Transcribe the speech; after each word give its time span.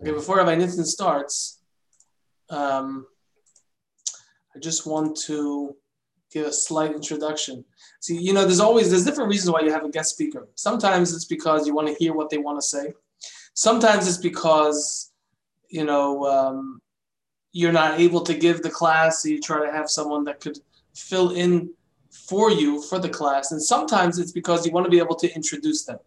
Okay, 0.00 0.12
before 0.12 0.36
Rabbi 0.36 0.56
Nitzan 0.56 0.84
starts, 0.84 1.60
um, 2.50 3.06
I 4.54 4.58
just 4.58 4.86
want 4.86 5.16
to 5.26 5.74
give 6.30 6.46
a 6.46 6.52
slight 6.52 6.94
introduction. 6.94 7.64
See, 8.00 8.18
you 8.18 8.34
know, 8.34 8.44
there's 8.44 8.60
always 8.60 8.90
there's 8.90 9.04
different 9.04 9.30
reasons 9.30 9.50
why 9.50 9.60
you 9.60 9.72
have 9.72 9.84
a 9.84 9.90
guest 9.90 10.10
speaker. 10.10 10.48
Sometimes 10.54 11.14
it's 11.14 11.24
because 11.24 11.66
you 11.66 11.74
want 11.74 11.88
to 11.88 11.94
hear 11.94 12.12
what 12.12 12.28
they 12.28 12.38
want 12.38 12.60
to 12.60 12.66
say. 12.66 12.92
Sometimes 13.54 14.06
it's 14.06 14.18
because 14.18 15.12
you 15.70 15.84
know 15.84 16.26
um, 16.26 16.80
you're 17.52 17.72
not 17.72 17.98
able 17.98 18.20
to 18.20 18.34
give 18.34 18.62
the 18.62 18.70
class, 18.70 19.22
so 19.22 19.28
you 19.30 19.40
try 19.40 19.64
to 19.64 19.72
have 19.72 19.88
someone 19.88 20.24
that 20.24 20.40
could 20.40 20.58
fill 20.94 21.30
in 21.30 21.70
for 22.10 22.50
you 22.50 22.82
for 22.82 22.98
the 22.98 23.08
class. 23.08 23.52
And 23.52 23.62
sometimes 23.62 24.18
it's 24.18 24.32
because 24.32 24.66
you 24.66 24.72
want 24.72 24.84
to 24.84 24.90
be 24.90 24.98
able 24.98 25.16
to 25.16 25.34
introduce 25.34 25.84
them. 25.84 25.98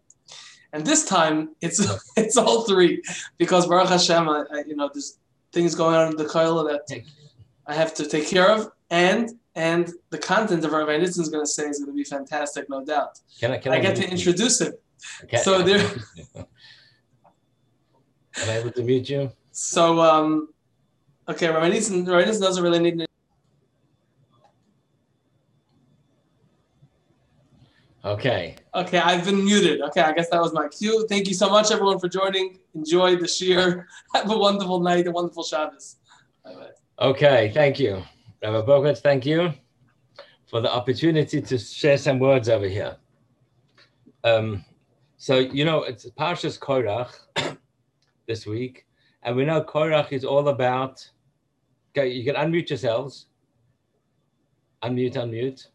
And 0.72 0.86
this 0.86 1.04
time 1.04 1.50
it's 1.60 1.80
it's 2.16 2.36
all 2.36 2.62
three 2.62 3.02
because 3.38 3.66
Baruch 3.66 3.88
Hashem, 3.88 4.28
I, 4.28 4.44
I, 4.52 4.62
you 4.66 4.76
know, 4.76 4.90
there's 4.92 5.18
things 5.52 5.74
going 5.74 5.96
on 5.96 6.08
in 6.08 6.16
the 6.16 6.24
Koil 6.24 6.66
that 6.68 7.02
I 7.66 7.74
have 7.74 7.94
to 7.94 8.06
take 8.06 8.26
care 8.26 8.50
of, 8.50 8.70
and 8.90 9.30
and 9.54 9.90
the 10.10 10.18
content 10.18 10.64
of 10.64 10.72
Rabbi 10.72 10.98
Nitzan 10.98 11.20
is 11.20 11.28
going 11.28 11.44
to 11.44 11.50
say 11.50 11.68
is 11.68 11.78
going 11.78 11.90
to 11.90 11.96
be 11.96 12.04
fantastic, 12.04 12.70
no 12.70 12.84
doubt. 12.84 13.18
Can 13.40 13.52
I, 13.52 13.58
can 13.58 13.72
I, 13.72 13.76
I 13.76 13.80
get 13.80 13.96
to 13.96 14.08
introduce 14.08 14.60
him. 14.60 14.72
Okay. 15.24 15.38
So 15.38 15.62
there. 15.62 15.80
Am 16.36 16.46
I 18.48 18.58
able 18.58 18.70
to 18.70 18.82
mute 18.82 19.10
you? 19.10 19.32
So 19.50 20.00
um, 20.00 20.50
okay, 21.28 21.48
Rabbi 21.48 21.70
Nitzan, 21.70 22.06
Rabbi 22.06 22.30
Nitzan 22.30 22.40
doesn't 22.40 22.62
really 22.62 22.78
need. 22.78 23.06
Okay. 28.04 28.56
Okay, 28.74 28.98
I've 28.98 29.24
been 29.26 29.44
muted. 29.44 29.82
Okay, 29.82 30.00
I 30.00 30.12
guess 30.12 30.30
that 30.30 30.40
was 30.40 30.54
my 30.54 30.68
cue. 30.68 31.06
Thank 31.06 31.28
you 31.28 31.34
so 31.34 31.50
much, 31.50 31.70
everyone, 31.70 31.98
for 31.98 32.08
joining. 32.08 32.58
Enjoy 32.74 33.16
the 33.16 33.26
shiur. 33.26 33.84
Have 34.14 34.30
a 34.30 34.38
wonderful 34.38 34.80
night, 34.80 35.06
a 35.06 35.10
wonderful 35.10 35.42
Shabbos. 35.42 35.96
Bye-bye. 36.44 37.06
Okay, 37.06 37.50
thank 37.52 37.78
you. 37.78 38.02
Rabbi 38.42 38.66
Bogut, 38.66 38.98
thank 38.98 39.26
you 39.26 39.52
for 40.46 40.62
the 40.62 40.72
opportunity 40.72 41.42
to 41.42 41.58
share 41.58 41.98
some 41.98 42.18
words 42.18 42.48
over 42.48 42.66
here. 42.66 42.96
Um, 44.24 44.64
so, 45.18 45.38
you 45.38 45.66
know, 45.66 45.82
it's 45.82 46.08
Parshas 46.10 46.58
Korach 46.58 47.12
this 48.26 48.46
week, 48.46 48.86
and 49.22 49.36
we 49.36 49.44
know 49.44 49.62
Korach 49.62 50.12
is 50.12 50.24
all 50.24 50.48
about, 50.48 51.06
okay, 51.90 52.08
you 52.08 52.24
can 52.24 52.34
unmute 52.36 52.70
yourselves. 52.70 53.26
Unmute, 54.82 55.14
unmute. 55.14 55.66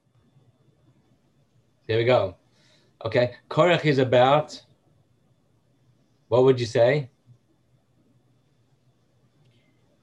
There 1.88 1.98
we 1.98 2.06
go. 2.06 2.36
Okay, 3.06 3.36
Korach 3.50 3.86
is 3.86 4.00
about, 4.00 4.60
what 6.30 6.44
would 6.44 6.60
you 6.60 6.66
say? 6.66 7.12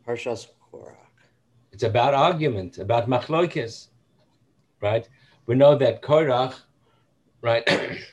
Parshas 0.06 0.46
Korach. 0.72 0.94
It's 1.72 1.82
about 1.82 2.14
argument, 2.14 2.78
about 2.78 3.08
machloikis, 3.08 3.88
right? 4.80 5.08
We 5.46 5.56
know 5.56 5.74
that 5.76 6.02
Korach, 6.02 6.54
right? 7.40 7.68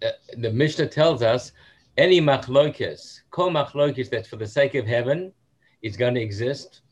Uh, 0.00 0.10
the 0.38 0.48
Mishnah 0.48 0.86
tells 0.86 1.24
us 1.24 1.50
any 1.96 2.20
machloikis, 2.20 3.22
kol 3.32 3.50
machloikis 3.50 4.08
that's 4.08 4.28
for 4.28 4.36
the 4.36 4.46
sake 4.46 4.76
of 4.76 4.86
heaven 4.86 5.32
is 5.82 5.96
going 5.96 6.14
to 6.14 6.20
exist, 6.20 6.82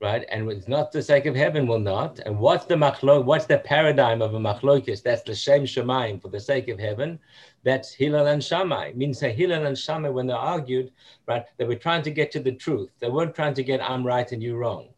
right? 0.00 0.24
And 0.30 0.50
it's 0.50 0.68
not 0.68 0.92
the 0.92 1.02
sake 1.02 1.26
of 1.26 1.36
heaven 1.36 1.66
will 1.66 1.78
not. 1.78 2.20
And 2.20 2.38
what's 2.38 2.64
the 2.64 2.74
machlok? 2.74 3.24
What's 3.24 3.44
the 3.44 3.58
paradigm 3.58 4.22
of 4.22 4.34
a 4.34 4.38
machlokis? 4.38 5.02
That's 5.02 5.22
the 5.22 5.34
shem 5.34 5.64
shemaim 5.64 6.22
for 6.22 6.28
the 6.28 6.40
sake 6.40 6.68
of 6.68 6.78
heaven. 6.78 7.18
That's 7.64 7.92
Hillel 7.92 8.26
and 8.26 8.42
Shammai. 8.42 8.88
It 8.88 8.96
means 8.96 9.20
that 9.20 9.34
Hillel 9.34 9.66
and 9.66 9.76
Shammai, 9.76 10.08
when 10.08 10.26
they 10.26 10.32
argued, 10.32 10.92
right, 11.26 11.44
they 11.58 11.66
were 11.66 11.74
trying 11.74 12.02
to 12.02 12.10
get 12.10 12.30
to 12.32 12.40
the 12.40 12.52
truth. 12.52 12.90
They 12.98 13.10
weren't 13.10 13.34
trying 13.34 13.54
to 13.54 13.62
get 13.62 13.82
I'm 13.82 14.06
right 14.06 14.30
and 14.32 14.42
you 14.42 14.56
wrong, 14.56 14.88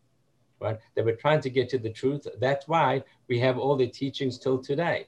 right? 0.60 0.78
They 0.94 1.02
were 1.02 1.16
trying 1.16 1.40
to 1.40 1.50
get 1.50 1.68
to 1.70 1.78
the 1.78 1.90
truth. 1.90 2.26
That's 2.38 2.68
why 2.68 3.02
we 3.28 3.40
have 3.40 3.58
all 3.58 3.76
the 3.76 3.88
teachings 3.88 4.38
till 4.38 4.58
today, 4.58 5.06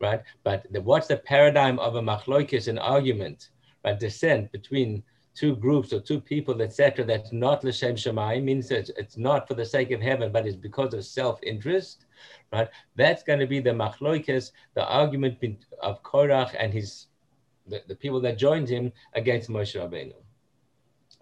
right? 0.00 0.22
But 0.42 0.72
the, 0.72 0.80
what's 0.80 1.08
the 1.08 1.18
paradigm 1.18 1.78
of 1.80 1.96
a 1.96 2.00
machlokis, 2.00 2.68
an 2.68 2.78
argument, 2.78 3.50
right? 3.84 4.00
Dissent 4.00 4.50
between 4.52 5.02
two 5.38 5.54
groups 5.54 5.92
or 5.92 6.00
two 6.00 6.20
people, 6.20 6.60
etc., 6.60 7.04
that's 7.04 7.32
not 7.32 7.62
l'shem 7.62 7.94
shemayim 7.94 8.42
means 8.42 8.68
that 8.68 8.90
it's 8.96 9.16
not 9.16 9.46
for 9.46 9.54
the 9.54 9.64
sake 9.64 9.92
of 9.92 10.00
heaven, 10.00 10.32
but 10.32 10.46
it's 10.46 10.56
because 10.56 10.92
of 10.94 11.04
self-interest, 11.04 12.06
right? 12.52 12.68
That's 12.96 13.22
going 13.22 13.38
to 13.38 13.46
be 13.46 13.60
the 13.60 13.70
machloikes, 13.70 14.50
the 14.74 14.84
argument 14.84 15.38
of 15.80 16.02
Korach 16.02 16.56
and 16.58 16.72
his 16.72 17.06
the, 17.68 17.82
the 17.86 17.94
people 17.94 18.20
that 18.22 18.38
joined 18.38 18.68
him 18.68 18.90
against 19.14 19.48
Moshe 19.50 19.78
Rabbeinu. 19.78 20.14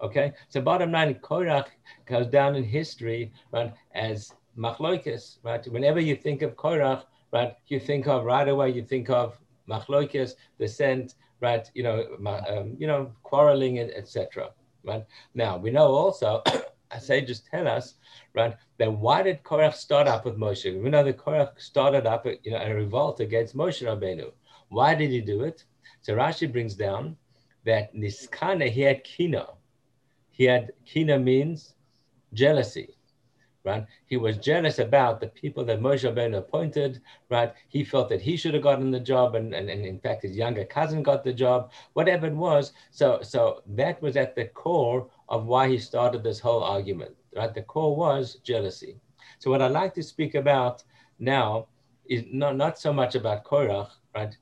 Okay, 0.00 0.32
so 0.48 0.60
bottom 0.60 0.92
line, 0.92 1.14
Korach 1.16 1.66
goes 2.06 2.28
down 2.28 2.54
in 2.54 2.64
history, 2.64 3.32
right, 3.52 3.74
as 3.94 4.32
machloikes, 4.56 5.38
right? 5.42 5.66
Whenever 5.66 6.00
you 6.00 6.16
think 6.16 6.42
of 6.42 6.56
Korach, 6.56 7.02
right, 7.32 7.54
you 7.66 7.80
think 7.80 8.06
of 8.06 8.24
right 8.24 8.48
away, 8.48 8.70
you 8.70 8.82
think 8.82 9.10
of 9.10 9.38
machloikes, 9.68 10.34
dissent, 10.58 11.16
right? 11.40 11.70
You 11.74 11.82
know, 11.82 12.06
um, 12.48 12.76
you 12.78 12.86
know, 12.86 13.12
quarreling, 13.22 13.78
etc. 13.78 14.50
Right 14.84 15.04
now, 15.34 15.56
we 15.58 15.70
know 15.70 15.88
also, 15.88 16.42
sages 17.00 17.40
tell 17.40 17.68
us, 17.68 17.94
right, 18.34 18.56
that 18.78 18.92
why 18.92 19.22
did 19.22 19.42
Korach 19.42 19.74
start 19.74 20.06
up 20.06 20.24
with 20.24 20.36
Moshe? 20.36 20.82
We 20.82 20.90
know 20.90 21.04
that 21.04 21.18
Korach 21.18 21.60
started 21.60 22.06
up, 22.06 22.26
you 22.26 22.50
know, 22.52 22.58
a 22.58 22.74
revolt 22.74 23.20
against 23.20 23.56
Moshe 23.56 23.82
Rabbeinu. 23.86 24.30
Why 24.68 24.94
did 24.94 25.10
he 25.10 25.20
do 25.20 25.42
it? 25.42 25.64
So 26.02 26.14
Rashi 26.14 26.50
brings 26.50 26.74
down 26.74 27.16
that 27.64 27.94
Niskana 27.94 28.70
he 28.70 28.82
had 28.82 29.04
kina. 29.04 29.46
He 30.30 30.44
had 30.44 30.72
kina 30.84 31.18
means 31.18 31.74
jealousy 32.32 32.95
right? 33.66 33.84
He 34.06 34.16
was 34.16 34.38
jealous 34.38 34.78
about 34.78 35.20
the 35.20 35.26
people 35.26 35.64
that 35.64 35.80
Moshe 35.80 36.04
Rabbeinu 36.08 36.38
appointed, 36.38 37.02
right? 37.28 37.52
He 37.68 37.82
felt 37.82 38.08
that 38.10 38.22
he 38.22 38.36
should 38.36 38.54
have 38.54 38.62
gotten 38.62 38.92
the 38.92 39.00
job, 39.00 39.34
and, 39.34 39.52
and, 39.52 39.68
and 39.68 39.84
in 39.84 39.98
fact, 39.98 40.22
his 40.22 40.36
younger 40.36 40.64
cousin 40.64 41.02
got 41.02 41.24
the 41.24 41.32
job, 41.32 41.72
whatever 41.94 42.28
it 42.28 42.32
was. 42.34 42.72
So, 42.92 43.18
so 43.22 43.62
that 43.66 44.00
was 44.00 44.16
at 44.16 44.36
the 44.36 44.46
core 44.46 45.10
of 45.28 45.46
why 45.46 45.68
he 45.68 45.78
started 45.78 46.22
this 46.22 46.38
whole 46.38 46.62
argument, 46.62 47.16
right? 47.34 47.52
The 47.52 47.62
core 47.62 47.96
was 47.96 48.36
jealousy. 48.44 49.00
So, 49.40 49.50
what 49.50 49.60
I'd 49.60 49.72
like 49.72 49.94
to 49.94 50.02
speak 50.02 50.36
about 50.36 50.84
now 51.18 51.66
is 52.08 52.24
not, 52.32 52.56
not 52.56 52.78
so 52.78 52.92
much 52.92 53.16
about 53.16 53.44
Korach, 53.44 53.90
right? 54.14 54.34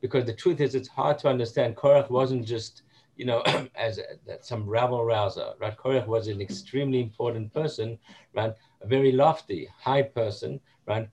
Because 0.00 0.24
the 0.24 0.34
truth 0.34 0.60
is, 0.60 0.74
it's 0.74 0.88
hard 0.88 1.20
to 1.20 1.28
understand. 1.28 1.76
Korach 1.76 2.10
wasn't 2.10 2.44
just 2.44 2.82
you 3.22 3.28
know, 3.30 3.40
as 3.76 3.98
a, 3.98 4.04
some 4.40 4.62
rabble 4.76 5.04
rouser, 5.04 5.50
right? 5.60 5.76
Korach 5.76 6.08
was 6.08 6.26
an 6.26 6.40
extremely 6.40 7.00
important 7.00 7.54
person, 7.54 7.98
right? 8.34 8.54
a 8.82 8.86
very 8.86 9.12
lofty, 9.12 9.68
high 9.78 10.02
person, 10.02 10.60
right? 10.86 11.08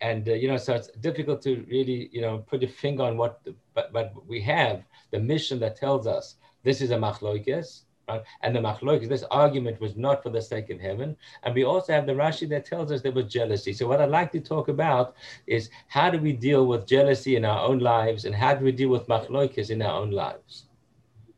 And 0.00 0.28
uh, 0.28 0.34
you 0.34 0.48
know, 0.48 0.58
so 0.58 0.74
it's 0.74 0.88
difficult 1.08 1.40
to 1.42 1.64
really, 1.70 2.10
you 2.12 2.20
know, 2.20 2.38
put 2.38 2.62
a 2.62 2.68
finger 2.68 3.04
on 3.04 3.16
what. 3.16 3.42
The, 3.44 3.54
but 3.74 3.92
but 3.92 4.12
we 4.26 4.40
have 4.42 4.82
the 5.10 5.20
Mishnah 5.20 5.58
that 5.58 5.76
tells 5.76 6.06
us 6.06 6.36
this 6.64 6.82
is 6.82 6.90
a 6.90 6.96
machloikes, 6.96 7.82
right? 8.08 8.22
And 8.42 8.54
the 8.54 8.60
machloikes, 8.60 9.08
this 9.08 9.24
argument 9.30 9.80
was 9.80 9.96
not 9.96 10.22
for 10.22 10.30
the 10.30 10.42
sake 10.42 10.68
of 10.70 10.80
heaven. 10.80 11.16
And 11.42 11.54
we 11.54 11.64
also 11.64 11.94
have 11.94 12.06
the 12.06 12.12
Rashi 12.12 12.46
that 12.50 12.66
tells 12.66 12.92
us 12.92 13.00
there 13.00 13.12
was 13.20 13.32
jealousy. 13.32 13.72
So 13.72 13.86
what 13.86 14.02
I'd 14.02 14.10
like 14.10 14.32
to 14.32 14.40
talk 14.40 14.68
about 14.68 15.14
is 15.46 15.70
how 15.88 16.10
do 16.10 16.18
we 16.18 16.32
deal 16.32 16.66
with 16.66 16.86
jealousy 16.86 17.36
in 17.36 17.44
our 17.46 17.60
own 17.68 17.78
lives, 17.78 18.26
and 18.26 18.34
how 18.34 18.54
do 18.54 18.64
we 18.64 18.72
deal 18.72 18.90
with 18.90 19.08
machloikes 19.08 19.70
in 19.70 19.80
our 19.80 20.02
own 20.02 20.10
lives? 20.10 20.64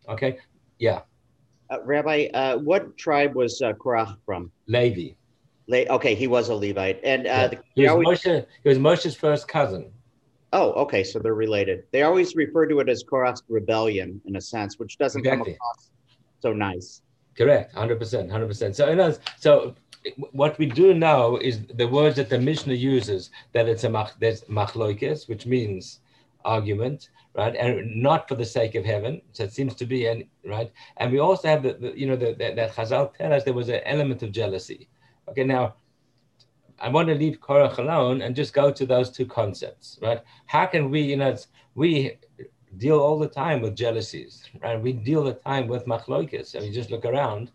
Okay, 0.09 0.39
yeah. 0.79 1.01
Uh, 1.71 1.79
Rabbi, 1.85 2.27
uh, 2.33 2.59
what 2.59 2.97
tribe 2.97 3.35
was 3.35 3.61
uh, 3.61 3.73
Korach 3.73 4.17
from? 4.25 4.51
Levi. 4.69 5.15
Le- 5.69 5.87
okay, 5.97 6.15
he 6.15 6.29
was 6.29 6.49
a 6.49 6.55
Levite, 6.55 7.01
and 7.03 7.27
uh, 7.27 7.31
Yeah. 7.31 7.47
the, 7.49 7.59
He 7.75 7.83
was, 7.83 7.91
always, 7.91 8.21
Moshe, 8.23 8.47
he 8.63 8.69
was 8.69 8.79
Moshe's 8.79 9.17
first 9.17 9.49
cousin. 9.49 9.91
oh, 10.53 10.71
okay, 10.85 11.03
so 11.03 11.19
they're 11.19 11.35
related. 11.35 11.83
They 11.91 12.03
always 12.03 12.37
refer 12.37 12.67
to 12.67 12.79
it 12.81 12.89
as 12.89 13.03
Korach's 13.03 13.43
rebellion, 13.49 14.21
in 14.27 14.37
a 14.37 14.41
sense, 14.41 14.79
which 14.79 14.97
doesn't 14.97 15.21
Exactly. 15.21 15.53
come 15.53 15.55
across 15.55 15.91
so 16.41 16.53
nice. 16.53 17.03
Correct, 17.37 17.75
hundred 17.75 17.99
percent, 17.99 18.31
hundred 18.31 18.47
percent. 18.47 18.77
So, 18.77 18.89
in 18.89 19.01
other, 19.01 19.19
so 19.39 19.75
what 20.31 20.57
we 20.59 20.67
do 20.67 20.95
know 20.95 21.37
is 21.39 21.61
the 21.75 21.89
words 21.89 22.15
that 22.17 22.31
the 22.31 22.39
Mishnah 22.39 22.75
uses 22.75 23.31
that 23.53 23.69
it's 23.69 23.83
a 23.85 23.91
mach, 23.91 24.15
there's 24.21 24.43
machloikes, 24.43 25.29
which 25.29 25.47
means 25.47 25.99
argument, 26.47 27.11
right, 27.35 27.55
and 27.55 28.03
not 28.03 28.29
for 28.29 28.37
the 28.37 28.45
sake 28.45 28.75
of 28.75 28.85
heaven. 28.85 29.21
So 29.33 29.45
it 29.45 29.53
seems 29.53 29.75
to 29.75 29.87
be, 29.87 30.07
and 30.07 30.25
right, 30.45 30.73
and 30.97 31.13
we 31.13 31.19
also 31.19 31.49
have 31.49 31.63
the, 31.63 31.75
the 31.75 31.99
you 31.99 32.07
know, 32.07 32.17
the, 32.17 32.33
the, 32.33 32.55
that 32.55 32.75
Chazal 32.75 33.13
tell 33.15 33.33
us 33.33 33.45
there 33.45 33.53
was 33.53 33.69
an 33.69 33.81
element 33.85 34.23
of 34.23 34.33
jealousy. 34.33 34.89
Okay, 35.29 35.45
now 35.45 35.75
I 36.79 36.89
want 36.89 37.09
to 37.09 37.15
leave 37.15 37.41
Korach 37.41 37.79
alone 37.79 38.23
and 38.23 38.37
just 38.37 38.53
go 38.53 38.71
to 38.71 38.87
those 38.87 39.11
two 39.11 39.27
concepts, 39.27 39.99
right? 40.03 40.23
How 40.47 40.67
can 40.67 40.91
we, 40.91 41.01
you 41.01 41.17
know, 41.17 41.37
we 41.75 42.19
deal 42.77 43.01
all 43.01 43.19
the 43.19 43.29
time 43.29 43.61
with 43.63 43.75
jealousies, 43.75 44.45
right? 44.63 44.81
We 44.81 44.93
deal 44.93 45.25
the 45.25 45.35
time 45.35 45.69
with 45.69 45.87
machloikis, 45.87 46.55
and 46.55 46.65
you 46.65 46.73
just 46.73 46.91
look 46.91 47.05
around, 47.05 47.51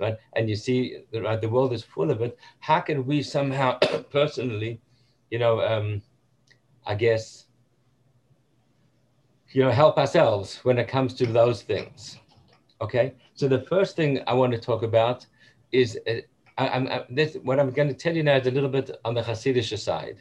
right? 0.00 0.16
And 0.34 0.48
you 0.48 0.56
see, 0.56 0.98
right, 1.12 1.40
the 1.40 1.48
world 1.48 1.72
is 1.72 1.82
full 1.82 2.10
of 2.10 2.20
it. 2.20 2.36
How 2.60 2.80
can 2.80 3.06
we 3.06 3.22
somehow 3.22 3.78
personally, 4.10 4.80
you 5.30 5.38
know, 5.38 5.60
um, 5.60 6.02
I 6.86 6.94
guess, 6.94 7.46
you 9.54 9.62
know, 9.62 9.70
help 9.70 9.96
ourselves 9.98 10.58
when 10.64 10.78
it 10.78 10.88
comes 10.88 11.14
to 11.14 11.26
those 11.26 11.62
things? 11.62 12.18
Okay, 12.80 13.14
so 13.34 13.46
the 13.46 13.62
first 13.62 13.94
thing 13.94 14.20
I 14.26 14.34
want 14.34 14.52
to 14.52 14.58
talk 14.58 14.82
about 14.82 15.24
is 15.70 15.96
uh, 16.08 16.14
I, 16.58 16.68
I'm, 16.68 16.88
I, 16.88 17.04
this, 17.08 17.36
what 17.44 17.60
I'm 17.60 17.70
going 17.70 17.88
to 17.88 17.94
tell 17.94 18.14
you 18.14 18.24
now 18.24 18.36
is 18.36 18.48
a 18.48 18.50
little 18.50 18.68
bit 18.68 18.90
on 19.04 19.14
the 19.14 19.22
Hasidic 19.22 19.78
side. 19.78 20.16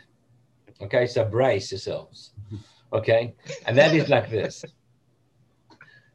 Okay, 0.81 1.07
so 1.07 1.25
brace 1.25 1.71
yourselves. 1.71 2.31
Okay, 2.93 3.33
and 3.65 3.75
that 3.75 3.95
is 3.95 4.07
like 4.07 4.29
this. 4.29 4.63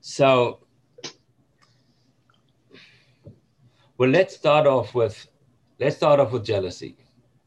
So, 0.01 0.61
well, 3.97 4.09
let's 4.09 4.37
start 4.37 4.69
off 4.69 4.95
with 4.95 5.27
let's 5.81 5.97
start 5.97 6.21
off 6.21 6.31
with 6.31 6.45
jealousy. 6.45 6.97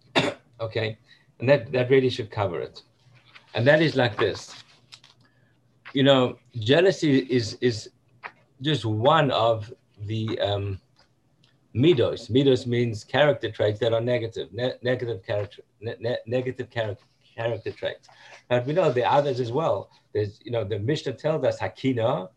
okay, 0.60 0.98
and 1.40 1.48
that 1.48 1.72
that 1.72 1.90
really 1.90 2.10
should 2.10 2.30
cover 2.30 2.60
it, 2.60 2.82
and 3.54 3.66
that 3.66 3.82
is 3.82 3.96
like 3.96 4.18
this. 4.18 4.54
You 5.94 6.04
know, 6.04 6.38
jealousy 6.60 7.20
is 7.20 7.58
is 7.62 7.90
just 8.62 8.86
one 8.86 9.32
of 9.32 9.74
the 10.06 10.40
um, 10.40 10.80
midos. 11.76 12.30
Midos 12.30 12.66
means 12.66 13.04
character 13.04 13.52
traits 13.52 13.80
that 13.80 13.94
are 13.94 14.02
negative, 14.02 14.50
ne- 14.54 14.76
negative 14.82 15.22
character, 15.26 15.64
ne- 15.82 15.96
ne- 16.00 16.18
negative 16.26 16.70
character 16.70 17.04
character 17.36 17.72
traits. 17.72 18.08
But 18.50 18.66
we 18.66 18.74
know 18.74 18.92
the 18.92 19.06
others 19.10 19.40
as 19.40 19.52
well. 19.52 19.90
There's, 20.14 20.40
you 20.44 20.52
know, 20.52 20.64
the 20.64 20.80
Mishnah 20.80 21.14
tells 21.14 21.44
us 21.44 21.60
hakina, 21.60 22.30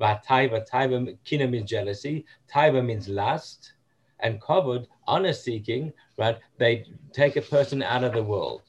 taiva. 0.00 0.68
Taiva, 0.68 1.16
kina 1.24 1.46
means 1.48 1.70
jealousy. 1.70 2.24
Taiva 2.52 2.84
means 2.84 3.08
lust. 3.08 3.74
And 4.20 4.40
kavod, 4.40 4.86
honor 5.06 5.32
seeking, 5.32 5.92
right? 6.16 6.38
They 6.58 6.86
take 7.12 7.36
a 7.36 7.42
person 7.42 7.82
out 7.82 8.04
of 8.04 8.12
the 8.12 8.22
world. 8.22 8.62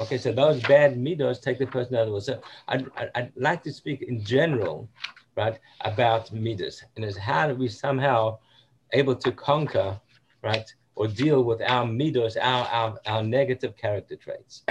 Okay, 0.00 0.18
so 0.18 0.32
those 0.32 0.62
bad 0.62 0.96
midos 0.96 1.40
take 1.40 1.58
the 1.58 1.66
person 1.66 1.96
out 1.96 2.02
of 2.02 2.06
the 2.06 2.12
world. 2.12 2.24
So 2.24 2.40
I'd, 2.68 2.86
I'd 3.14 3.32
like 3.36 3.62
to 3.64 3.72
speak 3.72 4.02
in 4.02 4.22
general 4.24 4.88
right, 5.36 5.58
about 5.82 6.32
midas, 6.32 6.84
and 6.96 7.04
is 7.04 7.16
how 7.16 7.48
do 7.48 7.54
we 7.54 7.68
somehow 7.68 8.38
able 8.92 9.14
to 9.14 9.32
conquer, 9.32 10.00
right, 10.42 10.68
or 10.96 11.06
deal 11.06 11.42
with 11.44 11.60
our 11.62 11.86
midas, 11.86 12.36
our, 12.36 12.66
our, 12.66 12.98
our 13.06 13.22
negative 13.22 13.76
character 13.76 14.16
traits. 14.16 14.64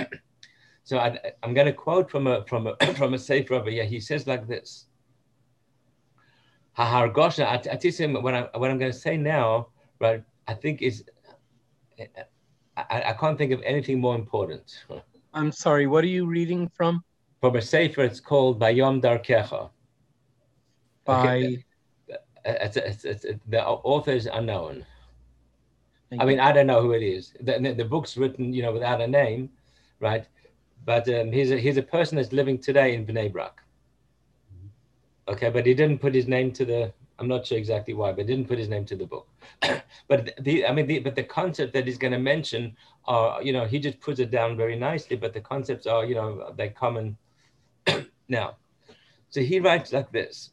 so 0.83 0.97
I, 0.97 1.17
am 1.43 1.53
going 1.53 1.67
to 1.67 1.73
quote 1.73 2.11
from 2.11 2.27
a 2.27 2.45
from 2.45 2.67
a 2.67 2.75
from 2.99 3.13
a 3.13 3.19
sefer 3.19 3.55
over 3.55 3.69
here. 3.69 3.85
He 3.85 3.99
says 3.99 4.27
like 4.27 4.47
this. 4.47 4.85
Hahargosha, 6.77 7.45
I, 7.45 8.19
what 8.21 8.33
I'm 8.33 8.47
what 8.53 8.69
I'm 8.69 8.77
going 8.77 8.91
to 8.91 8.97
say 8.97 9.17
now, 9.17 9.67
right? 9.99 10.23
I 10.47 10.53
think 10.53 10.81
is 10.81 11.03
I, 12.77 13.09
I 13.09 13.13
can't 13.13 13.37
think 13.37 13.51
of 13.51 13.61
anything 13.63 13.99
more 13.99 14.15
important. 14.15 14.85
I'm 15.37 15.51
sorry, 15.51 15.85
what 15.85 16.03
are 16.03 16.07
you 16.07 16.25
reading 16.25 16.67
from? 16.67 17.03
From 17.41 17.55
a 17.55 17.61
sefer, 17.61 18.01
it's 18.01 18.19
called 18.19 18.59
Bayom 18.59 18.99
Darkecha 18.99 19.69
by 21.05 21.37
okay. 21.37 21.65
it's, 22.43 22.77
it's, 22.77 23.05
it's, 23.05 23.25
the 23.47 23.63
author 23.63 24.11
is 24.11 24.25
unknown. 24.25 24.83
Thank 26.09 26.21
I 26.21 26.25
mean, 26.25 26.39
I 26.39 26.51
don't 26.51 26.65
know 26.65 26.81
who 26.81 26.93
it 26.93 27.03
is. 27.03 27.33
The, 27.39 27.75
the, 27.77 27.85
book's 27.85 28.17
written, 28.17 28.51
you 28.51 28.63
know, 28.63 28.71
without 28.71 28.99
a 28.99 29.07
name, 29.07 29.49
right? 29.99 30.25
But 30.85 31.07
um, 31.09 31.31
he's 31.31 31.51
a 31.51 31.57
he's 31.57 31.77
a 31.77 31.83
person 31.83 32.15
that's 32.15 32.31
living 32.31 32.57
today 32.57 32.95
in 32.95 33.05
Bnei 33.05 33.31
Brak. 33.31 33.61
Okay, 35.27 35.49
but 35.49 35.65
he 35.65 35.73
didn't 35.73 35.99
put 35.99 36.15
his 36.15 36.27
name 36.27 36.51
to 36.53 36.65
the. 36.65 36.93
I'm 37.19 37.27
not 37.27 37.45
sure 37.45 37.57
exactly 37.57 37.93
why, 37.93 38.11
but 38.13 38.25
didn't 38.25 38.47
put 38.47 38.57
his 38.57 38.69
name 38.69 38.85
to 38.85 38.95
the 38.95 39.05
book. 39.05 39.27
but 40.07 40.33
the 40.39 40.65
I 40.65 40.71
mean, 40.71 40.87
the, 40.87 40.99
but 40.99 41.15
the 41.15 41.23
concept 41.23 41.73
that 41.73 41.85
he's 41.85 41.97
going 41.97 42.13
to 42.13 42.19
mention 42.19 42.75
are, 43.07 43.41
you 43.41 43.53
know, 43.53 43.65
he 43.65 43.79
just 43.79 43.99
puts 43.99 44.19
it 44.19 44.31
down 44.31 44.57
very 44.57 44.75
nicely. 44.75 45.15
But 45.15 45.33
the 45.33 45.41
concepts 45.41 45.87
are, 45.87 46.05
you 46.05 46.15
know, 46.15 46.53
they 46.57 46.69
common. 46.69 47.17
now, 48.27 48.57
so 49.29 49.41
he 49.41 49.59
writes 49.59 49.93
like 49.93 50.11
this 50.11 50.51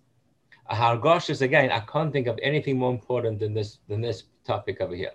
Hargoshas, 0.70 1.42
again, 1.42 1.70
I 1.70 1.80
can't 1.80 2.12
think 2.12 2.26
of 2.26 2.38
anything 2.42 2.78
more 2.78 2.90
important 2.90 3.38
than 3.38 3.54
this 3.54 3.78
than 3.88 4.00
this 4.00 4.24
topic 4.44 4.80
over 4.80 4.94
here. 4.94 5.12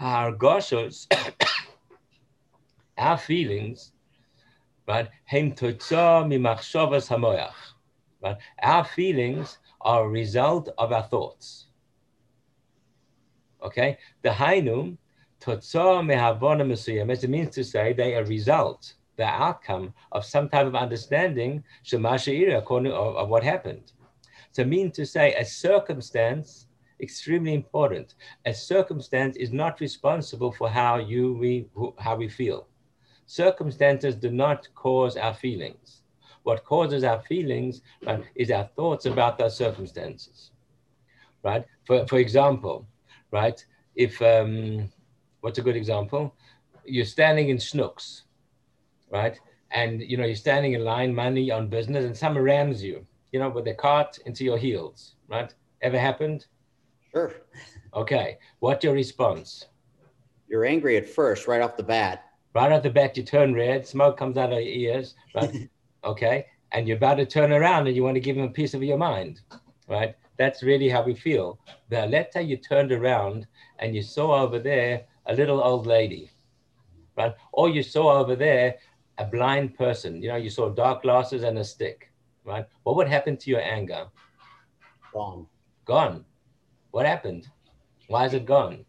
Hargoshas, 0.00 1.06
our 2.98 3.18
feelings, 3.18 3.92
right? 4.86 5.08
Hem 5.24 5.52
mimachshavas 5.52 7.08
hamoyach. 7.08 7.52
Right? 8.22 8.36
Our 8.62 8.84
feelings 8.84 9.58
are 9.80 10.04
a 10.04 10.08
result 10.08 10.68
of 10.76 10.92
our 10.92 11.04
thoughts. 11.04 11.66
Okay? 13.62 13.98
The 14.22 14.30
hainum, 14.30 14.98
it 17.24 17.30
means 17.30 17.54
to 17.54 17.64
say 17.64 17.92
they 17.92 18.14
are 18.14 18.24
result, 18.24 18.94
the 19.16 19.24
outcome 19.24 19.94
of 20.12 20.24
some 20.24 20.48
type 20.48 20.66
of 20.66 20.74
understanding, 20.74 21.64
according 22.56 22.92
of, 22.92 23.16
of 23.16 23.28
what 23.28 23.42
happened. 23.42 23.92
So 24.52 24.64
mean 24.64 24.90
to 24.92 25.06
say 25.06 25.34
a 25.34 25.44
circumstance, 25.44 26.66
extremely 27.00 27.54
important. 27.54 28.14
A 28.44 28.52
circumstance 28.52 29.36
is 29.36 29.52
not 29.52 29.80
responsible 29.80 30.52
for 30.52 30.68
how 30.68 30.98
you 30.98 31.34
we 31.34 31.68
how 31.98 32.16
we 32.16 32.28
feel. 32.28 32.66
Circumstances 33.26 34.16
do 34.16 34.30
not 34.30 34.68
cause 34.74 35.16
our 35.16 35.34
feelings. 35.34 36.02
What 36.42 36.64
causes 36.64 37.04
our 37.04 37.22
feelings 37.22 37.82
right, 38.04 38.24
is 38.34 38.50
our 38.50 38.68
thoughts 38.74 39.06
about 39.06 39.38
those 39.38 39.56
circumstances. 39.56 40.50
Right? 41.42 41.64
For, 41.86 42.06
for 42.06 42.18
example, 42.18 42.86
right, 43.30 43.64
if 43.94 44.20
um, 44.20 44.90
what's 45.40 45.58
a 45.58 45.62
good 45.62 45.76
example? 45.76 46.34
You're 46.84 47.04
standing 47.04 47.50
in 47.50 47.58
snooks, 47.58 48.22
right? 49.10 49.38
And 49.70 50.00
you 50.02 50.16
know, 50.16 50.24
you're 50.24 50.34
standing 50.36 50.72
in 50.72 50.84
line, 50.84 51.14
money 51.14 51.50
on 51.50 51.68
business, 51.68 52.04
and 52.04 52.16
someone 52.16 52.44
rams 52.44 52.82
you 52.82 53.06
you 53.32 53.38
know, 53.38 53.48
with 53.48 53.64
the 53.64 53.74
cart 53.74 54.18
into 54.26 54.44
your 54.44 54.58
heels, 54.58 55.14
right? 55.28 55.54
Ever 55.82 55.98
happened? 55.98 56.46
Sure. 57.12 57.32
Okay. 57.94 58.38
What's 58.58 58.84
your 58.84 58.94
response? 58.94 59.66
You're 60.48 60.64
angry 60.64 60.96
at 60.96 61.08
first, 61.08 61.46
right 61.46 61.62
off 61.62 61.76
the 61.76 61.82
bat. 61.82 62.24
Right 62.54 62.72
off 62.72 62.82
the 62.82 62.90
bat, 62.90 63.16
you 63.16 63.22
turn 63.22 63.54
red, 63.54 63.86
smoke 63.86 64.16
comes 64.16 64.36
out 64.36 64.52
of 64.52 64.58
your 64.58 64.62
ears, 64.62 65.14
right? 65.34 65.68
okay. 66.04 66.46
And 66.72 66.86
you're 66.86 66.96
about 66.96 67.16
to 67.16 67.26
turn 67.26 67.52
around 67.52 67.86
and 67.86 67.94
you 67.94 68.02
want 68.02 68.16
to 68.16 68.20
give 68.20 68.36
him 68.36 68.44
a 68.44 68.50
piece 68.50 68.74
of 68.74 68.82
your 68.82 68.98
mind, 68.98 69.40
right? 69.88 70.16
That's 70.36 70.62
really 70.62 70.88
how 70.88 71.02
we 71.02 71.14
feel. 71.14 71.60
The 71.90 72.06
letter 72.06 72.40
you 72.40 72.56
turned 72.56 72.92
around 72.92 73.46
and 73.78 73.94
you 73.94 74.02
saw 74.02 74.42
over 74.42 74.58
there 74.58 75.04
a 75.30 75.34
little 75.34 75.62
old 75.62 75.86
lady, 75.86 76.30
right? 77.16 77.34
Or 77.52 77.70
you 77.70 77.82
saw 77.82 78.18
over 78.20 78.36
there 78.36 78.76
a 79.16 79.24
blind 79.24 79.78
person. 79.78 80.20
You 80.22 80.28
know, 80.28 80.36
you 80.36 80.50
saw 80.50 80.68
dark 80.68 81.02
glasses 81.02 81.42
and 81.42 81.58
a 81.58 81.64
stick 81.64 82.10
right? 82.44 82.66
What 82.82 82.96
would 82.96 83.08
happen 83.08 83.36
to 83.36 83.50
your 83.50 83.60
anger? 83.60 84.06
Gone. 85.12 85.46
Gone. 85.84 86.24
What 86.90 87.06
happened? 87.06 87.48
Why 88.08 88.26
is 88.26 88.34
it 88.34 88.46
gone? 88.46 88.84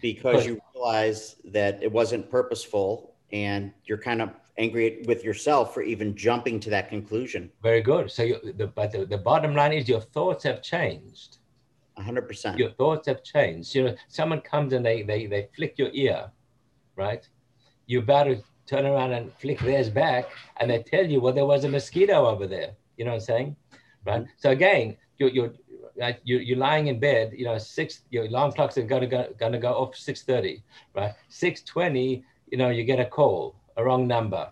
Because 0.00 0.46
you 0.46 0.60
realize 0.74 1.36
that 1.44 1.82
it 1.82 1.90
wasn't 1.90 2.30
purposeful 2.30 3.14
and 3.32 3.72
you're 3.84 3.98
kind 3.98 4.22
of 4.22 4.30
angry 4.56 5.02
with 5.06 5.24
yourself 5.24 5.74
for 5.74 5.82
even 5.82 6.16
jumping 6.16 6.60
to 6.60 6.70
that 6.70 6.88
conclusion. 6.88 7.50
Very 7.62 7.82
good. 7.82 8.10
So, 8.10 8.22
you, 8.22 8.38
the, 8.56 8.68
but 8.68 8.92
the, 8.92 9.04
the 9.04 9.18
bottom 9.18 9.54
line 9.54 9.72
is 9.72 9.88
your 9.88 10.00
thoughts 10.00 10.44
have 10.44 10.62
changed. 10.62 11.38
100%. 12.00 12.58
Your 12.58 12.70
thoughts 12.70 13.06
have 13.06 13.22
changed. 13.22 13.74
You 13.74 13.84
know, 13.84 13.96
someone 14.08 14.40
comes 14.40 14.72
and 14.72 14.84
they, 14.84 15.02
they, 15.02 15.26
they 15.26 15.48
flick 15.54 15.78
your 15.78 15.90
ear, 15.92 16.30
right? 16.96 17.26
You 17.86 18.02
better 18.02 18.40
turn 18.66 18.86
around 18.86 19.12
and 19.12 19.32
flick 19.34 19.58
theirs 19.60 19.90
back, 19.90 20.30
and 20.58 20.70
they 20.70 20.82
tell 20.82 21.04
you, 21.04 21.20
well, 21.20 21.32
there 21.32 21.46
was 21.46 21.64
a 21.64 21.68
mosquito 21.68 22.26
over 22.26 22.46
there. 22.46 22.70
You 22.96 23.04
know 23.04 23.10
what 23.10 23.16
I'm 23.16 23.20
saying? 23.20 23.56
Right. 24.06 24.24
So 24.36 24.50
again, 24.50 24.96
you're 25.18 25.30
you're 25.30 25.52
right, 25.98 26.18
you're, 26.24 26.40
you're 26.40 26.58
lying 26.58 26.86
in 26.86 27.00
bed. 27.00 27.32
You 27.36 27.44
know, 27.44 27.58
six 27.58 28.02
your 28.10 28.24
alarm 28.24 28.52
clock's 28.52 28.78
are 28.78 28.82
gonna 28.82 29.06
go 29.06 29.28
gonna 29.38 29.58
go 29.58 29.72
off 29.72 29.96
six 29.96 30.22
thirty. 30.22 30.62
Right. 30.94 31.12
Six 31.28 31.62
twenty. 31.62 32.24
You 32.50 32.58
know, 32.58 32.70
you 32.70 32.84
get 32.84 33.00
a 33.00 33.04
call, 33.04 33.56
a 33.76 33.84
wrong 33.84 34.06
number. 34.06 34.50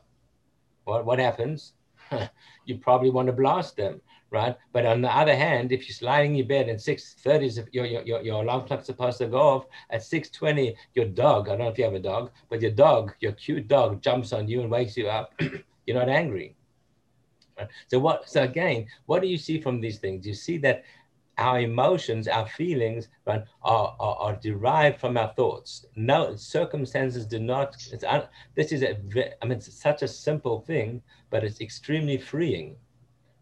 What 0.84 1.06
what 1.06 1.18
happens? 1.18 1.72
you 2.66 2.78
probably 2.78 3.10
want 3.10 3.26
to 3.26 3.32
blast 3.32 3.76
them 3.76 4.00
right? 4.30 4.56
But 4.72 4.86
on 4.86 5.00
the 5.00 5.14
other 5.14 5.34
hand, 5.34 5.72
if 5.72 5.88
you're 5.88 6.08
lying 6.08 6.32
in 6.32 6.36
your 6.36 6.46
bed 6.46 6.68
and 6.68 6.78
6.30, 6.78 7.68
your, 7.72 7.86
your, 7.86 8.22
your 8.22 8.42
alarm 8.42 8.66
clock's 8.66 8.86
supposed 8.86 9.18
to 9.18 9.26
go 9.26 9.38
off, 9.38 9.66
at 9.90 10.00
6.20, 10.00 10.74
your 10.94 11.06
dog, 11.06 11.48
I 11.48 11.52
don't 11.52 11.60
know 11.60 11.68
if 11.68 11.78
you 11.78 11.84
have 11.84 11.94
a 11.94 12.00
dog, 12.00 12.30
but 12.48 12.60
your 12.60 12.72
dog, 12.72 13.14
your 13.20 13.32
cute 13.32 13.68
dog 13.68 14.02
jumps 14.02 14.32
on 14.32 14.48
you 14.48 14.60
and 14.60 14.70
wakes 14.70 14.96
you 14.96 15.08
up, 15.08 15.32
you're 15.86 15.98
not 15.98 16.08
angry. 16.08 16.56
So 17.88 17.98
what? 17.98 18.28
So 18.28 18.42
again, 18.42 18.86
what 19.06 19.22
do 19.22 19.28
you 19.28 19.38
see 19.38 19.60
from 19.60 19.80
these 19.80 19.98
things? 19.98 20.26
You 20.26 20.34
see 20.34 20.58
that 20.58 20.84
our 21.38 21.60
emotions, 21.60 22.26
our 22.26 22.46
feelings, 22.46 23.08
right, 23.26 23.44
are, 23.62 23.96
are, 23.98 24.16
are 24.16 24.36
derived 24.36 25.00
from 25.00 25.16
our 25.16 25.32
thoughts. 25.34 25.86
No 25.96 26.34
circumstances 26.36 27.26
do 27.26 27.38
not. 27.38 27.76
This 28.54 28.72
is 28.72 28.82
a. 28.82 28.96
I 29.42 29.46
mean, 29.46 29.58
it's 29.58 29.80
such 29.80 30.02
a 30.02 30.08
simple 30.08 30.60
thing, 30.60 31.02
but 31.30 31.44
it's 31.44 31.60
extremely 31.60 32.18
freeing, 32.18 32.76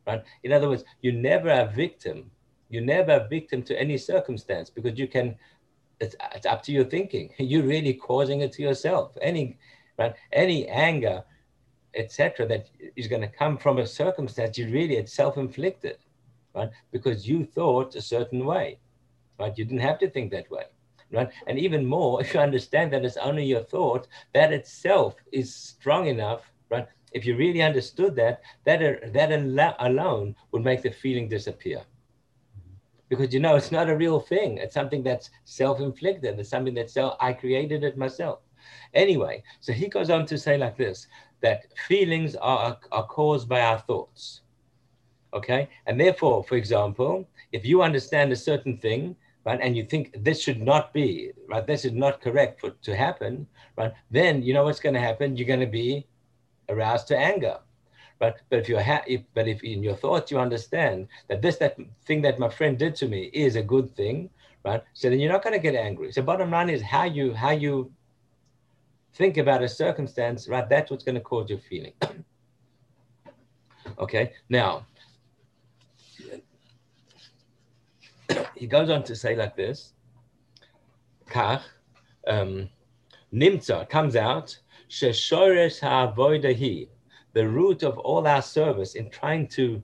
right? 0.07 0.23
In 0.43 0.53
other 0.53 0.69
words, 0.69 0.85
you're 1.03 1.13
never 1.13 1.51
a 1.51 1.67
victim. 1.67 2.31
You're 2.69 2.85
never 2.85 3.13
a 3.13 3.29
victim 3.29 3.63
to 3.65 3.81
any 3.81 3.97
circumstance 3.97 4.71
because 4.71 4.99
you 4.99 5.09
can. 5.09 5.37
It's, 5.99 6.15
it's 6.35 6.47
up 6.47 6.63
to 6.65 6.73
your 6.73 6.85
thinking. 6.85 7.33
You're 7.39 7.63
really 7.63 7.95
causing 7.95 8.43
it 8.43 8.53
to 8.53 8.63
yourself. 8.63 9.17
Any, 9.23 9.57
right? 9.99 10.15
Any 10.31 10.69
anger 10.69 11.25
etc., 11.97 12.47
that 12.47 12.69
is 12.95 13.09
going 13.09 13.23
to 13.23 13.29
come 13.29 13.57
from 13.57 13.79
a 13.79 13.87
circumstance, 13.87 14.59
you 14.59 14.69
really, 14.69 14.97
it's 14.97 15.13
self-inflicted, 15.13 15.97
right? 16.55 16.71
Because 16.93 17.27
you 17.27 17.45
thought 17.45 17.95
a 17.97 18.03
certain 18.03 18.45
way, 18.45 18.79
right? 19.41 19.57
You 19.57 19.65
didn't 19.65 19.81
have 19.81 19.99
to 20.01 20.11
think 20.11 20.31
that 20.31 20.51
way, 20.51 20.65
right? 21.11 21.31
And 21.47 21.59
even 21.59 21.85
more, 21.85 22.21
if 22.23 22.35
you 22.35 22.41
understand 22.41 22.93
that 22.93 23.05
it's 23.05 23.17
only 23.17 23.45
your 23.45 23.65
thought, 23.65 24.07
that 24.35 24.53
itself 24.53 25.17
is 25.33 25.55
strong 25.55 26.07
enough, 26.07 26.43
right? 26.71 26.87
If 27.17 27.25
you 27.25 27.35
really 27.35 27.63
understood 27.63 28.15
that, 28.17 28.43
that, 28.65 29.13
that 29.15 29.77
alone 29.79 30.37
would 30.53 30.63
make 30.63 30.83
the 30.83 30.91
feeling 30.91 31.31
disappear. 31.31 31.81
Because 33.09 33.33
you 33.33 33.41
know, 33.41 33.57
it's 33.57 33.73
not 33.73 33.89
a 33.89 33.97
real 33.97 34.21
thing. 34.21 34.59
It's 34.59 34.75
something 34.75 35.03
that's 35.03 35.31
self 35.47 35.81
inflicted. 35.81 36.39
It's 36.39 36.51
something 36.51 36.75
that 36.75 36.91
self, 36.91 37.17
I 37.19 37.33
created 37.33 37.85
it 37.85 37.97
myself. 37.97 38.41
Anyway, 38.93 39.43
so 39.61 39.73
he 39.73 39.89
goes 39.89 40.11
on 40.11 40.27
to 40.27 40.37
say 40.37 40.59
like 40.59 40.77
this 40.77 41.07
that 41.41 41.65
feelings 41.89 42.37
are, 42.37 42.79
are 42.93 43.07
caused 43.07 43.49
by 43.49 43.63
our 43.63 43.79
thoughts. 43.79 44.43
Okay. 45.33 45.71
And 45.87 45.99
therefore, 45.99 46.45
for 46.45 46.57
example, 46.57 47.27
if 47.51 47.65
you 47.65 47.81
understand 47.81 48.31
a 48.31 48.37
certain 48.37 48.77
thing, 48.77 49.17
right, 49.47 49.61
and 49.63 49.75
you 49.75 49.85
think 49.87 50.23
this 50.23 50.43
should 50.43 50.61
not 50.61 50.93
be, 50.93 51.33
right, 51.49 51.67
this 51.67 51.87
is 51.87 51.93
not 51.93 52.21
correct 52.21 52.61
for 52.61 52.73
to 52.83 52.95
happen, 52.95 53.47
right, 53.79 53.93
then 54.11 54.43
you 54.43 54.53
know 54.53 54.65
what's 54.65 54.81
going 54.81 54.95
to 54.95 55.01
happen? 55.01 55.35
You're 55.35 55.47
going 55.47 55.61
to 55.61 55.67
be 55.67 56.07
aroused 56.69 57.09
to 57.09 57.17
anger. 57.17 57.59
But 58.19 58.39
but 58.49 58.59
if 58.59 58.69
you're 58.69 58.83
ha- 58.83 59.05
if, 59.07 59.23
but 59.35 59.47
if 59.47 59.63
in 59.63 59.83
your 59.83 59.95
thoughts 59.97 60.31
you 60.31 60.39
understand 60.39 61.09
that 61.29 61.43
this 61.43 61.57
that 61.59 61.77
thing 62.07 62.23
that 62.23 62.39
my 62.39 62.49
friend 62.49 62.79
did 62.79 62.95
to 62.97 63.09
me 63.09 63.31
is 63.33 63.57
a 63.57 63.63
good 63.63 63.95
thing, 63.95 64.31
right? 64.65 64.83
So 64.95 65.11
then 65.11 65.21
you're 65.21 65.33
not 65.33 65.43
going 65.45 65.53
to 65.53 65.59
get 65.59 65.75
angry. 65.75 66.13
So 66.13 66.23
bottom 66.23 66.51
line 66.51 66.71
is 66.71 66.83
how 66.83 67.05
you 67.05 67.35
how 67.35 67.51
you 67.51 67.93
think 69.15 69.37
about 69.37 69.63
a 69.63 69.69
circumstance, 69.69 70.49
right? 70.49 70.69
That's 70.69 70.91
what's 70.91 71.05
going 71.05 71.15
to 71.17 71.21
cause 71.21 71.51
your 71.51 71.59
feeling. 71.59 71.93
okay, 73.99 74.33
now 74.49 74.87
he 78.57 78.67
goes 78.67 78.89
on 78.91 79.03
to 79.05 79.15
say 79.15 79.37
like 79.37 79.57
this. 79.57 79.93
Kach, 81.29 81.63
um, 82.27 82.69
nimtza 83.33 83.89
comes 83.89 84.17
out, 84.17 84.59
the 87.33 87.49
root 87.49 87.83
of 87.83 87.99
all 87.99 88.27
our 88.27 88.43
service 88.43 88.95
in 88.95 89.11
trying 89.11 89.47
to 89.49 89.83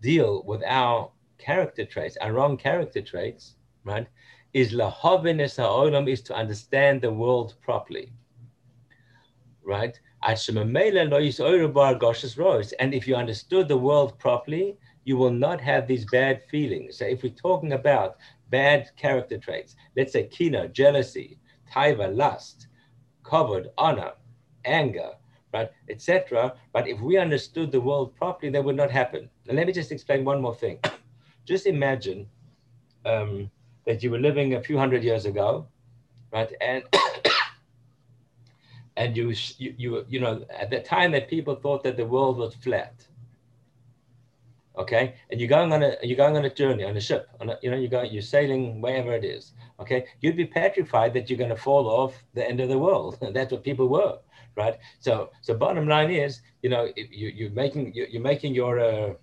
deal 0.00 0.42
with 0.44 0.62
our 0.66 1.10
character 1.38 1.84
traits, 1.84 2.16
our 2.18 2.32
wrong 2.32 2.56
character 2.56 3.02
traits, 3.02 3.56
right, 3.84 4.06
is 4.52 4.72
lahovinus 4.72 5.56
ha'olam, 5.56 6.10
is 6.10 6.20
to 6.22 6.34
understand 6.34 7.00
the 7.00 7.12
world 7.12 7.54
properly 7.62 8.12
right? 9.64 9.98
And 10.24 10.38
if 12.94 13.08
you 13.08 13.16
understood 13.16 13.68
the 13.68 13.76
world 13.76 14.18
properly, 14.18 14.76
you 15.04 15.16
will 15.16 15.30
not 15.30 15.60
have 15.60 15.86
these 15.86 16.04
bad 16.06 16.42
feelings. 16.44 16.98
So 16.98 17.06
if 17.06 17.22
we're 17.22 17.30
talking 17.30 17.72
about 17.72 18.16
bad 18.50 18.90
character 18.96 19.38
traits, 19.38 19.74
let's 19.96 20.12
say 20.12 20.28
kina, 20.28 20.68
jealousy, 20.68 21.38
taiva, 21.72 22.14
lust, 22.14 22.68
kavod, 23.24 23.66
honor, 23.78 24.12
anger, 24.64 25.10
right, 25.52 25.70
etc. 25.88 26.54
But 26.72 26.88
if 26.88 27.00
we 27.00 27.18
understood 27.18 27.72
the 27.72 27.80
world 27.80 28.14
properly, 28.16 28.50
that 28.52 28.64
would 28.64 28.76
not 28.76 28.90
happen. 28.90 29.28
And 29.48 29.56
let 29.56 29.66
me 29.66 29.72
just 29.72 29.92
explain 29.92 30.24
one 30.24 30.40
more 30.40 30.54
thing. 30.54 30.78
Just 31.44 31.66
imagine 31.66 32.28
um, 33.04 33.50
that 33.84 34.00
you 34.00 34.12
were 34.12 34.20
living 34.20 34.54
a 34.54 34.62
few 34.62 34.78
hundred 34.78 35.02
years 35.02 35.26
ago, 35.26 35.66
right, 36.32 36.52
and 36.60 36.84
and 38.96 39.16
you, 39.16 39.34
you, 39.58 39.74
you, 39.76 40.06
you 40.08 40.20
know, 40.20 40.44
at 40.50 40.70
the 40.70 40.80
time 40.80 41.12
that 41.12 41.28
people 41.28 41.56
thought 41.56 41.82
that 41.82 41.96
the 41.96 42.06
world 42.06 42.38
was 42.38 42.54
flat. 42.54 43.06
Okay, 44.78 45.16
and 45.30 45.38
you're 45.38 45.50
going 45.50 45.72
on 45.72 45.82
a 45.82 45.96
you're 46.02 46.16
going 46.16 46.36
on 46.36 46.46
a 46.46 46.54
journey 46.54 46.84
on 46.84 46.96
a 46.96 47.00
ship, 47.00 47.28
on 47.40 47.50
a, 47.50 47.58
you 47.62 47.70
know, 47.70 47.76
you're 47.76 47.90
going 47.90 48.10
you're 48.10 48.22
sailing 48.22 48.80
wherever 48.80 49.12
it 49.12 49.24
is. 49.24 49.52
Okay, 49.80 50.06
you'd 50.20 50.36
be 50.36 50.46
petrified 50.46 51.12
that 51.12 51.28
you're 51.28 51.38
going 51.38 51.50
to 51.50 51.56
fall 51.56 51.88
off 51.88 52.24
the 52.32 52.48
end 52.48 52.60
of 52.60 52.70
the 52.70 52.78
world. 52.78 53.18
That's 53.34 53.52
what 53.52 53.64
people 53.64 53.88
were, 53.88 54.18
right? 54.56 54.78
So, 55.00 55.30
so 55.40 55.54
bottom 55.54 55.88
line 55.88 56.10
is, 56.10 56.40
you 56.62 56.70
know, 56.70 56.88
you, 56.96 57.28
you're 57.28 57.50
making 57.50 57.92
you're 57.94 58.22
making 58.22 58.54
your 58.54 58.78
uh, 58.78 59.14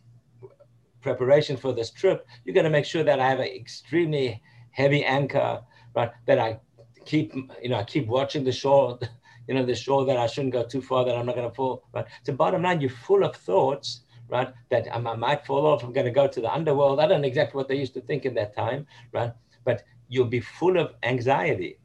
preparation 1.02 1.58
for 1.58 1.74
this 1.74 1.92
trip. 1.92 2.28
You're 2.44 2.54
going 2.54 2.66
to 2.66 2.70
make 2.70 2.86
sure 2.86 3.04
that 3.04 3.20
I 3.20 3.30
have 3.30 3.40
an 3.40 3.48
extremely 3.48 4.42
heavy 4.72 5.04
anchor, 5.04 5.62
right? 5.96 6.12
That 6.28 6.40
I 6.40 6.60
keep, 7.06 7.34
you 7.62 7.70
know, 7.70 7.78
I 7.78 7.84
keep 7.84 8.08
watching 8.08 8.44
the 8.44 8.52
shore 8.52 9.00
you 9.50 9.56
know, 9.56 9.66
the 9.66 9.74
shore 9.74 10.06
that 10.06 10.16
I 10.16 10.28
shouldn't 10.28 10.54
go 10.54 10.64
too 10.64 10.80
far, 10.80 11.04
that 11.06 11.18
I'm 11.18 11.26
not 11.26 11.34
going 11.34 11.50
to 11.50 11.56
fall. 11.56 11.84
Right. 11.92 12.06
So 12.24 12.34
bottom 12.34 12.62
line, 12.62 12.82
you're 12.82 12.92
full 12.92 13.24
of 13.24 13.36
thoughts, 13.36 14.02
right? 14.28 14.54
That 14.70 14.88
I 14.94 15.00
might 15.00 15.44
fall 15.44 15.66
off. 15.66 15.84
I'm 15.84 15.92
going 15.92 16.06
to 16.06 16.12
go 16.12 16.28
to 16.28 16.40
the 16.40 16.54
underworld. 16.54 17.00
I 17.00 17.08
don't 17.08 17.22
know 17.22 17.28
exactly 17.28 17.58
what 17.58 17.68
they 17.68 17.76
used 17.76 17.96
to 17.96 18.02
think 18.02 18.26
in 18.26 18.36
that 18.36 18.56
time, 18.56 18.86
right? 19.12 19.34
But 19.66 19.86
you'll 20.08 20.28
be 20.28 20.40
full 20.40 20.78
of 20.78 20.94
anxiety 21.02 21.80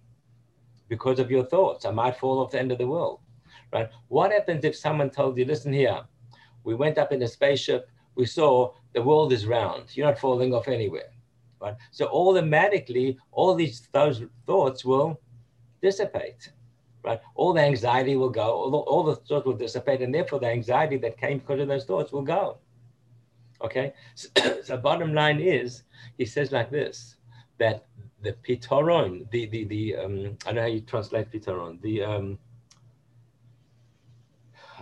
because 0.89 1.19
of 1.19 1.31
your 1.31 1.47
thoughts. 1.47 1.87
I 1.87 1.91
might 1.91 2.19
fall 2.19 2.41
off 2.41 2.51
the 2.51 2.61
end 2.61 2.71
of 2.71 2.77
the 2.77 2.87
world, 2.87 3.21
right? 3.75 3.91
What 4.09 4.33
happens 4.33 4.65
if 4.65 4.77
someone 4.77 5.11
told 5.11 5.37
you, 5.37 5.45
listen 5.45 5.73
here, 5.73 6.01
we 6.63 6.75
went 6.75 6.97
up 6.97 7.13
in 7.13 7.23
a 7.23 7.29
spaceship, 7.29 7.91
we 8.15 8.25
saw 8.25 8.73
the 8.95 9.03
world 9.03 9.33
is 9.33 9.45
round. 9.45 9.95
You're 9.95 10.07
not 10.07 10.19
falling 10.19 10.55
off 10.55 10.69
anywhere, 10.69 11.11
right? 11.61 11.75
So 11.91 12.07
automatically, 12.07 13.19
all 13.33 13.55
these 13.55 13.89
those 13.93 14.23
thoughts 14.47 14.85
will 14.85 15.21
dissipate 15.83 16.51
right? 17.05 17.21
All 17.35 17.53
the 17.53 17.61
anxiety 17.61 18.17
will 18.17 18.31
go, 18.31 18.51
all 18.51 18.71
the, 18.71 18.79
all 18.79 19.03
the 19.05 19.17
thoughts 19.17 19.45
will 19.47 19.57
dissipate, 19.57 20.01
and 20.01 20.15
therefore 20.15 20.41
the 20.41 20.49
anxiety 20.49 20.97
that 20.99 21.19
came 21.19 21.39
because 21.39 21.61
of 21.61 21.69
those 21.69 21.85
thoughts 21.85 22.13
will 22.13 22.23
go. 22.23 22.59
Okay, 23.63 23.93
so, 24.15 24.29
so 24.65 24.77
bottom 24.77 25.15
line 25.15 25.39
is, 25.39 25.83
he 26.19 26.25
says 26.25 26.51
like 26.51 26.71
this, 26.71 27.17
that 27.59 27.85
the 28.23 28.33
pitoron, 28.33 29.31
the 29.31 29.47
the 29.47 29.65
the 29.65 29.97
um, 29.97 30.37
I 30.47 30.47
don't 30.47 30.55
know 30.57 30.61
how 30.63 30.67
you 30.67 30.81
translate 30.81 31.31
pitoron, 31.31 31.81
the 31.83 32.03
um, 32.03 32.39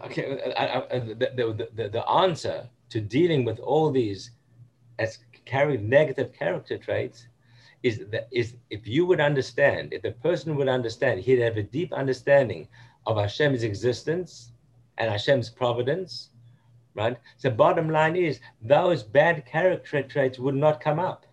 okay, 0.04 0.40
uh, 0.40 0.49
uh, 0.49 0.52
uh, 0.52 0.87
I, 0.90 0.97
I, 0.97 0.99
the, 1.00 1.14
the, 1.14 1.68
the, 1.75 1.88
the 1.88 2.09
answer 2.09 2.68
to 2.90 3.00
dealing 3.00 3.44
with 3.44 3.59
all 3.59 3.90
these 3.90 4.30
as 4.99 5.18
carried 5.44 5.82
negative 5.82 6.32
character 6.32 6.78
traits 6.78 7.26
is 7.82 8.04
that 8.11 8.28
is 8.30 8.54
if 8.71 8.87
you 8.87 9.04
would 9.06 9.21
understand, 9.21 9.92
if 9.92 10.02
the 10.02 10.12
person 10.12 10.54
would 10.56 10.68
understand, 10.68 11.21
he'd 11.21 11.40
have 11.40 11.56
a 11.56 11.62
deep 11.62 11.92
understanding 11.92 12.68
of 13.06 13.16
Hashem's 13.16 13.64
existence 13.64 14.52
and 14.99 15.11
Hashem's 15.11 15.50
providence, 15.50 16.30
right? 16.94 17.16
So 17.38 17.50
bottom 17.50 17.90
line 17.90 18.14
is 18.14 18.38
those 18.61 19.02
bad 19.02 19.44
character 19.47 20.02
traits 20.02 20.38
would 20.38 20.54
not 20.54 20.80
come 20.80 21.00
up. 21.00 21.26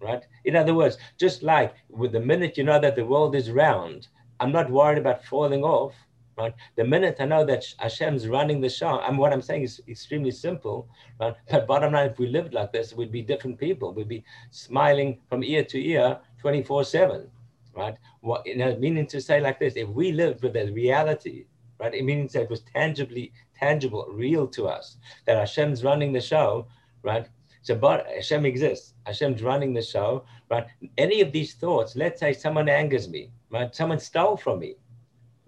Right? 0.00 0.24
In 0.44 0.54
other 0.54 0.74
words, 0.74 0.96
just 1.18 1.42
like 1.42 1.74
with 1.88 2.12
the 2.12 2.20
minute 2.20 2.56
you 2.56 2.62
know 2.62 2.78
that 2.78 2.94
the 2.94 3.04
world 3.04 3.34
is 3.34 3.50
round, 3.50 4.06
I'm 4.38 4.52
not 4.52 4.70
worried 4.70 4.98
about 4.98 5.24
falling 5.24 5.64
off 5.64 5.94
right? 6.38 6.54
The 6.76 6.84
minute 6.84 7.16
I 7.18 7.24
know 7.24 7.44
that 7.44 7.64
Hashem's 7.78 8.28
running 8.28 8.60
the 8.60 8.68
show, 8.68 9.00
and 9.00 9.18
what 9.18 9.32
I'm 9.32 9.42
saying 9.42 9.62
is 9.62 9.82
extremely 9.88 10.30
simple, 10.30 10.88
right? 11.20 11.34
But 11.50 11.66
bottom 11.66 11.92
line, 11.92 12.10
if 12.10 12.18
we 12.18 12.28
lived 12.28 12.54
like 12.54 12.72
this, 12.72 12.94
we'd 12.94 13.12
be 13.12 13.22
different 13.22 13.58
people. 13.58 13.92
We'd 13.92 14.08
be 14.08 14.24
smiling 14.50 15.18
from 15.28 15.42
ear 15.42 15.64
to 15.64 15.84
ear 15.84 16.18
24 16.40 16.84
7, 16.84 17.28
right? 17.76 17.96
What, 18.20 18.46
you 18.46 18.56
know, 18.56 18.76
meaning 18.76 19.06
to 19.08 19.20
say 19.20 19.40
like 19.40 19.58
this, 19.58 19.74
if 19.76 19.88
we 19.88 20.12
lived 20.12 20.42
with 20.42 20.52
the 20.52 20.70
reality, 20.72 21.46
right? 21.80 21.94
It 21.94 22.04
means 22.04 22.32
that 22.32 22.42
it 22.42 22.50
was 22.50 22.62
tangibly, 22.62 23.32
tangible, 23.58 24.06
real 24.08 24.46
to 24.48 24.68
us, 24.68 24.96
that 25.26 25.36
Hashem's 25.36 25.82
running 25.82 26.12
the 26.12 26.20
show, 26.20 26.68
right? 27.02 27.28
So, 27.62 27.74
but 27.74 28.06
Hashem 28.06 28.46
exists. 28.46 28.94
Hashem's 29.04 29.42
running 29.42 29.74
the 29.74 29.82
show, 29.82 30.24
right? 30.50 30.66
Any 30.96 31.20
of 31.20 31.32
these 31.32 31.54
thoughts, 31.54 31.96
let's 31.96 32.20
say 32.20 32.32
someone 32.32 32.68
angers 32.68 33.08
me, 33.08 33.30
right? 33.50 33.74
Someone 33.74 33.98
stole 33.98 34.36
from 34.36 34.60
me, 34.60 34.76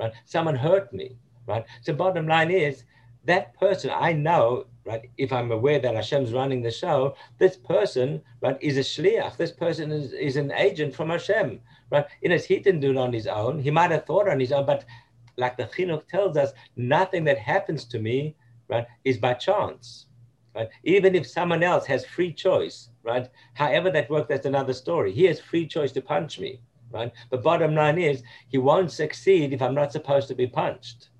right? 0.00 0.12
Someone 0.24 0.56
hurt 0.56 0.92
me, 0.92 1.16
right? 1.46 1.64
So 1.82 1.92
bottom 1.92 2.26
line 2.26 2.50
is 2.50 2.84
that 3.24 3.54
person 3.60 3.90
I 3.94 4.12
know, 4.14 4.64
right? 4.86 5.10
If 5.18 5.32
I'm 5.32 5.52
aware 5.52 5.78
that 5.78 5.94
Hashem's 5.94 6.32
running 6.32 6.62
the 6.62 6.70
show, 6.70 7.14
this 7.38 7.56
person, 7.56 8.22
right, 8.40 8.56
is 8.60 8.78
a 8.78 8.80
shliach. 8.80 9.36
This 9.36 9.52
person 9.52 9.92
is, 9.92 10.12
is 10.12 10.36
an 10.36 10.52
agent 10.52 10.94
from 10.94 11.10
Hashem, 11.10 11.60
right? 11.90 12.06
In 12.22 12.30
his, 12.30 12.46
he 12.46 12.58
didn't 12.58 12.80
do 12.80 12.90
it 12.90 12.96
on 12.96 13.12
his 13.12 13.26
own. 13.26 13.60
He 13.60 13.70
might 13.70 13.90
have 13.90 14.06
thought 14.06 14.28
on 14.28 14.40
his 14.40 14.52
own, 14.52 14.64
but 14.64 14.86
like 15.36 15.56
the 15.56 15.64
chinuch 15.64 16.08
tells 16.08 16.36
us, 16.36 16.52
nothing 16.76 17.24
that 17.24 17.38
happens 17.38 17.84
to 17.86 17.98
me, 17.98 18.34
right, 18.68 18.86
is 19.04 19.18
by 19.18 19.34
chance, 19.34 20.06
right? 20.54 20.70
Even 20.84 21.14
if 21.14 21.26
someone 21.26 21.62
else 21.62 21.84
has 21.86 22.06
free 22.06 22.32
choice, 22.32 22.88
right? 23.02 23.28
However 23.54 23.90
that 23.90 24.08
works, 24.08 24.28
that's 24.30 24.46
another 24.46 24.72
story. 24.72 25.12
He 25.12 25.24
has 25.24 25.40
free 25.40 25.66
choice 25.66 25.92
to 25.92 26.00
punch 26.00 26.38
me, 26.38 26.60
right? 26.90 27.12
But 27.30 27.42
bottom 27.42 27.74
line 27.74 27.98
is 27.98 28.22
he 28.48 28.58
won't 28.58 28.92
succeed 28.92 29.52
if 29.52 29.62
I'm 29.62 29.74
not 29.74 29.92
supposed 29.92 30.28
to 30.28 30.34
be 30.34 30.46
punched. 30.46 31.10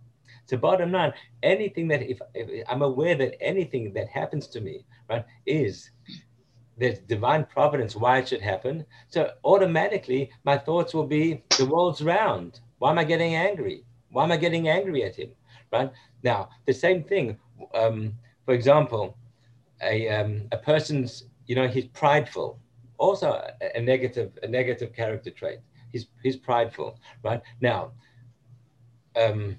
So 0.47 0.57
bottom 0.57 0.91
line, 0.91 1.13
anything 1.43 1.87
that 1.89 2.03
if, 2.03 2.21
if 2.35 2.65
I'm 2.69 2.83
aware 2.83 3.15
that 3.15 3.41
anything 3.41 3.93
that 3.95 4.09
happens 4.09 4.49
to 4.49 4.61
me, 4.61 4.85
right, 5.09 5.25
is 5.47 5.91
there's 6.77 6.99
divine 7.01 7.45
providence 7.45 7.95
why 7.95 8.19
it 8.19 8.29
should 8.29 8.41
happen. 8.41 8.85
So 9.09 9.31
automatically 9.45 10.31
my 10.45 10.59
thoughts 10.59 10.93
will 10.93 11.07
be 11.07 11.45
the 11.57 11.67
world's 11.67 12.03
round. 12.03 12.61
Why 12.79 12.91
am 12.91 12.99
I 12.99 13.05
getting 13.05 13.35
angry? 13.35 13.85
Why 14.11 14.25
am 14.25 14.33
I 14.33 14.39
getting 14.39 14.69
angry 14.69 15.05
at 15.05 15.15
him? 15.15 15.31
Right 15.71 15.93
now, 16.25 16.49
the 16.67 16.73
same 16.73 17.05
thing. 17.05 17.39
Um, 17.75 18.15
for 18.45 18.55
example, 18.55 19.17
a, 19.83 20.09
um, 20.09 20.49
a 20.51 20.57
person's, 20.57 21.25
you 21.47 21.55
know, 21.55 21.69
he's 21.69 21.87
prideful, 21.87 22.59
also 23.01 23.43
a, 23.75 23.81
negative, 23.81 24.31
a 24.43 24.49
negative 24.49 24.93
character 24.93 25.31
trait. 25.31 25.59
He's, 25.91 26.07
he's 26.23 26.37
prideful, 26.37 26.99
right? 27.25 27.41
Now, 27.61 27.93
um, 29.17 29.57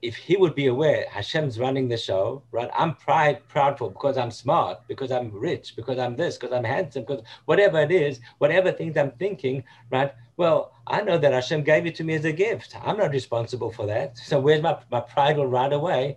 if 0.00 0.14
he 0.16 0.36
would 0.36 0.54
be 0.54 0.66
aware 0.66 1.06
Hashem's 1.10 1.58
running 1.58 1.88
the 1.88 1.96
show, 1.96 2.44
right? 2.52 2.70
I'm 2.76 2.94
pride 2.94 3.40
proudful 3.52 3.92
because 3.92 4.16
I'm 4.16 4.30
smart, 4.30 4.78
because 4.86 5.10
I'm 5.10 5.30
rich, 5.32 5.74
because 5.74 5.98
I'm 5.98 6.16
this, 6.16 6.38
because 6.38 6.54
I'm 6.54 6.64
handsome, 6.64 7.02
because 7.02 7.24
whatever 7.46 7.80
it 7.80 7.90
is, 7.90 8.20
whatever 8.38 8.70
things 8.70 8.96
I'm 8.96 9.10
thinking, 9.12 9.64
right? 9.90 10.12
Well, 10.36 10.72
I 10.86 11.02
know 11.02 11.18
that 11.18 11.32
Hashem 11.32 11.64
gave 11.64 11.86
it 11.86 11.96
to 11.96 12.04
me 12.04 12.14
as 12.14 12.24
a 12.24 12.32
gift. 12.32 12.76
I'm 12.82 12.96
not 12.96 13.10
responsible 13.10 13.72
for 13.72 13.86
that. 13.86 14.16
So 14.16 14.38
where's 14.38 14.62
my, 14.62 14.78
my 14.90 15.00
pride 15.00 15.36
will 15.36 15.48
right 15.48 15.72
away, 15.72 16.16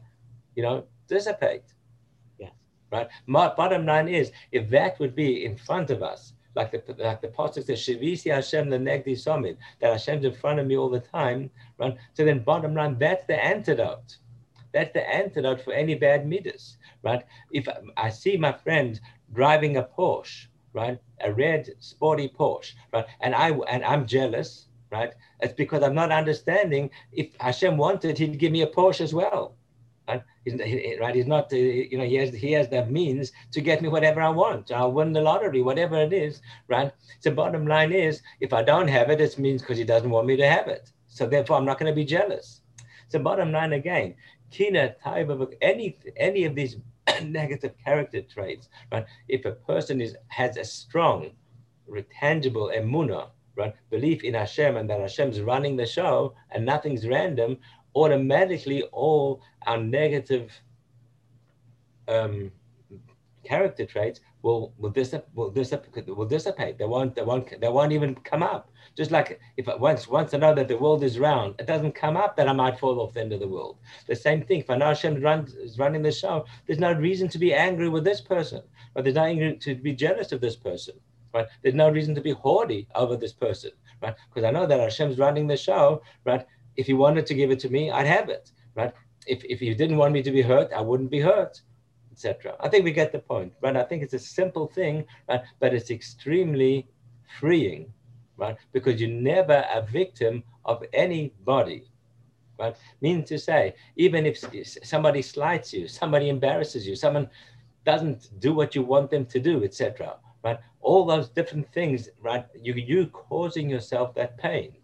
you 0.55 0.63
know, 0.63 0.85
dissipate. 1.07 1.63
Right. 2.91 3.07
My 3.25 3.53
bottom 3.53 3.85
line 3.85 4.07
is 4.07 4.31
if 4.51 4.69
that 4.69 4.99
would 4.99 5.15
be 5.15 5.43
in 5.43 5.57
front 5.57 5.89
of 5.89 6.03
us, 6.03 6.33
like 6.55 6.71
the 6.71 6.81
like 6.97 7.21
the 7.21 7.27
pasuk 7.27 7.65
says, 7.65 7.79
Shivisi 7.79 8.33
Hashem 8.33 8.69
the 8.69 8.77
negdi 8.77 9.17
summit, 9.17 9.57
that 9.79 9.91
Hashem's 9.91 10.23
in 10.23 10.33
front 10.33 10.59
of 10.59 10.67
me 10.67 10.77
all 10.77 10.89
the 10.89 11.01
time, 11.01 11.49
right? 11.77 11.97
So 12.13 12.23
then 12.23 12.39
bottom 12.39 12.73
line, 12.73 12.97
that's 12.97 13.25
the 13.25 13.43
antidote. 13.43 14.17
That's 14.71 14.93
the 14.93 15.07
antidote 15.09 15.61
for 15.61 15.73
any 15.73 15.95
bad 15.95 16.27
midas, 16.27 16.77
right? 17.03 17.23
If 17.51 17.67
I 17.97 18.09
see 18.09 18.37
my 18.37 18.51
friend 18.51 18.99
driving 19.33 19.77
a 19.77 19.83
Porsche, 19.83 20.47
right, 20.73 20.99
a 21.21 21.33
red 21.33 21.69
sporty 21.79 22.29
Porsche, 22.29 22.73
right, 22.93 23.05
and 23.21 23.35
I 23.35 23.51
and 23.51 23.83
I'm 23.83 24.05
jealous, 24.05 24.67
right? 24.91 25.13
It's 25.41 25.53
because 25.53 25.83
I'm 25.83 25.95
not 25.95 26.11
understanding. 26.11 26.89
If 27.11 27.35
Hashem 27.39 27.77
wanted, 27.77 28.17
He'd 28.17 28.39
give 28.39 28.51
me 28.51 28.61
a 28.61 28.67
Porsche 28.67 29.01
as 29.01 29.13
well. 29.13 29.55
Right? 30.07 30.23
Right? 31.01 31.15
He's 31.15 31.25
not, 31.25 31.51
uh, 31.51 31.55
you 31.55 31.97
know, 31.97 32.03
he 32.03 32.15
has, 32.15 32.33
he 32.33 32.51
has 32.51 32.69
the 32.69 32.85
means 32.85 33.31
to 33.51 33.61
get 33.61 33.81
me 33.81 33.89
whatever 33.89 34.21
I 34.21 34.29
want. 34.29 34.71
I'll 34.71 34.91
win 34.91 35.13
the 35.13 35.21
lottery, 35.21 35.61
whatever 35.61 35.95
it 35.95 36.13
is, 36.13 36.41
right? 36.67 36.91
So 37.19 37.31
bottom 37.31 37.65
line 37.65 37.91
is, 37.91 38.21
if 38.39 38.53
I 38.53 38.61
don't 38.61 38.87
have 38.87 39.09
it, 39.09 39.19
it 39.19 39.39
means 39.39 39.61
because 39.61 39.77
he 39.77 39.83
doesn't 39.83 40.09
want 40.09 40.27
me 40.27 40.37
to 40.37 40.47
have 40.47 40.67
it. 40.67 40.91
So 41.07 41.25
therefore, 41.25 41.57
I'm 41.57 41.65
not 41.65 41.79
going 41.79 41.91
to 41.91 41.95
be 41.95 42.05
jealous. 42.05 42.61
So 43.07 43.19
bottom 43.19 43.51
line 43.51 43.73
again, 43.73 44.15
kina 44.51 44.95
of 45.05 45.53
any 45.61 45.97
any 46.17 46.45
of 46.45 46.55
these 46.55 46.77
negative 47.23 47.73
character 47.83 48.21
traits, 48.21 48.69
right? 48.91 49.05
If 49.27 49.45
a 49.45 49.51
person 49.51 50.01
is 50.01 50.15
has 50.27 50.57
a 50.57 50.65
strong, 50.65 51.31
tangible 52.19 52.71
emuna, 52.75 53.29
right, 53.55 53.73
belief 53.89 54.23
in 54.23 54.33
Hashem 54.33 54.75
and 54.77 54.89
that 54.89 54.99
Hashem's 54.99 55.41
running 55.41 55.75
the 55.77 55.85
show 55.85 56.35
and 56.51 56.65
nothing's 56.65 57.07
random, 57.07 57.57
automatically 57.95 58.83
all 58.91 59.41
our 59.65 59.77
negative 59.77 60.51
um, 62.07 62.51
character 63.45 63.85
traits 63.85 64.19
will 64.41 64.73
will, 64.77 64.91
dissip, 64.91 65.23
will, 65.33 65.51
will 66.15 66.25
dissipate. 66.25 66.77
They 66.77 66.85
won't 66.85 67.15
they 67.15 67.21
won't 67.21 67.59
they 67.61 67.69
won't 67.69 67.93
even 67.93 68.15
come 68.15 68.43
up. 68.43 68.69
Just 68.97 69.11
like 69.11 69.39
if 69.57 69.67
once 69.79 70.07
once 70.07 70.33
I 70.33 70.37
know 70.37 70.53
that 70.53 70.67
the 70.67 70.77
world 70.77 71.03
is 71.03 71.19
round, 71.19 71.55
it 71.59 71.67
doesn't 71.67 71.95
come 71.95 72.17
up 72.17 72.35
that 72.37 72.47
I 72.47 72.53
might 72.53 72.79
fall 72.79 72.99
off 72.99 73.13
the 73.13 73.21
end 73.21 73.33
of 73.33 73.39
the 73.39 73.47
world. 73.47 73.77
The 74.07 74.15
same 74.15 74.43
thing. 74.43 74.59
If 74.59 74.69
I 74.69 74.77
know 74.77 74.87
Hashem 74.87 75.21
runs, 75.21 75.53
is 75.55 75.79
running 75.79 76.01
the 76.01 76.11
show, 76.11 76.45
there's 76.65 76.79
no 76.79 76.93
reason 76.93 77.27
to 77.29 77.39
be 77.39 77.53
angry 77.53 77.89
with 77.89 78.03
this 78.03 78.21
person, 78.21 78.61
but 78.93 79.03
there's 79.03 79.15
no 79.15 79.25
reason 79.25 79.59
to 79.59 79.75
be 79.75 79.93
jealous 79.93 80.31
of 80.31 80.41
this 80.41 80.55
person. 80.55 80.95
Right? 81.33 81.47
There's 81.61 81.75
no 81.75 81.89
reason 81.89 82.15
to 82.15 82.21
be 82.21 82.31
haughty 82.31 82.87
over 82.95 83.17
this 83.17 83.33
person, 83.33 83.71
right? 84.01 84.15
Because 84.29 84.47
I 84.47 84.51
know 84.51 84.65
that 84.65 84.79
Hashem's 84.79 85.17
running 85.17 85.47
the 85.47 85.57
show, 85.57 86.01
right? 86.23 86.45
If 86.77 86.87
he 86.87 86.93
wanted 86.93 87.25
to 87.27 87.33
give 87.33 87.51
it 87.51 87.59
to 87.59 87.69
me, 87.69 87.91
I'd 87.91 88.07
have 88.07 88.29
it, 88.29 88.51
right? 88.75 88.93
If, 89.27 89.43
if 89.45 89.59
he 89.59 89.73
didn't 89.73 89.97
want 89.97 90.13
me 90.13 90.21
to 90.23 90.31
be 90.31 90.41
hurt, 90.41 90.71
I 90.73 90.81
wouldn't 90.81 91.09
be 91.09 91.19
hurt, 91.19 91.61
etc. 92.11 92.55
I 92.59 92.69
think 92.69 92.85
we 92.85 92.91
get 92.91 93.11
the 93.11 93.19
point, 93.19 93.53
right? 93.61 93.75
I 93.75 93.83
think 93.83 94.03
it's 94.03 94.13
a 94.13 94.19
simple 94.19 94.67
thing, 94.67 95.05
right? 95.27 95.41
But 95.59 95.73
it's 95.73 95.91
extremely 95.91 96.87
freeing, 97.39 97.91
right? 98.37 98.55
Because 98.71 98.99
you're 99.01 99.09
never 99.09 99.65
a 99.73 99.81
victim 99.81 100.43
of 100.65 100.83
anybody, 100.93 101.89
right? 102.59 102.75
Meaning 103.01 103.23
to 103.25 103.37
say, 103.37 103.75
even 103.95 104.25
if 104.25 104.43
somebody 104.83 105.21
slights 105.21 105.73
you, 105.73 105.87
somebody 105.87 106.29
embarrasses 106.29 106.87
you, 106.87 106.95
someone 106.95 107.29
doesn't 107.85 108.39
do 108.39 108.53
what 108.53 108.75
you 108.75 108.81
want 108.81 109.09
them 109.11 109.25
to 109.27 109.39
do, 109.39 109.63
etc. 109.63 110.17
Right? 110.43 110.59
All 110.81 111.05
those 111.05 111.29
different 111.29 111.71
things, 111.73 112.09
right? 112.21 112.45
You 112.59 112.73
you 112.73 113.07
causing 113.07 113.69
yourself 113.69 114.13
that 114.15 114.37
pain, 114.37 114.75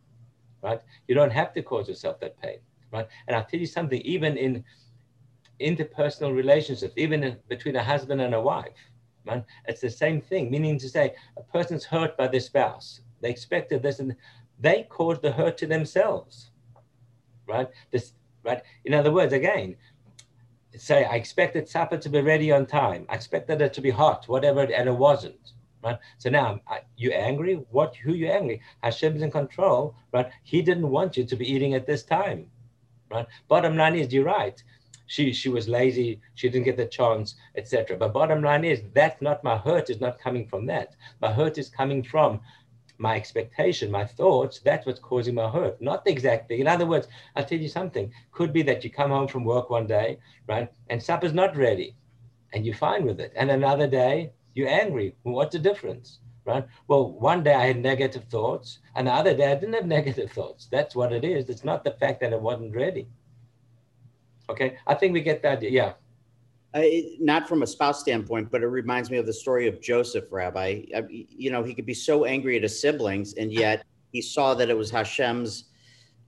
right? 0.62 0.82
You 1.08 1.16
don't 1.16 1.32
have 1.32 1.54
to 1.54 1.62
cause 1.62 1.88
yourself 1.88 2.20
that 2.20 2.40
pain, 2.42 2.60
right? 2.92 3.08
And 3.28 3.36
I'll 3.36 3.46
tell 3.46 3.60
you 3.60 3.66
something, 3.66 4.02
even 4.02 4.38
in 4.38 4.64
interpersonal 5.60 6.36
relationships, 6.36 6.94
even 6.98 7.38
between 7.48 7.76
a 7.76 7.84
husband 7.84 8.22
and 8.22 8.34
a 8.34 8.42
wife, 8.42 8.78
right? 9.26 9.44
It's 9.68 9.82
the 9.82 9.90
same 9.90 10.22
thing, 10.22 10.50
meaning 10.50 10.80
to 10.80 10.90
say 10.90 11.14
a 11.38 11.44
person's 11.44 11.86
hurt 11.86 12.18
by 12.18 12.28
their 12.28 12.40
spouse. 12.40 13.02
They 13.22 13.30
expected 13.30 13.84
this 13.84 14.00
and 14.00 14.16
they 14.60 14.88
caused 14.90 15.22
the 15.22 15.32
hurt 15.32 15.58
to 15.58 15.68
themselves, 15.68 16.52
right? 17.48 17.70
This, 17.92 18.14
right? 18.44 18.62
In 18.86 18.94
other 18.94 19.12
words, 19.12 19.34
again, 19.34 19.76
say 20.78 21.06
I 21.06 21.16
expected 21.16 21.68
supper 21.68 21.98
to 21.98 22.10
be 22.10 22.22
ready 22.22 22.52
on 22.52 22.66
time. 22.66 23.06
I 23.10 23.16
expected 23.16 23.62
it 23.62 23.74
to 23.74 23.82
be 23.82 23.90
hot, 23.90 24.28
whatever, 24.28 24.62
and 24.62 24.90
it 24.90 24.96
wasn't 24.96 25.54
right? 25.84 25.98
So 26.18 26.30
now, 26.30 26.60
you're 26.98 27.14
angry? 27.14 27.56
What? 27.72 27.96
Who 27.98 28.14
you 28.14 28.28
angry? 28.28 28.62
Hashem's 28.84 29.22
in 29.22 29.32
control, 29.32 29.96
right? 30.12 30.30
He 30.44 30.62
didn't 30.62 30.90
want 30.90 31.18
you 31.18 31.26
to 31.26 31.36
be 31.36 31.52
eating 31.52 31.74
at 31.74 31.88
this 31.88 32.04
time, 32.04 32.48
right? 33.10 33.28
Bottom 33.48 33.78
line 33.78 33.96
is, 33.96 34.14
you're 34.14 34.26
right. 34.26 34.62
She 35.08 35.34
she 35.34 35.50
was 35.50 35.68
lazy. 35.68 36.22
She 36.36 36.48
didn't 36.48 36.64
get 36.64 36.78
the 36.78 36.86
chance, 36.86 37.36
etc. 37.58 37.98
But 37.98 38.14
bottom 38.14 38.42
line 38.42 38.64
is, 38.64 38.82
that's 38.94 39.22
not 39.22 39.44
my 39.44 39.58
hurt. 39.58 39.90
Is 39.90 40.00
not 40.00 40.20
coming 40.20 40.48
from 40.48 40.66
that. 40.68 40.96
My 41.20 41.34
hurt 41.34 41.58
is 41.58 41.70
coming 41.70 42.02
from 42.02 42.40
my 43.02 43.16
expectation, 43.16 43.90
my 43.92 44.06
thoughts, 44.06 44.60
that's 44.60 44.86
what's 44.86 45.00
causing 45.00 45.34
my 45.34 45.50
hurt, 45.50 45.82
not 45.82 46.06
the 46.06 46.12
exact 46.12 46.48
thing. 46.48 46.60
In 46.60 46.68
other 46.68 46.86
words, 46.86 47.08
I'll 47.36 47.44
tell 47.44 47.58
you 47.58 47.68
something. 47.68 48.14
Could 48.32 48.54
be 48.54 48.62
that 48.64 48.84
you 48.84 48.92
come 48.92 49.10
home 49.10 49.28
from 49.28 49.44
work 49.44 49.72
one 49.72 49.88
day, 49.88 50.20
right, 50.48 50.72
and 50.90 51.02
supper's 51.02 51.34
not 51.34 51.58
ready, 51.58 51.96
and 52.54 52.64
you're 52.64 52.76
fine 52.76 53.04
with 53.06 53.20
it. 53.20 53.34
And 53.36 53.50
another 53.50 53.88
day, 53.88 54.32
you're 54.54 54.70
angry. 54.70 55.16
What's 55.24 55.54
the 55.54 55.60
difference? 55.60 56.20
Right? 56.46 56.66
Well, 56.88 57.12
one 57.12 57.44
day 57.44 57.54
I 57.54 57.68
had 57.68 57.78
negative 57.78 58.24
thoughts, 58.26 58.80
and 58.96 59.08
the 59.08 59.12
other 59.12 59.36
day 59.36 59.52
I 59.52 59.56
didn't 59.56 59.76
have 59.76 59.86
negative 59.86 60.32
thoughts. 60.32 60.68
That's 60.72 60.96
what 60.96 61.14
it 61.14 61.24
is. 61.24 61.50
It's 61.50 61.64
not 61.64 61.84
the 61.84 61.92
fact 61.92 62.20
that 62.22 62.34
it 62.34 62.42
wasn't 62.42 62.76
ready. 62.76 63.08
Okay, 64.50 64.78
I 64.88 64.96
think 64.96 65.14
we 65.14 65.22
get 65.22 65.42
that. 65.44 65.62
Yeah. 65.62 65.94
Uh, 66.74 66.84
not 67.20 67.48
from 67.48 67.64
a 67.64 67.68
spouse 67.68 68.00
standpoint, 68.00 68.50
but 68.50 68.64
it 68.64 68.68
reminds 68.68 69.12
me 69.12 69.18
of 69.18 69.26
the 69.26 69.34
story 69.34 69.68
of 69.68 69.82
Joseph, 69.82 70.26
Rabbi. 70.32 70.84
I, 70.96 71.04
you 71.10 71.52
know, 71.52 71.64
he 71.64 71.74
could 71.74 71.86
be 71.86 71.94
so 71.94 72.26
angry 72.26 72.56
at 72.56 72.64
his 72.64 72.80
siblings, 72.82 73.34
and 73.34 73.52
yet 73.52 73.86
he 74.12 74.22
saw 74.22 74.54
that 74.56 74.70
it 74.70 74.78
was 74.78 74.90
Hashem's, 74.90 75.66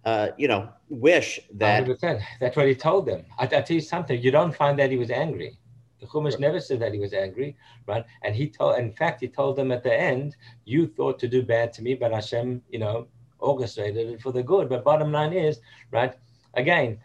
uh, 0.05 0.29
you 0.37 0.47
know, 0.47 0.69
wish 0.89 1.39
that. 1.55 1.85
100%. 1.85 2.21
That's 2.39 2.55
what 2.55 2.67
he 2.67 2.75
told 2.75 3.05
them. 3.05 3.25
I, 3.39 3.45
I 3.45 3.47
tell 3.47 3.75
you 3.75 3.81
something. 3.81 4.21
You 4.21 4.31
don't 4.31 4.53
find 4.53 4.77
that 4.79 4.91
he 4.91 4.97
was 4.97 5.09
angry. 5.09 5.57
The 6.03 6.09
Chumash 6.09 6.37
never 6.37 6.59
said 6.59 6.81
that 6.81 6.93
he 6.93 6.99
was 6.99 7.13
angry, 7.13 7.55
right? 7.87 8.05
And 8.23 8.35
he 8.35 8.49
told, 8.49 8.77
in 8.77 8.91
fact, 8.91 9.21
he 9.21 9.29
told 9.29 9.55
them 9.55 9.71
at 9.71 9.83
the 9.83 9.93
end, 9.93 10.35
"You 10.65 10.85
thought 10.85 11.17
to 11.19 11.29
do 11.29 11.41
bad 11.41 11.71
to 11.73 11.81
me, 11.81 11.95
but 11.95 12.11
Hashem, 12.11 12.61
you 12.69 12.79
know, 12.79 13.07
orchestrated 13.39 14.09
it 14.09 14.21
for 14.21 14.33
the 14.33 14.43
good." 14.43 14.67
But 14.67 14.83
bottom 14.83 15.13
line 15.13 15.31
is, 15.31 15.61
right? 15.91 16.13
Again, 16.55 16.99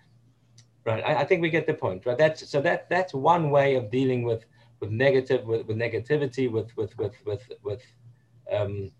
right? 0.84 1.04
I, 1.06 1.20
I 1.20 1.24
think 1.24 1.42
we 1.42 1.48
get 1.48 1.68
the 1.68 1.74
point, 1.74 2.06
right? 2.06 2.18
That's 2.18 2.50
so 2.50 2.60
that 2.62 2.88
that's 2.90 3.14
one 3.14 3.50
way 3.50 3.76
of 3.76 3.88
dealing 3.88 4.24
with 4.24 4.44
with 4.80 4.90
negative 4.90 5.46
with, 5.46 5.64
with 5.68 5.76
negativity, 5.76 6.50
with 6.50 6.76
with 6.76 6.98
with 6.98 7.14
with 7.24 7.44
with 7.62 7.82
um, 8.50 8.90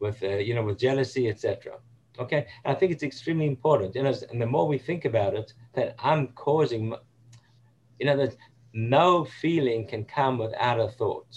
with 0.00 0.20
uh, 0.24 0.38
you 0.48 0.54
know 0.54 0.64
with 0.64 0.78
jealousy, 0.78 1.28
etc. 1.28 1.78
Okay, 2.18 2.44
and 2.64 2.76
I 2.76 2.78
think 2.78 2.90
it's 2.90 3.04
extremely 3.04 3.46
important. 3.46 3.94
You 3.94 4.02
know, 4.02 4.14
and 4.30 4.42
the 4.42 4.46
more 4.46 4.66
we 4.66 4.78
think 4.78 5.04
about 5.04 5.34
it, 5.34 5.52
that 5.74 5.94
I'm 6.00 6.28
causing, 6.28 6.92
you 8.00 8.06
know, 8.06 8.16
that 8.16 8.34
no 8.72 9.24
feeling 9.24 9.86
can 9.86 10.04
come 10.04 10.38
without 10.38 10.80
a 10.80 10.88
thought. 10.88 11.36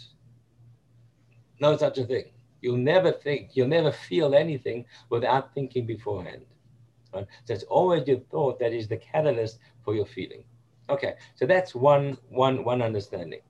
No 1.60 1.78
such 1.78 1.98
a 1.98 2.06
thing. 2.06 2.26
You'll 2.62 2.78
never 2.78 3.12
think, 3.12 3.52
you'll 3.54 3.68
never 3.68 3.92
feel 3.92 4.36
anything 4.36 4.86
without 5.10 5.54
thinking 5.54 5.86
beforehand. 5.86 6.44
Right? 7.14 7.26
So 7.46 7.54
it's 7.54 7.64
always 7.64 8.08
your 8.08 8.20
thought 8.32 8.60
that 8.60 8.74
is 8.74 8.88
the 8.88 8.98
catalyst 8.98 9.60
for 9.84 9.96
your 9.96 10.06
feeling. 10.06 10.44
Okay, 10.90 11.16
so 11.36 11.46
that's 11.46 11.74
one, 11.74 12.18
one, 12.30 12.64
one 12.64 12.82
understanding. 12.82 13.42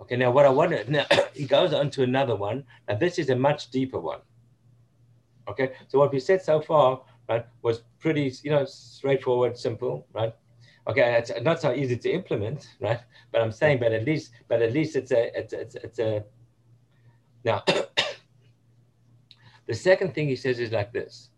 Okay, 0.00 0.16
now 0.16 0.30
what 0.30 0.46
I 0.46 0.50
want 0.50 0.72
to, 0.72 0.90
now 0.90 1.04
he 1.34 1.44
goes 1.44 1.72
on 1.72 1.90
to 1.90 2.02
another 2.02 2.36
one. 2.36 2.64
Now 2.88 2.96
this 2.96 3.18
is 3.18 3.30
a 3.30 3.36
much 3.36 3.70
deeper 3.70 4.00
one. 4.00 4.20
Okay, 5.48 5.72
so 5.88 5.98
what 5.98 6.12
we 6.12 6.20
said 6.20 6.42
so 6.42 6.60
far, 6.60 7.02
right, 7.28 7.46
was 7.62 7.82
pretty, 7.98 8.32
you 8.42 8.50
know, 8.50 8.64
straightforward, 8.64 9.56
simple, 9.56 10.06
right? 10.12 10.34
Okay, 10.88 11.16
it's 11.18 11.32
not 11.42 11.60
so 11.60 11.74
easy 11.74 11.96
to 11.96 12.10
implement, 12.10 12.76
right? 12.80 13.00
But 13.32 13.42
I'm 13.42 13.50
saying, 13.50 13.80
but 13.80 13.92
at 13.92 14.04
least, 14.04 14.30
but 14.48 14.62
at 14.62 14.72
least 14.72 14.94
it's 14.94 15.10
a, 15.10 15.36
it's, 15.36 15.52
it's, 15.52 15.74
it's 15.74 15.98
a. 15.98 16.22
Now, 17.44 17.64
the 19.66 19.74
second 19.74 20.14
thing 20.14 20.28
he 20.28 20.36
says 20.36 20.60
is 20.60 20.70
like 20.70 20.92
this, 20.92 21.30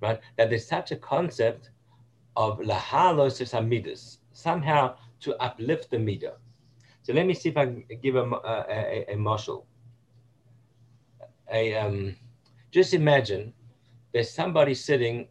right? 0.00 0.18
That 0.36 0.48
there's 0.48 0.66
such 0.66 0.92
a 0.92 0.96
concept 0.96 1.70
of 2.36 2.58
lahalos 2.60 3.40
amidus, 3.52 4.18
somehow 4.32 4.96
to 5.20 5.36
uplift 5.42 5.90
the 5.90 5.98
meter. 5.98 6.32
So 7.02 7.12
let 7.12 7.26
me 7.26 7.34
see 7.34 7.50
if 7.50 7.56
I 7.56 7.66
can 7.66 7.84
give 8.02 8.16
a, 8.16 8.24
a, 8.24 9.04
a, 9.08 9.14
a. 9.14 9.62
A, 11.52 11.76
um, 11.76 12.16
just 12.72 12.94
imagine 12.94 13.52
there's 14.12 14.30
somebody 14.30 14.74
sitting 14.74 15.28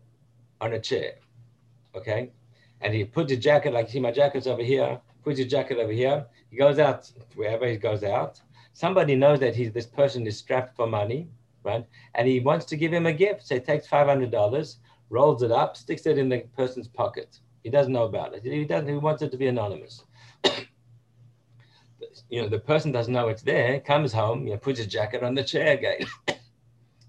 on 0.62 0.74
a 0.74 0.80
chair, 0.80 1.16
okay? 1.96 2.32
And 2.82 2.94
he 2.94 3.04
puts 3.04 3.32
a 3.32 3.38
jacket, 3.38 3.74
like 3.74 3.90
see 3.90 4.00
my 4.00 4.12
jacket's 4.12 4.48
over 4.48 4.64
here, 4.64 5.00
puts 5.24 5.40
his 5.40 5.48
jacket 5.48 5.78
over 5.78 5.92
here. 5.92 6.26
He 6.52 6.58
goes 6.58 6.80
out 6.80 7.12
wherever 7.36 7.68
he 7.68 7.78
goes 7.78 8.04
out. 8.04 8.42
Somebody 8.74 9.16
knows 9.16 9.40
that 9.40 9.56
he's 9.56 9.72
this 9.72 9.86
person 9.86 10.28
is 10.28 10.38
strapped 10.38 10.76
for 10.76 10.86
money, 10.88 11.30
right? 11.64 11.86
And 12.14 12.28
he 12.28 12.40
wants 12.40 12.66
to 12.66 12.78
give 12.78 12.94
him 12.94 13.06
a 13.06 13.14
gift. 13.14 13.48
So 13.48 13.56
he 13.56 13.62
takes 13.62 13.88
$500, 13.88 14.76
rolls 15.10 15.44
it 15.44 15.52
up, 15.52 15.78
sticks 15.78 16.06
it 16.06 16.18
in 16.18 16.30
the 16.30 16.40
person's 16.56 16.88
pocket. 16.88 17.40
He 17.64 17.70
doesn't 17.70 17.94
know 17.94 18.04
about 18.04 18.36
it. 18.36 18.44
He 18.44 18.64
doesn't. 18.66 18.88
He 18.88 18.96
wants 18.96 19.24
it 19.24 19.32
to 19.32 19.38
be 19.38 19.48
anonymous. 19.48 20.04
you 22.30 22.42
know, 22.42 22.48
the 22.48 22.60
person 22.60 22.92
doesn't 22.92 23.14
know 23.14 23.30
it's 23.30 23.42
there. 23.42 23.80
Comes 23.80 24.14
home, 24.14 24.46
you 24.46 24.54
know, 24.54 24.60
puts 24.60 24.78
his 24.78 24.88
jacket 24.88 25.24
on 25.24 25.34
the 25.34 25.44
chair 25.44 25.74
again. 25.74 26.06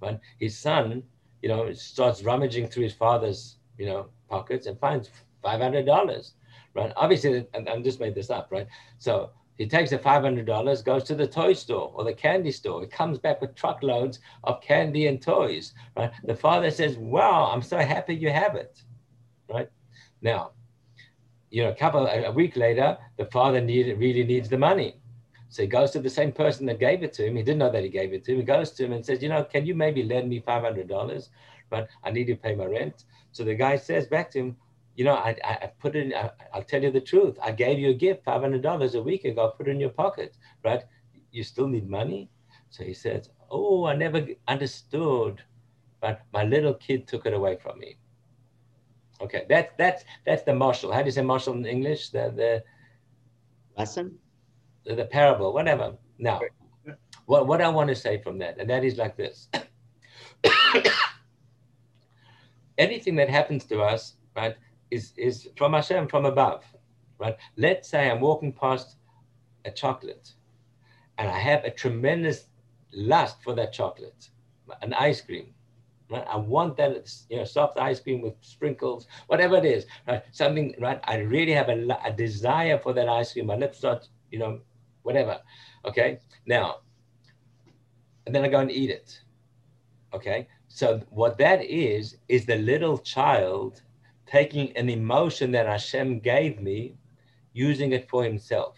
but 0.00 0.20
his 0.38 0.57
son, 0.57 1.02
you 1.42 1.50
know, 1.50 1.72
starts 1.74 2.22
rummaging 2.22 2.68
through 2.68 2.85
his 2.85 2.94
father's, 2.94 3.57
you 3.76 3.85
know, 3.87 4.07
pockets 4.31 4.66
and 4.66 4.79
finds 4.81 5.11
five 5.46 5.61
hundred 5.61 5.87
dollars. 5.87 6.35
Right. 6.74 6.92
Obviously, 6.96 7.46
and 7.54 7.68
I 7.68 7.80
just 7.80 8.00
made 8.00 8.14
this 8.14 8.28
up, 8.28 8.48
right? 8.50 8.66
So 8.98 9.30
he 9.56 9.66
takes 9.66 9.90
the 9.90 9.98
$500, 9.98 10.85
goes 10.85 11.04
to 11.04 11.14
the 11.14 11.26
toy 11.26 11.54
store 11.54 11.90
or 11.94 12.04
the 12.04 12.12
candy 12.12 12.52
store. 12.52 12.82
He 12.82 12.87
comes 12.87 13.18
back 13.18 13.40
with 13.40 13.54
truckloads 13.54 14.18
of 14.44 14.61
candy 14.61 15.06
and 15.06 15.20
toys, 15.20 15.72
right? 15.96 16.11
The 16.24 16.35
father 16.35 16.70
says, 16.70 16.98
wow, 16.98 17.50
I'm 17.50 17.62
so 17.62 17.78
happy 17.78 18.14
you 18.14 18.30
have 18.30 18.54
it, 18.54 18.82
right? 19.48 19.70
Now, 20.20 20.50
you 21.48 21.62
know, 21.62 21.70
a 21.70 21.74
couple, 21.74 22.06
a 22.06 22.30
week 22.30 22.56
later, 22.56 22.98
the 23.16 23.24
father 23.26 23.62
needed, 23.62 23.98
really 23.98 24.24
needs 24.24 24.50
the 24.50 24.59
money. 24.59 25.00
So 25.48 25.62
he 25.62 25.68
goes 25.68 25.92
to 25.92 26.00
the 26.00 26.11
same 26.11 26.32
person 26.32 26.66
that 26.66 26.78
gave 26.78 27.02
it 27.02 27.14
to 27.14 27.26
him. 27.26 27.37
He 27.37 27.42
didn't 27.42 27.61
know 27.61 27.72
that 27.72 27.82
he 27.82 27.88
gave 27.88 28.12
it 28.12 28.24
to 28.24 28.32
him. 28.32 28.38
He 28.38 28.44
goes 28.44 28.72
to 28.72 28.85
him 28.85 28.92
and 28.92 29.06
says, 29.06 29.22
you 29.22 29.30
know, 29.30 29.42
can 29.44 29.64
you 29.64 29.74
maybe 29.74 30.02
lend 30.02 30.28
me 30.28 30.40
$500? 30.40 31.28
But 31.70 31.88
I 32.04 32.11
need 32.11 32.26
to 32.26 32.37
pay 32.37 32.54
my 32.54 32.66
rent. 32.66 33.04
So 33.32 33.42
the 33.42 33.54
guy 33.54 33.76
says 33.76 34.06
back 34.06 34.30
to 34.32 34.38
him, 34.38 34.56
you 34.96 35.04
know, 35.04 35.14
I, 35.14 35.37
I 35.44 35.70
put 35.78 35.94
it 35.94 36.06
in, 36.06 36.14
I, 36.14 36.30
will 36.54 36.64
tell 36.64 36.82
you 36.82 36.90
the 36.90 37.00
truth. 37.00 37.38
I 37.42 37.52
gave 37.52 37.78
you 37.78 37.90
a 37.90 37.94
gift, 37.94 38.24
$500 38.24 38.94
a 38.94 39.02
week 39.02 39.24
ago, 39.24 39.48
I 39.48 39.56
put 39.56 39.68
it 39.68 39.72
in 39.72 39.80
your 39.80 39.90
pocket, 39.90 40.37
right? 40.64 40.82
You 41.30 41.44
still 41.44 41.68
need 41.68 41.88
money? 41.88 42.30
So 42.70 42.82
he 42.82 42.94
says, 42.94 43.28
oh, 43.50 43.85
I 43.85 43.94
never 43.94 44.26
understood, 44.48 45.42
but 46.00 46.22
my 46.32 46.44
little 46.44 46.74
kid 46.74 47.06
took 47.06 47.26
it 47.26 47.35
away 47.35 47.56
from 47.56 47.78
me. 47.78 47.98
Okay, 49.20 49.44
that's, 49.48 49.72
that's, 49.78 50.04
that's 50.24 50.42
the 50.42 50.52
mashal. 50.52 50.92
How 50.92 51.00
do 51.00 51.06
you 51.06 51.12
say 51.12 51.22
mashal 51.22 51.54
in 51.54 51.66
English? 51.66 52.09
The, 52.11 52.32
the 52.35 52.64
lesson? 53.78 54.18
The, 54.85 54.94
the 54.94 55.04
parable, 55.04 55.52
whatever. 55.52 55.94
Now, 56.18 56.40
what, 57.26 57.46
what 57.46 57.61
I 57.61 57.68
want 57.68 57.88
to 57.90 57.94
say 57.94 58.22
from 58.22 58.38
that, 58.38 58.59
and 58.59 58.68
that 58.70 58.82
is 58.82 58.96
like 58.96 59.16
this. 59.16 59.48
Anything 62.78 63.16
that 63.16 63.28
happens 63.28 63.64
to 63.66 63.80
us, 63.80 64.14
right, 64.35 64.56
is, 64.90 65.12
is 65.16 65.49
from 65.57 65.72
Hashem, 65.72 66.09
from 66.09 66.27
above, 66.27 66.64
right? 67.18 67.37
Let's 67.57 67.88
say 67.88 68.11
I'm 68.11 68.20
walking 68.20 68.53
past 68.53 68.96
a 69.64 69.70
chocolate 69.70 70.33
and 71.18 71.29
I 71.29 71.38
have 71.38 71.64
a 71.64 71.70
tremendous 71.70 72.46
lust 72.92 73.42
for 73.42 73.55
that 73.55 73.72
chocolate, 73.72 74.31
an 74.83 74.94
ice 74.94 75.20
cream. 75.20 75.53
Right? 76.09 76.25
I 76.29 76.37
want 76.37 76.77
that, 76.77 77.11
you 77.29 77.38
know, 77.38 77.44
soft 77.44 77.79
ice 77.81 77.99
cream 77.99 78.22
with 78.22 78.35
sprinkles, 78.40 79.09
whatever 79.27 79.57
it 79.57 79.64
is, 79.64 79.87
right? 80.07 80.22
Something, 80.31 80.75
right? 80.79 81.01
I 81.05 81.16
really 81.16 81.53
have 81.53 81.68
a, 81.68 81.99
a 82.05 82.12
desire 82.12 82.79
for 82.79 82.92
that 82.92 83.09
ice 83.09 83.33
cream. 83.33 83.46
My 83.46 83.57
lips 83.57 83.79
start, 83.79 84.07
you 84.31 84.38
know, 84.38 84.61
whatever. 85.03 85.40
Okay. 85.85 86.20
Now, 86.46 86.77
and 88.25 88.33
then 88.33 88.44
I 88.44 88.49
go 88.49 88.61
and 88.61 88.70
eat 88.70 88.90
it. 88.90 89.20
Okay. 90.14 90.46
So 90.68 91.01
what 91.11 91.38
that 91.38 91.64
is, 91.64 92.18
is 92.29 92.46
the 92.46 92.57
little 92.57 92.99
child 92.99 93.83
taking 94.26 94.76
an 94.76 94.88
emotion 94.88 95.52
that 95.52 95.66
Hashem 95.66 96.20
gave 96.20 96.60
me, 96.60 96.94
using 97.52 97.92
it 97.92 98.08
for 98.08 98.24
himself. 98.24 98.76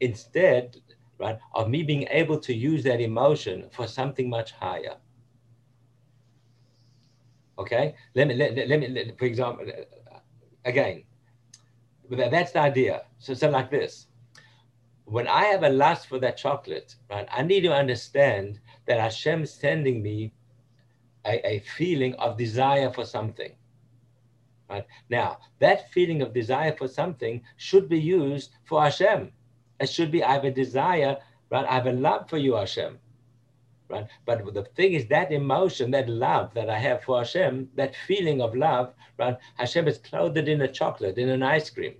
Instead, 0.00 0.76
right, 1.18 1.38
of 1.54 1.68
me 1.68 1.82
being 1.82 2.06
able 2.10 2.38
to 2.40 2.54
use 2.54 2.82
that 2.84 3.00
emotion 3.00 3.68
for 3.72 3.86
something 3.86 4.28
much 4.28 4.52
higher. 4.52 4.96
Okay, 7.58 7.94
let 8.14 8.26
me, 8.26 8.34
let, 8.34 8.56
let 8.56 8.80
me, 8.80 8.88
let, 8.88 9.18
for 9.18 9.26
example, 9.26 9.66
again, 10.64 11.04
that's 12.10 12.52
the 12.52 12.60
idea. 12.60 13.02
So, 13.18 13.34
so 13.34 13.50
like 13.50 13.70
this, 13.70 14.06
when 15.04 15.26
I 15.26 15.44
have 15.44 15.62
a 15.62 15.68
lust 15.68 16.06
for 16.06 16.18
that 16.20 16.36
chocolate, 16.36 16.96
right, 17.10 17.28
I 17.30 17.42
need 17.42 17.62
to 17.62 17.72
understand 17.72 18.60
that 18.86 18.98
Hashem 18.98 19.44
sending 19.46 20.02
me 20.02 20.32
a, 21.26 21.46
a 21.46 21.58
feeling 21.60 22.14
of 22.14 22.38
desire 22.38 22.90
for 22.90 23.04
something. 23.04 23.52
Right? 24.70 24.86
Now, 25.08 25.38
that 25.58 25.90
feeling 25.90 26.22
of 26.22 26.32
desire 26.32 26.72
for 26.72 26.86
something 26.86 27.42
should 27.56 27.88
be 27.88 27.98
used 27.98 28.52
for 28.64 28.80
Hashem. 28.80 29.32
It 29.80 29.88
should 29.88 30.12
be, 30.12 30.22
I 30.22 30.34
have 30.34 30.44
a 30.44 30.50
desire, 30.52 31.16
right? 31.50 31.66
I 31.66 31.74
have 31.74 31.86
a 31.86 31.92
love 31.92 32.30
for 32.30 32.38
you, 32.38 32.54
Hashem. 32.54 33.00
Right? 33.88 34.06
But 34.24 34.54
the 34.54 34.62
thing 34.76 34.92
is 34.92 35.06
that 35.08 35.32
emotion, 35.32 35.90
that 35.90 36.08
love 36.08 36.54
that 36.54 36.70
I 36.70 36.78
have 36.78 37.02
for 37.02 37.18
Hashem, 37.18 37.70
that 37.74 37.96
feeling 38.06 38.40
of 38.40 38.54
love, 38.54 38.94
right? 39.18 39.36
Hashem 39.56 39.88
is 39.88 39.98
clothed 39.98 40.38
in 40.38 40.60
a 40.60 40.68
chocolate, 40.68 41.18
in 41.18 41.30
an 41.30 41.42
ice 41.42 41.68
cream. 41.68 41.94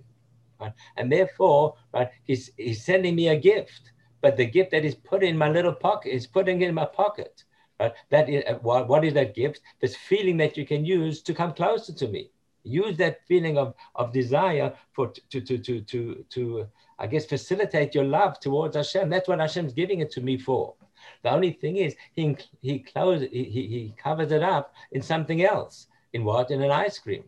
Right? 0.57 0.71
And 0.95 1.11
therefore, 1.11 1.75
right, 1.93 2.09
he's, 2.23 2.51
he's 2.55 2.85
sending 2.85 3.15
me 3.15 3.27
a 3.27 3.35
gift. 3.35 3.91
But 4.21 4.37
the 4.37 4.45
gift 4.45 4.71
that 4.71 4.85
is 4.85 4.95
put 4.95 5.23
in 5.23 5.37
my 5.37 5.49
little 5.49 5.73
pocket 5.73 6.15
is 6.15 6.25
putting 6.25 6.61
in 6.61 6.73
my 6.73 6.85
pocket. 6.85 7.43
Right? 7.81 7.91
That 8.11 8.29
is, 8.29 8.45
what, 8.61 8.87
what 8.87 9.03
is 9.03 9.13
that 9.15 9.35
gift? 9.35 9.59
This 9.81 9.97
feeling 9.97 10.37
that 10.37 10.55
you 10.55 10.65
can 10.65 10.85
use 10.85 11.21
to 11.23 11.33
come 11.33 11.53
closer 11.53 11.91
to 11.91 12.07
me 12.07 12.31
use 12.63 12.97
that 12.97 13.25
feeling 13.27 13.57
of, 13.57 13.73
of 13.95 14.11
desire 14.11 14.73
for 14.93 15.11
to, 15.29 15.41
to, 15.41 15.57
to, 15.57 15.81
to, 15.81 16.25
to, 16.29 16.67
I 16.99 17.07
guess, 17.07 17.25
facilitate 17.25 17.95
your 17.95 18.03
love 18.03 18.39
towards 18.39 18.75
Hashem. 18.75 19.09
That's 19.09 19.27
what 19.27 19.39
Hashem's 19.39 19.73
giving 19.73 19.99
it 19.99 20.11
to 20.11 20.21
me 20.21 20.37
for. 20.37 20.75
The 21.23 21.31
only 21.31 21.51
thing 21.53 21.77
is, 21.77 21.95
he, 22.13 22.37
he, 22.61 22.79
closes, 22.79 23.29
he, 23.31 23.43
he 23.43 23.95
covers 23.97 24.31
it 24.31 24.43
up 24.43 24.73
in 24.91 25.01
something 25.01 25.43
else. 25.43 25.87
In 26.13 26.23
what? 26.23 26.51
In 26.51 26.61
an 26.61 26.71
ice 26.71 26.99
cream. 26.99 27.23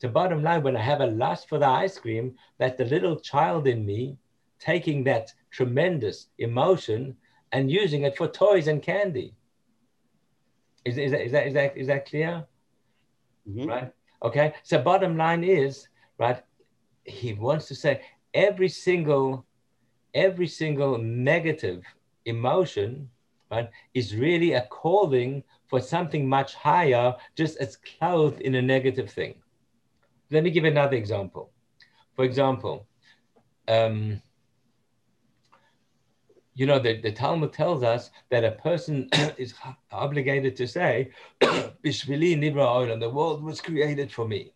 So 0.00 0.08
bottom 0.08 0.42
line, 0.42 0.62
when 0.62 0.76
I 0.76 0.80
have 0.80 1.00
a 1.00 1.06
lust 1.06 1.48
for 1.48 1.58
the 1.58 1.68
ice 1.68 1.98
cream, 1.98 2.34
that's 2.58 2.78
the 2.78 2.84
little 2.84 3.20
child 3.20 3.68
in 3.68 3.84
me 3.86 4.16
taking 4.58 5.04
that 5.04 5.32
tremendous 5.50 6.28
emotion 6.38 7.16
and 7.52 7.70
using 7.70 8.02
it 8.02 8.16
for 8.16 8.28
toys 8.28 8.68
and 8.68 8.82
candy. 8.82 9.34
Is, 10.84 10.98
is, 10.98 11.12
that, 11.12 11.20
is, 11.20 11.32
that, 11.32 11.46
is, 11.46 11.54
that, 11.54 11.76
is 11.76 11.86
that 11.88 12.06
clear? 12.06 12.44
Mm-hmm. 13.48 13.68
Right? 13.68 13.92
Okay, 14.22 14.54
so 14.62 14.80
bottom 14.80 15.16
line 15.16 15.42
is, 15.42 15.88
right, 16.18 16.42
he 17.04 17.32
wants 17.32 17.66
to 17.68 17.74
say 17.74 18.02
every 18.34 18.68
single, 18.68 19.44
every 20.14 20.46
single 20.46 20.96
negative 20.98 21.82
emotion, 22.24 23.08
right, 23.50 23.68
is 23.94 24.14
really 24.14 24.52
a 24.52 24.66
calling 24.70 25.42
for 25.68 25.80
something 25.80 26.28
much 26.28 26.54
higher, 26.54 27.14
just 27.34 27.58
as 27.58 27.76
clothed 27.76 28.40
in 28.42 28.54
a 28.54 28.62
negative 28.62 29.10
thing. 29.10 29.34
Let 30.30 30.44
me 30.44 30.50
give 30.50 30.64
another 30.64 30.96
example. 30.96 31.50
For 32.14 32.24
example, 32.24 32.86
um, 33.66 34.22
you 36.54 36.66
know, 36.66 36.78
the, 36.78 37.00
the 37.00 37.12
Talmud 37.12 37.52
tells 37.52 37.82
us 37.82 38.10
that 38.30 38.44
a 38.44 38.52
person 38.52 39.08
is 39.38 39.54
obligated 39.90 40.56
to 40.56 40.66
say, 40.66 41.10
Bishvili 41.40 42.36
Nibra 42.36 42.66
Olam, 42.66 43.00
the 43.00 43.08
world 43.08 43.42
was 43.42 43.60
created 43.60 44.12
for 44.12 44.28
me. 44.28 44.52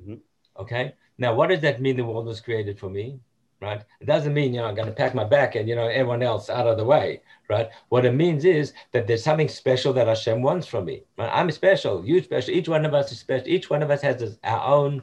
Mm-hmm. 0.00 0.16
Okay? 0.60 0.94
Now, 1.16 1.34
what 1.34 1.48
does 1.48 1.60
that 1.62 1.80
mean 1.80 1.96
the 1.96 2.04
world 2.04 2.26
was 2.26 2.40
created 2.40 2.78
for 2.78 2.90
me? 2.90 3.20
Right? 3.60 3.82
It 4.00 4.04
doesn't 4.04 4.34
mean, 4.34 4.54
you 4.54 4.60
know, 4.60 4.66
I'm 4.66 4.76
going 4.76 4.86
to 4.86 4.94
pack 4.94 5.16
my 5.16 5.24
bag 5.24 5.56
and, 5.56 5.68
you 5.68 5.74
know, 5.74 5.88
everyone 5.88 6.22
else 6.22 6.48
out 6.48 6.68
of 6.68 6.76
the 6.76 6.84
way. 6.84 7.22
Right? 7.48 7.68
What 7.88 8.04
it 8.04 8.12
means 8.12 8.44
is 8.44 8.72
that 8.92 9.06
there's 9.06 9.24
something 9.24 9.48
special 9.48 9.92
that 9.94 10.06
Hashem 10.06 10.42
wants 10.42 10.66
from 10.66 10.84
me. 10.84 11.04
Right? 11.16 11.30
I'm 11.32 11.50
special, 11.50 12.04
you 12.06 12.22
special, 12.22 12.54
each 12.54 12.68
one 12.68 12.84
of 12.84 12.94
us 12.94 13.10
is 13.10 13.18
special, 13.18 13.48
each 13.48 13.70
one 13.70 13.82
of 13.82 13.90
us 13.90 14.02
has 14.02 14.38
our 14.44 14.74
own 14.74 15.02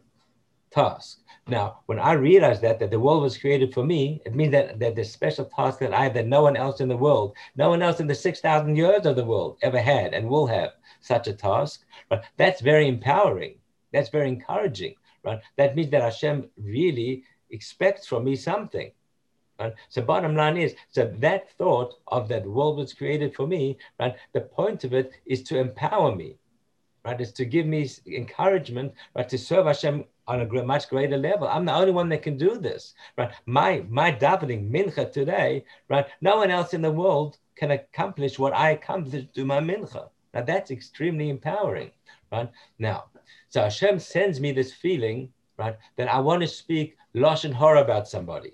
task. 0.72 1.20
Now, 1.48 1.82
when 1.86 2.00
I 2.00 2.14
realized 2.14 2.64
that, 2.64 2.80
that 2.80 2.90
the 2.90 3.00
world 3.00 3.22
was 3.22 3.38
created 3.38 3.72
for 3.72 3.86
me, 3.86 4.20
it 4.26 4.34
means 4.34 4.52
that, 4.52 4.80
that 4.80 4.96
the 4.96 5.04
special 5.04 5.46
task 5.46 5.78
that 5.80 5.94
I 5.94 6.04
have 6.06 6.16
that 6.16 6.26
no 6.26 6.42
one 6.42 6.58
else 6.58 6.82
in 6.82 6.90
the 6.90 6.98
world, 6.98 7.36
no 7.56 7.70
one 7.70 7.84
else 7.84 8.00
in 8.00 8.08
the 8.08 8.16
6,000 8.16 8.76
years 8.76 9.06
of 9.06 9.16
the 9.16 9.26
world 9.26 9.60
ever 9.62 9.80
had 9.80 10.16
and 10.16 10.28
will 10.28 10.48
have 10.48 10.72
such 11.02 11.28
a 11.28 11.34
task, 11.34 11.86
right? 12.10 12.24
That's 12.38 12.62
very 12.62 12.88
empowering. 12.88 13.60
That's 13.94 14.10
very 14.10 14.28
encouraging, 14.28 14.96
right? 15.24 15.40
That 15.58 15.76
means 15.76 15.92
that 15.92 16.02
Hashem 16.02 16.50
really 16.58 17.24
expects 17.52 18.08
from 18.08 18.24
me 18.24 18.36
something. 18.36 18.92
Right? 19.60 19.74
So 19.90 20.02
bottom 20.02 20.36
line 20.36 20.58
is, 20.58 20.76
so 20.90 21.14
that 21.20 21.52
thought 21.58 21.94
of 22.08 22.28
that 22.30 22.46
world 22.46 22.78
was 22.78 22.94
created 22.94 23.36
for 23.36 23.46
me, 23.46 23.78
right? 24.00 24.16
The 24.34 24.42
point 24.42 24.84
of 24.84 24.94
it 24.94 25.14
is 25.28 25.44
to 25.44 25.60
empower 25.60 26.16
me, 26.16 26.38
right? 27.06 27.22
Is 27.22 27.32
to 27.34 27.46
give 27.46 27.68
me 27.68 27.88
encouragement, 28.08 28.94
right? 29.16 29.30
To 29.30 29.38
serve 29.38 29.68
Hashem 29.68 30.06
on 30.28 30.42
a 30.42 30.64
much 30.64 30.90
greater 30.90 31.18
level. 31.18 31.48
I'm 31.48 31.66
the 31.66 31.74
only 31.74 31.92
one 31.92 32.10
that 32.10 32.24
can 32.24 32.38
do 32.38 32.58
this, 32.58 32.94
right? 33.18 33.32
My 33.46 33.86
my 33.90 34.12
davening 34.12 34.70
mincha 34.70 35.12
today, 35.12 35.66
right? 35.90 36.08
No 36.22 36.38
one 36.38 36.52
else 36.52 36.74
in 36.74 36.82
the 36.82 36.92
world 36.92 37.38
can 37.56 37.72
accomplish 37.72 38.40
what 38.40 38.54
I 38.54 38.72
accomplished 38.72 39.34
through 39.34 39.46
my 39.46 39.60
mincha. 39.60 40.10
Now 40.34 40.42
that's 40.42 40.72
extremely 40.72 41.30
empowering, 41.30 41.92
right? 42.32 42.50
Now, 42.80 43.06
so 43.50 43.62
Hashem 43.62 44.00
sends 44.00 44.40
me 44.40 44.52
this 44.52 44.74
feeling, 44.74 45.32
right, 45.58 45.78
that 45.96 46.14
I 46.14 46.20
want 46.20 46.42
to 46.42 46.48
speak 46.48 46.98
lashon 47.16 47.54
hara 47.54 47.82
about 47.82 48.08
somebody. 48.08 48.54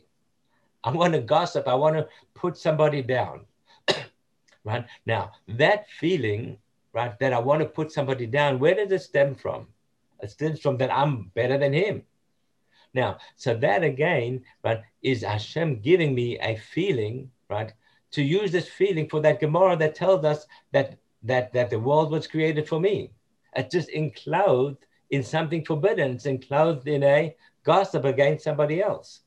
I 0.84 0.92
want 0.92 1.14
to 1.14 1.22
gossip. 1.22 1.68
I 1.68 1.76
want 1.76 1.96
to 1.96 2.08
put 2.34 2.58
somebody 2.58 3.02
down, 3.02 3.46
right? 4.66 4.86
Now 5.06 5.32
that 5.48 5.90
feeling, 5.90 6.58
right, 6.94 7.18
that 7.20 7.34
I 7.34 7.40
want 7.40 7.62
to 7.62 7.66
put 7.66 7.92
somebody 7.92 8.26
down, 8.26 8.60
where 8.60 8.76
does 8.76 8.92
it 8.92 9.02
stem 9.02 9.36
from? 9.36 9.68
Stems 10.28 10.60
from 10.60 10.78
that 10.78 10.92
I'm 10.92 11.32
better 11.36 11.58
than 11.58 11.74
him. 11.74 12.04
Now, 12.94 13.18
so 13.36 13.56
that 13.56 13.84
again, 13.84 14.44
right, 14.64 14.82
is 15.02 15.24
Hashem 15.24 15.82
giving 15.82 16.14
me 16.14 16.38
a 16.40 16.58
feeling, 16.58 17.32
right, 17.50 17.74
to 18.12 18.22
use 18.22 18.52
this 18.52 18.68
feeling 18.68 19.08
for 19.08 19.22
that 19.22 19.40
Gemara 19.40 19.78
that 19.78 19.96
tells 19.96 20.26
us 20.26 20.46
that 20.74 20.98
that 21.24 21.54
that 21.54 21.70
the 21.70 21.80
world 21.80 22.12
was 22.12 22.28
created 22.28 22.68
for 22.68 22.80
me. 22.80 23.12
It's 23.56 23.74
just 23.74 23.90
enclosed 23.90 24.86
in 25.10 25.24
something 25.24 25.64
forbidden. 25.64 26.16
It's 26.16 26.26
enclosed 26.26 26.88
in 26.88 27.04
a 27.04 27.36
gossip 27.64 28.06
against 28.06 28.44
somebody 28.44 28.82
else. 28.82 29.22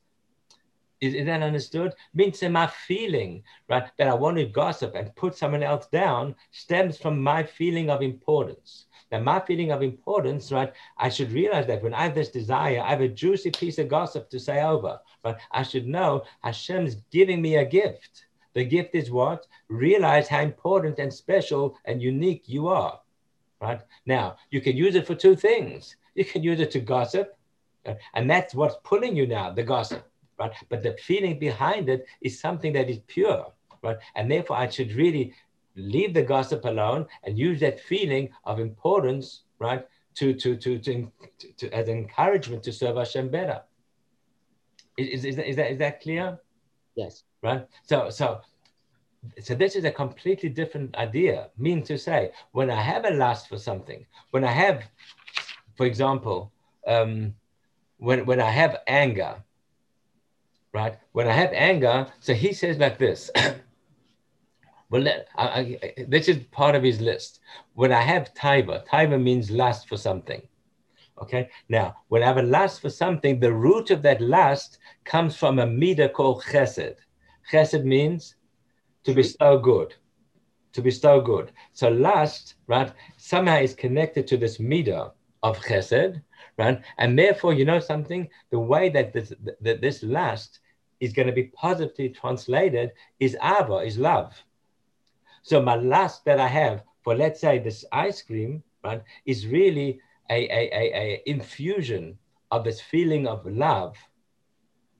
Is, 1.01 1.13
is 1.13 1.25
that 1.25 1.41
understood? 1.41 1.93
Means 2.13 2.39
that 2.39 2.49
my 2.51 2.67
feeling, 2.67 3.43
right, 3.69 3.89
that 3.97 4.07
I 4.07 4.13
want 4.13 4.37
to 4.37 4.45
gossip 4.45 4.95
and 4.95 5.15
put 5.15 5.35
someone 5.35 5.63
else 5.63 5.87
down 5.87 6.35
stems 6.51 6.97
from 6.97 7.21
my 7.21 7.43
feeling 7.43 7.89
of 7.89 8.01
importance. 8.01 8.85
My 9.23 9.39
feeling 9.39 9.71
of 9.71 9.83
importance, 9.83 10.51
right, 10.51 10.73
I 10.97 11.09
should 11.09 11.31
realize 11.31 11.67
that 11.67 11.83
when 11.83 11.93
I 11.93 12.03
have 12.03 12.15
this 12.15 12.29
desire, 12.29 12.81
I 12.81 12.89
have 12.89 13.01
a 13.01 13.07
juicy 13.07 13.51
piece 13.51 13.77
of 13.77 13.87
gossip 13.87 14.29
to 14.29 14.39
say 14.39 14.63
over, 14.63 14.99
but 15.21 15.39
I 15.51 15.63
should 15.63 15.87
know 15.87 16.23
Hashem's 16.43 16.95
giving 17.11 17.41
me 17.41 17.57
a 17.57 17.65
gift. 17.65 18.25
The 18.53 18.65
gift 18.65 18.95
is 18.95 19.11
what? 19.11 19.47
Realize 19.67 20.27
how 20.27 20.41
important 20.41 20.97
and 20.97 21.13
special 21.13 21.77
and 21.85 22.01
unique 22.01 22.43
you 22.47 22.67
are. 22.67 22.99
Right? 23.61 23.81
Now, 24.05 24.37
you 24.49 24.61
can 24.61 24.75
use 24.75 24.95
it 24.95 25.05
for 25.05 25.15
two 25.15 25.35
things. 25.35 25.97
You 26.15 26.25
can 26.25 26.41
use 26.41 26.59
it 26.59 26.71
to 26.71 26.79
gossip, 26.79 27.37
uh, 27.85 27.95
and 28.13 28.29
that's 28.29 28.55
what's 28.55 28.77
pulling 28.83 29.15
you 29.15 29.27
now, 29.27 29.51
the 29.51 29.63
gossip. 29.63 30.09
Right? 30.39 30.51
But 30.69 30.83
the 30.83 30.93
feeling 30.93 31.37
behind 31.37 31.89
it 31.89 32.05
is 32.21 32.39
something 32.39 32.73
that 32.73 32.89
is 32.89 32.99
pure. 33.07 33.51
Right? 33.83 33.97
And 34.15 34.31
therefore, 34.31 34.57
I 34.57 34.69
should 34.69 34.93
really 34.93 35.33
leave 35.75 36.13
the 36.13 36.21
gossip 36.23 36.65
alone 36.65 37.05
and 37.23 37.37
use 37.37 37.59
that 37.59 37.79
feeling 37.79 38.29
of 38.45 38.59
importance, 38.59 39.43
right, 39.59 39.87
to, 40.15 40.33
to, 40.33 40.55
to, 40.55 40.79
to, 40.79 41.11
to, 41.57 41.69
as 41.71 41.89
encouragement 41.89 42.63
to 42.63 42.71
serve 42.71 42.97
Hashem 42.97 43.29
better. 43.29 43.61
Is, 44.97 45.25
is, 45.25 45.37
is, 45.37 45.55
that, 45.57 45.71
is 45.71 45.77
that 45.79 46.01
clear? 46.01 46.39
Yes 46.95 47.23
right? 47.45 47.67
So, 47.83 48.09
so, 48.09 48.41
so 49.41 49.55
this 49.55 49.75
is 49.75 49.85
a 49.85 49.91
completely 49.91 50.49
different 50.49 50.95
idea. 50.97 51.49
Mean 51.57 51.83
to 51.83 51.97
say, 51.97 52.31
when 52.51 52.69
I 52.69 52.81
have 52.81 53.05
a 53.05 53.11
lust 53.11 53.47
for 53.47 53.57
something, 53.57 54.05
when 54.31 54.43
I 54.43 54.51
have, 54.51 54.83
for 55.77 55.85
example, 55.85 56.51
um, 56.87 57.33
when 57.97 58.25
when 58.25 58.41
I 58.41 58.49
have 58.49 58.77
anger, 58.87 59.35
right? 60.73 60.97
When 61.13 61.27
I 61.27 61.31
have 61.31 61.51
anger, 61.53 62.07
so 62.19 62.33
he 62.33 62.51
says 62.53 62.77
like 62.77 62.97
this. 62.97 63.31
Well, 64.89 65.07
I, 65.37 65.43
I, 65.43 66.05
this 66.07 66.27
is 66.27 66.37
part 66.51 66.75
of 66.75 66.83
his 66.83 67.01
list. 67.01 67.39
When 67.73 67.91
I 67.91 68.01
have 68.01 68.33
taiva, 68.33 68.85
taiva 68.87 69.21
means 69.21 69.49
lust 69.49 69.87
for 69.87 69.97
something. 69.97 70.41
Okay. 71.21 71.49
Now, 71.69 71.95
when 72.09 72.23
I 72.23 72.25
have 72.27 72.37
a 72.37 72.43
lust 72.43 72.81
for 72.81 72.89
something, 72.89 73.39
the 73.39 73.53
root 73.53 73.89
of 73.89 74.01
that 74.01 74.21
lust 74.21 74.79
comes 75.05 75.35
from 75.35 75.59
a 75.59 75.65
midah 75.65 76.11
called 76.11 76.43
chesed. 76.43 76.95
Chesed 77.51 77.83
means 77.83 78.35
to 79.05 79.13
bestow 79.13 79.57
good, 79.57 79.95
to 80.73 80.81
bestow 80.81 81.21
good. 81.21 81.51
So 81.73 81.89
lust, 81.89 82.55
right, 82.67 82.91
somehow 83.17 83.59
is 83.59 83.73
connected 83.73 84.27
to 84.27 84.37
this 84.37 84.57
midah 84.57 85.11
of 85.41 85.57
chesed, 85.59 86.21
right? 86.57 86.81
And 86.97 87.17
therefore, 87.17 87.53
you 87.53 87.65
know 87.65 87.79
something, 87.79 88.27
the 88.49 88.59
way 88.59 88.89
that 88.89 89.13
this, 89.13 89.31
that 89.61 89.81
this 89.81 90.03
lust 90.03 90.59
is 90.99 91.13
going 91.13 91.27
to 91.27 91.33
be 91.33 91.45
positively 91.45 92.09
translated 92.09 92.91
is 93.19 93.37
ava, 93.41 93.77
is 93.77 93.97
love. 93.97 94.33
So 95.45 95.61
my 95.61 95.75
lust 95.75 96.25
that 96.25 96.39
I 96.39 96.47
have 96.47 96.83
for, 97.03 97.13
let's 97.15 97.39
say, 97.39 97.59
this 97.59 97.85
ice 97.91 98.19
cream, 98.19 98.63
right, 98.83 99.03
is 99.27 99.45
really 99.45 99.99
a, 100.31 100.45
a, 100.45 100.69
a, 100.73 100.83
a 100.97 101.21
infusion 101.27 102.17
of 102.49 102.63
this 102.63 102.81
feeling 102.81 103.27
of 103.27 103.45
love, 103.45 103.95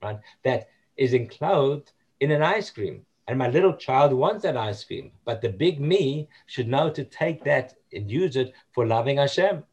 right, 0.04 0.20
that 0.44 0.70
is 0.98 1.16
enclosed 1.16 1.94
in 2.20 2.30
an 2.30 2.44
ice 2.44 2.70
cream. 2.70 3.08
And 3.28 3.40
my 3.40 3.50
little 3.50 3.74
child 3.74 4.14
wants 4.14 4.44
that 4.44 4.56
ice 4.56 4.84
cream. 4.84 5.14
But 5.26 5.42
the 5.42 5.50
big 5.50 5.82
me 5.82 6.30
should 6.46 6.68
know 6.68 6.92
to 6.92 7.04
take 7.04 7.44
that 7.46 7.74
and 7.92 8.12
use 8.12 8.36
it 8.36 8.54
for 8.72 8.86
loving 8.86 9.18
Hashem. 9.18 9.64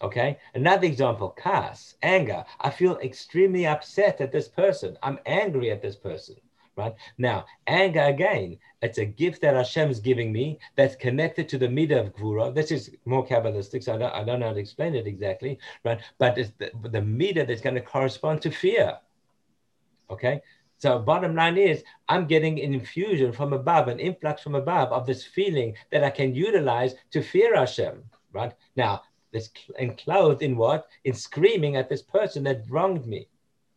Okay. 0.00 0.38
Another 0.54 0.86
example, 0.86 1.30
kas, 1.30 1.96
anger. 2.04 2.44
I 2.60 2.70
feel 2.70 2.98
extremely 2.98 3.66
upset 3.66 4.20
at 4.20 4.30
this 4.30 4.46
person. 4.46 4.96
I'm 5.02 5.18
angry 5.26 5.72
at 5.72 5.82
this 5.82 5.96
person. 5.96 6.36
Right 6.76 6.94
now, 7.18 7.46
anger 7.68 8.02
again, 8.02 8.58
it's 8.82 8.98
a 8.98 9.04
gift 9.04 9.40
that 9.42 9.54
Hashem 9.54 9.90
is 9.90 10.00
giving 10.00 10.32
me 10.32 10.58
that's 10.74 10.96
connected 10.96 11.48
to 11.50 11.58
the 11.58 11.68
midah 11.68 12.00
of 12.00 12.14
gvura. 12.16 12.52
This 12.52 12.72
is 12.72 12.90
more 13.04 13.24
kabbalistic, 13.24 13.84
so 13.84 13.94
I 13.94 13.98
don't, 13.98 14.12
I 14.12 14.24
don't 14.24 14.40
know 14.40 14.48
how 14.48 14.54
to 14.54 14.58
explain 14.60 14.96
it 14.96 15.06
exactly, 15.06 15.58
right? 15.84 16.00
But 16.18 16.36
it's 16.36 16.50
the, 16.58 16.70
the 16.82 17.00
midah 17.00 17.46
that's 17.46 17.60
going 17.60 17.76
to 17.76 17.80
correspond 17.80 18.42
to 18.42 18.50
fear. 18.50 18.98
Okay, 20.10 20.42
so 20.78 20.98
bottom 20.98 21.36
line 21.36 21.56
is 21.56 21.84
I'm 22.08 22.26
getting 22.26 22.60
an 22.60 22.74
infusion 22.74 23.32
from 23.32 23.52
above, 23.52 23.86
an 23.86 24.00
influx 24.00 24.42
from 24.42 24.56
above 24.56 24.92
of 24.92 25.06
this 25.06 25.24
feeling 25.24 25.76
that 25.92 26.02
I 26.02 26.10
can 26.10 26.34
utilize 26.34 26.94
to 27.12 27.22
fear 27.22 27.56
Hashem, 27.56 28.02
right? 28.32 28.52
Now, 28.76 29.02
this 29.32 29.50
enclosed 29.78 30.42
in 30.42 30.56
what? 30.56 30.88
In 31.04 31.14
screaming 31.14 31.76
at 31.76 31.88
this 31.88 32.02
person 32.02 32.42
that 32.44 32.68
wronged 32.68 33.06
me. 33.06 33.28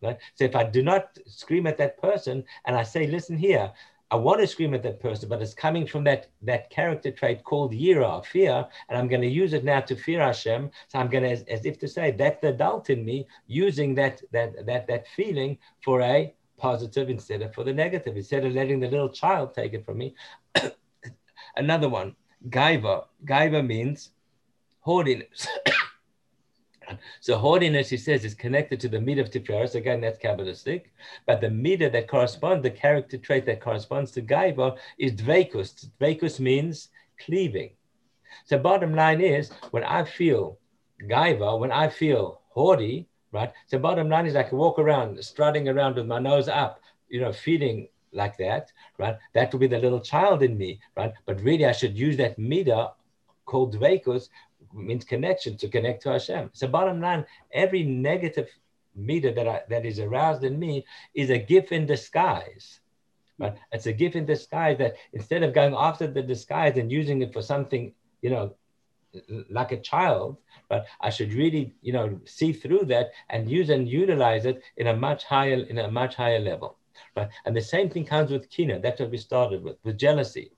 Right? 0.01 0.17
So 0.35 0.43
if 0.43 0.55
I 0.55 0.63
do 0.63 0.83
not 0.83 1.17
scream 1.25 1.67
at 1.67 1.77
that 1.77 1.97
person 1.97 2.43
and 2.65 2.75
I 2.75 2.83
say, 2.83 3.07
listen 3.07 3.37
here, 3.37 3.71
I 4.09 4.15
want 4.15 4.39
to 4.39 4.47
scream 4.47 4.73
at 4.73 4.83
that 4.83 5.01
person, 5.01 5.27
but 5.27 5.41
it's 5.41 5.53
coming 5.53 5.85
from 5.85 6.05
that, 6.05 6.27
that 6.43 6.69
character 6.69 7.11
trait 7.11 7.43
called 7.43 7.73
yira, 7.73 8.25
fear, 8.25 8.65
and 8.87 8.97
I'm 8.97 9.09
going 9.09 9.21
to 9.21 9.27
use 9.27 9.51
it 9.51 9.65
now 9.65 9.81
to 9.81 9.97
fear 9.97 10.21
Hashem. 10.21 10.71
So 10.87 10.99
I'm 10.99 11.09
going 11.09 11.23
to, 11.23 11.31
as, 11.31 11.43
as 11.43 11.65
if 11.65 11.77
to 11.79 11.89
say, 11.89 12.11
that's 12.11 12.39
the 12.39 12.49
adult 12.49 12.89
in 12.89 13.03
me 13.03 13.27
using 13.47 13.95
that, 13.95 14.21
that, 14.31 14.65
that, 14.65 14.87
that 14.87 15.07
feeling 15.09 15.57
for 15.83 16.01
a 16.01 16.33
positive 16.57 17.09
instead 17.09 17.41
of 17.41 17.53
for 17.53 17.65
the 17.65 17.73
negative, 17.73 18.15
instead 18.15 18.45
of 18.45 18.53
letting 18.53 18.79
the 18.79 18.89
little 18.89 19.09
child 19.09 19.53
take 19.53 19.73
it 19.73 19.85
from 19.85 19.97
me. 19.97 20.15
Another 21.57 21.89
one, 21.89 22.15
gaiva. 22.49 23.05
Gaiva 23.25 23.65
means 23.65 24.11
haughtiness. 24.81 25.47
so 27.19 27.37
haughtiness, 27.37 27.89
he 27.89 27.97
says, 27.97 28.23
is 28.23 28.33
connected 28.33 28.79
to 28.79 28.89
the 28.89 28.97
midah 28.97 29.21
of 29.21 29.31
Tiferes. 29.31 29.75
Again, 29.75 30.01
that's 30.01 30.19
Kabbalistic. 30.19 30.85
But 31.25 31.41
the 31.41 31.47
midah 31.47 31.91
that 31.91 32.07
corresponds, 32.07 32.63
the 32.63 32.71
character 32.71 33.17
trait 33.17 33.45
that 33.45 33.61
corresponds 33.61 34.11
to 34.11 34.21
gaiva 34.21 34.77
is 34.97 35.13
dveikus. 35.13 35.89
Dveikus 35.99 36.39
means 36.39 36.89
cleaving. 37.19 37.71
So 38.45 38.57
bottom 38.57 38.93
line 38.93 39.21
is, 39.21 39.51
when 39.71 39.83
I 39.83 40.03
feel 40.03 40.59
gaiva, 41.09 41.59
when 41.59 41.71
I 41.71 41.89
feel 41.89 42.41
haughty, 42.49 43.07
right? 43.31 43.51
So 43.67 43.79
bottom 43.79 44.09
line 44.09 44.25
is 44.25 44.35
I 44.35 44.43
can 44.43 44.57
walk 44.57 44.79
around, 44.79 45.23
strutting 45.23 45.67
around 45.67 45.95
with 45.95 46.05
my 46.05 46.19
nose 46.19 46.47
up, 46.47 46.79
you 47.09 47.21
know, 47.21 47.33
feeding 47.33 47.87
like 48.11 48.37
that, 48.37 48.71
right? 48.97 49.17
That 49.33 49.51
would 49.51 49.59
be 49.59 49.67
the 49.67 49.79
little 49.79 49.99
child 49.99 50.43
in 50.43 50.57
me, 50.57 50.79
right? 50.95 51.13
But 51.25 51.41
really, 51.41 51.65
I 51.65 51.71
should 51.71 51.97
use 51.97 52.17
that 52.17 52.39
midah 52.39 52.91
called 53.45 53.75
dveikus, 53.75 54.29
means 54.73 55.05
connection 55.05 55.57
to 55.57 55.67
connect 55.67 56.03
to 56.03 56.11
Hashem. 56.11 56.49
So 56.53 56.67
bottom 56.67 57.01
line, 57.01 57.25
every 57.51 57.83
negative 57.83 58.49
midah 58.99 59.35
that 59.35 59.47
I, 59.47 59.61
that 59.69 59.85
is 59.85 59.99
aroused 59.99 60.43
in 60.43 60.57
me 60.59 60.85
is 61.13 61.29
a 61.29 61.37
gift 61.37 61.71
in 61.71 61.85
disguise. 61.85 62.79
Right? 63.39 63.55
It's 63.71 63.85
a 63.85 63.93
gift 63.93 64.15
in 64.15 64.25
disguise 64.25 64.77
that 64.79 64.95
instead 65.13 65.43
of 65.43 65.53
going 65.53 65.75
after 65.77 66.07
the 66.07 66.23
disguise 66.23 66.77
and 66.77 66.91
using 66.91 67.21
it 67.21 67.33
for 67.33 67.41
something, 67.41 67.93
you 68.21 68.31
know, 68.31 68.55
like 69.49 69.71
a 69.71 69.79
child, 69.79 70.37
but 70.69 70.85
I 71.01 71.09
should 71.09 71.33
really, 71.33 71.73
you 71.81 71.93
know, 71.93 72.19
see 72.25 72.51
through 72.51 72.85
that 72.85 73.11
and 73.29 73.49
use 73.49 73.69
and 73.69 73.87
utilize 73.87 74.45
it 74.45 74.61
in 74.77 74.87
a 74.87 74.95
much 74.95 75.23
higher, 75.23 75.63
in 75.69 75.77
a 75.77 75.89
much 75.89 76.15
higher 76.15 76.39
level. 76.39 76.77
Right? 77.15 77.29
And 77.45 77.55
the 77.55 77.61
same 77.61 77.89
thing 77.89 78.05
comes 78.05 78.31
with 78.31 78.49
kina. 78.49 78.79
That's 78.79 78.99
what 78.99 79.11
we 79.11 79.17
started 79.17 79.63
with, 79.63 79.77
with 79.83 79.97
jealousy. 79.97 80.51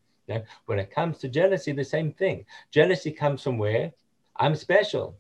When 0.65 0.79
it 0.79 0.91
comes 0.91 1.17
to 1.19 1.29
jealousy, 1.29 1.71
the 1.71 1.83
same 1.83 2.13
thing. 2.13 2.45
Jealousy 2.71 3.11
comes 3.11 3.41
from 3.41 3.57
where? 3.57 3.91
I'm 4.35 4.55
special. 4.55 5.17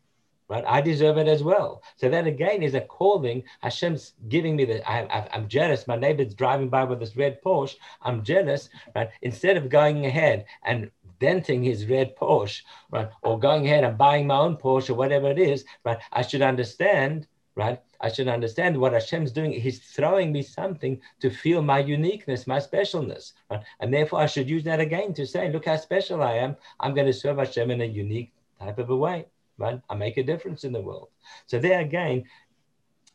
Right? 0.47 0.63
I 0.65 0.81
deserve 0.81 1.19
it 1.19 1.27
as 1.27 1.43
well. 1.43 1.83
So 1.95 2.09
that 2.09 2.25
again 2.25 2.63
is 2.63 2.73
a 2.73 2.81
calling. 2.81 3.43
Hashem's 3.59 4.13
giving 4.29 4.55
me 4.55 4.65
that 4.65 4.89
I, 4.89 5.27
am 5.31 5.47
jealous. 5.47 5.87
My 5.87 5.95
neighbor's 5.95 6.33
driving 6.33 6.69
by 6.69 6.85
with 6.85 6.99
this 6.99 7.15
red 7.15 7.39
Porsche. 7.43 7.75
I'm 8.01 8.23
jealous. 8.23 8.69
Right? 8.95 9.09
Instead 9.21 9.57
of 9.57 9.69
going 9.69 10.07
ahead 10.07 10.45
and 10.63 10.89
denting 11.19 11.63
his 11.63 11.85
red 11.85 12.15
Porsche, 12.15 12.61
right, 12.91 13.09
or 13.21 13.37
going 13.37 13.65
ahead 13.65 13.83
and 13.83 13.97
buying 13.97 14.27
my 14.27 14.37
own 14.37 14.57
Porsche 14.57 14.91
or 14.91 14.95
whatever 14.95 15.29
it 15.29 15.37
is, 15.37 15.65
right, 15.85 15.99
I 16.11 16.21
should 16.21 16.41
understand, 16.41 17.27
right, 17.59 17.81
I 18.01 18.09
should 18.09 18.27
understand 18.27 18.77
what 18.77 18.93
Hashem's 18.93 19.31
doing. 19.31 19.51
He's 19.51 19.79
throwing 19.79 20.31
me 20.31 20.41
something 20.41 20.99
to 21.19 21.29
feel 21.29 21.61
my 21.61 21.79
uniqueness, 21.79 22.47
my 22.47 22.57
specialness, 22.57 23.33
right? 23.51 23.61
and 23.81 23.93
therefore 23.93 24.21
I 24.21 24.25
should 24.27 24.49
use 24.49 24.63
that 24.63 24.79
again 24.79 25.13
to 25.15 25.27
say, 25.27 25.51
look 25.51 25.65
how 25.65 25.75
special 25.75 26.23
I 26.23 26.33
am. 26.33 26.55
I'm 26.79 26.95
going 26.95 27.07
to 27.07 27.13
serve 27.13 27.37
Hashem 27.37 27.69
in 27.69 27.81
a 27.81 27.85
unique 27.85 28.31
type 28.59 28.79
of 28.79 28.89
a 28.89 28.95
way, 28.95 29.25
right? 29.57 29.81
I 29.89 29.95
make 29.95 30.17
a 30.17 30.23
difference 30.23 30.63
in 30.63 30.71
the 30.71 30.81
world. 30.81 31.09
So 31.47 31.59
there 31.59 31.81
again, 31.81 32.23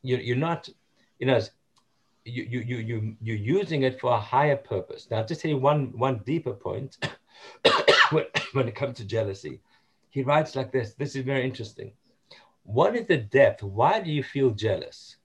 you're, 0.02 0.20
you're 0.20 0.36
not, 0.36 0.68
you 1.18 1.26
know, 1.26 1.40
you, 2.26 2.42
you, 2.42 2.60
you, 2.60 2.76
you, 2.76 3.16
you're 3.22 3.36
using 3.36 3.82
it 3.82 3.98
for 4.00 4.12
a 4.12 4.20
higher 4.20 4.56
purpose. 4.56 5.08
Now, 5.10 5.22
just 5.22 5.40
say 5.40 5.54
one, 5.54 5.96
one 5.96 6.18
deeper 6.26 6.52
point 6.52 6.98
when, 8.10 8.24
when 8.52 8.68
it 8.68 8.74
comes 8.74 8.98
to 8.98 9.04
jealousy. 9.04 9.60
He 10.10 10.22
writes 10.22 10.54
like 10.54 10.70
this. 10.70 10.94
This 10.94 11.16
is 11.16 11.24
very 11.24 11.44
interesting. 11.44 11.92
What 12.64 12.96
is 12.96 13.06
the 13.06 13.18
depth? 13.18 13.62
Why 13.62 14.00
do 14.00 14.10
you 14.10 14.22
feel 14.22 14.50
jealous? 14.50 15.16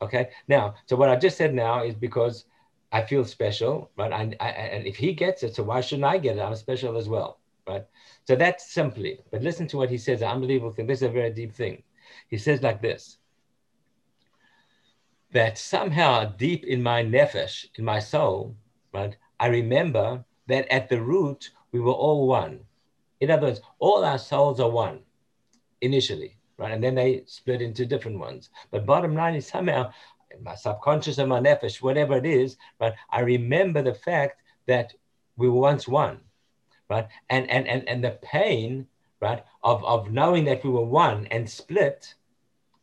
Okay. 0.00 0.28
Now, 0.46 0.74
so 0.86 0.94
what 0.94 1.08
I 1.08 1.16
just 1.16 1.38
said 1.38 1.54
now 1.54 1.82
is 1.82 1.94
because 1.94 2.44
I 2.92 3.02
feel 3.02 3.24
special, 3.24 3.90
right? 3.96 4.12
I, 4.12 4.34
I, 4.40 4.48
and 4.48 4.86
if 4.86 4.96
he 4.96 5.12
gets 5.12 5.42
it, 5.42 5.54
so 5.54 5.62
why 5.64 5.80
shouldn't 5.80 6.04
I 6.04 6.18
get 6.18 6.36
it? 6.36 6.40
I'm 6.40 6.54
special 6.54 6.96
as 6.96 7.08
well, 7.08 7.40
right? 7.66 7.84
So 8.24 8.36
that's 8.36 8.70
simply, 8.72 9.20
but 9.30 9.42
listen 9.42 9.66
to 9.68 9.78
what 9.78 9.90
he 9.90 9.98
says, 9.98 10.22
an 10.22 10.28
unbelievable 10.28 10.70
thing. 10.70 10.86
This 10.86 10.98
is 10.98 11.08
a 11.08 11.12
very 11.12 11.30
deep 11.32 11.52
thing. 11.52 11.82
He 12.28 12.38
says 12.38 12.62
like 12.62 12.80
this 12.80 13.18
that 15.32 15.58
somehow 15.58 16.24
deep 16.24 16.64
in 16.64 16.82
my 16.82 17.02
nefesh, 17.02 17.66
in 17.74 17.84
my 17.84 17.98
soul, 17.98 18.56
right, 18.94 19.16
I 19.40 19.48
remember 19.48 20.24
that 20.46 20.72
at 20.72 20.88
the 20.88 21.02
root, 21.02 21.50
we 21.72 21.80
were 21.80 21.92
all 21.92 22.28
one. 22.28 22.60
In 23.20 23.30
other 23.30 23.48
words, 23.48 23.60
all 23.78 24.04
our 24.04 24.18
souls 24.18 24.60
are 24.60 24.70
one 24.70 25.00
initially, 25.80 26.36
right? 26.58 26.72
And 26.72 26.82
then 26.82 26.94
they 26.94 27.22
split 27.26 27.62
into 27.62 27.86
different 27.86 28.18
ones. 28.18 28.50
But 28.70 28.86
bottom 28.86 29.14
line 29.14 29.34
is 29.34 29.46
somehow 29.46 29.92
my 30.42 30.54
subconscious 30.54 31.18
and 31.18 31.28
my 31.28 31.40
nefesh, 31.40 31.82
whatever 31.82 32.16
it 32.16 32.26
is, 32.26 32.56
right? 32.80 32.94
I 33.10 33.20
remember 33.20 33.82
the 33.82 33.94
fact 33.94 34.42
that 34.66 34.92
we 35.36 35.48
were 35.48 35.60
once 35.60 35.86
one, 35.86 36.20
right? 36.90 37.06
And 37.30 37.48
and 37.50 37.66
and, 37.68 37.88
and 37.88 38.02
the 38.02 38.18
pain, 38.22 38.86
right, 39.20 39.44
of, 39.62 39.84
of 39.84 40.10
knowing 40.10 40.44
that 40.44 40.64
we 40.64 40.70
were 40.70 40.84
one 40.84 41.26
and 41.26 41.48
split, 41.48 42.14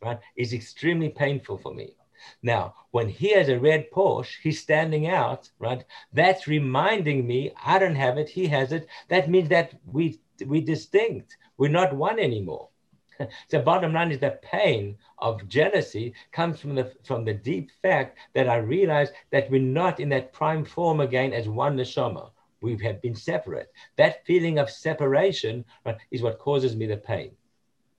right, 0.02 0.18
is 0.36 0.52
extremely 0.52 1.08
painful 1.08 1.58
for 1.58 1.74
me. 1.74 1.96
Now, 2.42 2.74
when 2.90 3.08
he 3.08 3.32
has 3.32 3.48
a 3.48 3.58
red 3.58 3.90
Porsche, 3.90 4.36
he's 4.42 4.60
standing 4.60 5.08
out, 5.08 5.50
right? 5.58 5.84
That's 6.12 6.46
reminding 6.46 7.26
me 7.26 7.52
I 7.64 7.78
don't 7.78 7.96
have 7.96 8.18
it, 8.18 8.28
he 8.28 8.46
has 8.46 8.72
it. 8.72 8.86
That 9.08 9.28
means 9.28 9.48
that 9.50 9.74
we 9.84 10.20
we 10.46 10.60
distinct. 10.60 11.36
We're 11.56 11.68
not 11.68 11.94
one 11.94 12.18
anymore. 12.18 12.68
the 13.50 13.58
bottom 13.58 13.92
line 13.92 14.12
is 14.12 14.18
the 14.18 14.38
pain 14.42 14.96
of 15.18 15.46
jealousy 15.48 16.14
comes 16.32 16.60
from 16.60 16.74
the 16.74 16.92
from 17.04 17.24
the 17.24 17.34
deep 17.34 17.70
fact 17.82 18.18
that 18.34 18.48
I 18.48 18.56
realize 18.56 19.10
that 19.30 19.50
we're 19.50 19.60
not 19.60 20.00
in 20.00 20.08
that 20.10 20.32
prime 20.32 20.64
form 20.64 21.00
again 21.00 21.32
as 21.32 21.48
one 21.48 21.76
neshama. 21.76 22.30
We 22.60 22.78
have 22.84 23.02
been 23.02 23.14
separate. 23.14 23.70
That 23.96 24.24
feeling 24.24 24.58
of 24.58 24.70
separation 24.70 25.64
right, 25.84 25.98
is 26.10 26.22
what 26.22 26.38
causes 26.38 26.74
me 26.74 26.86
the 26.86 26.96
pain. 26.96 27.32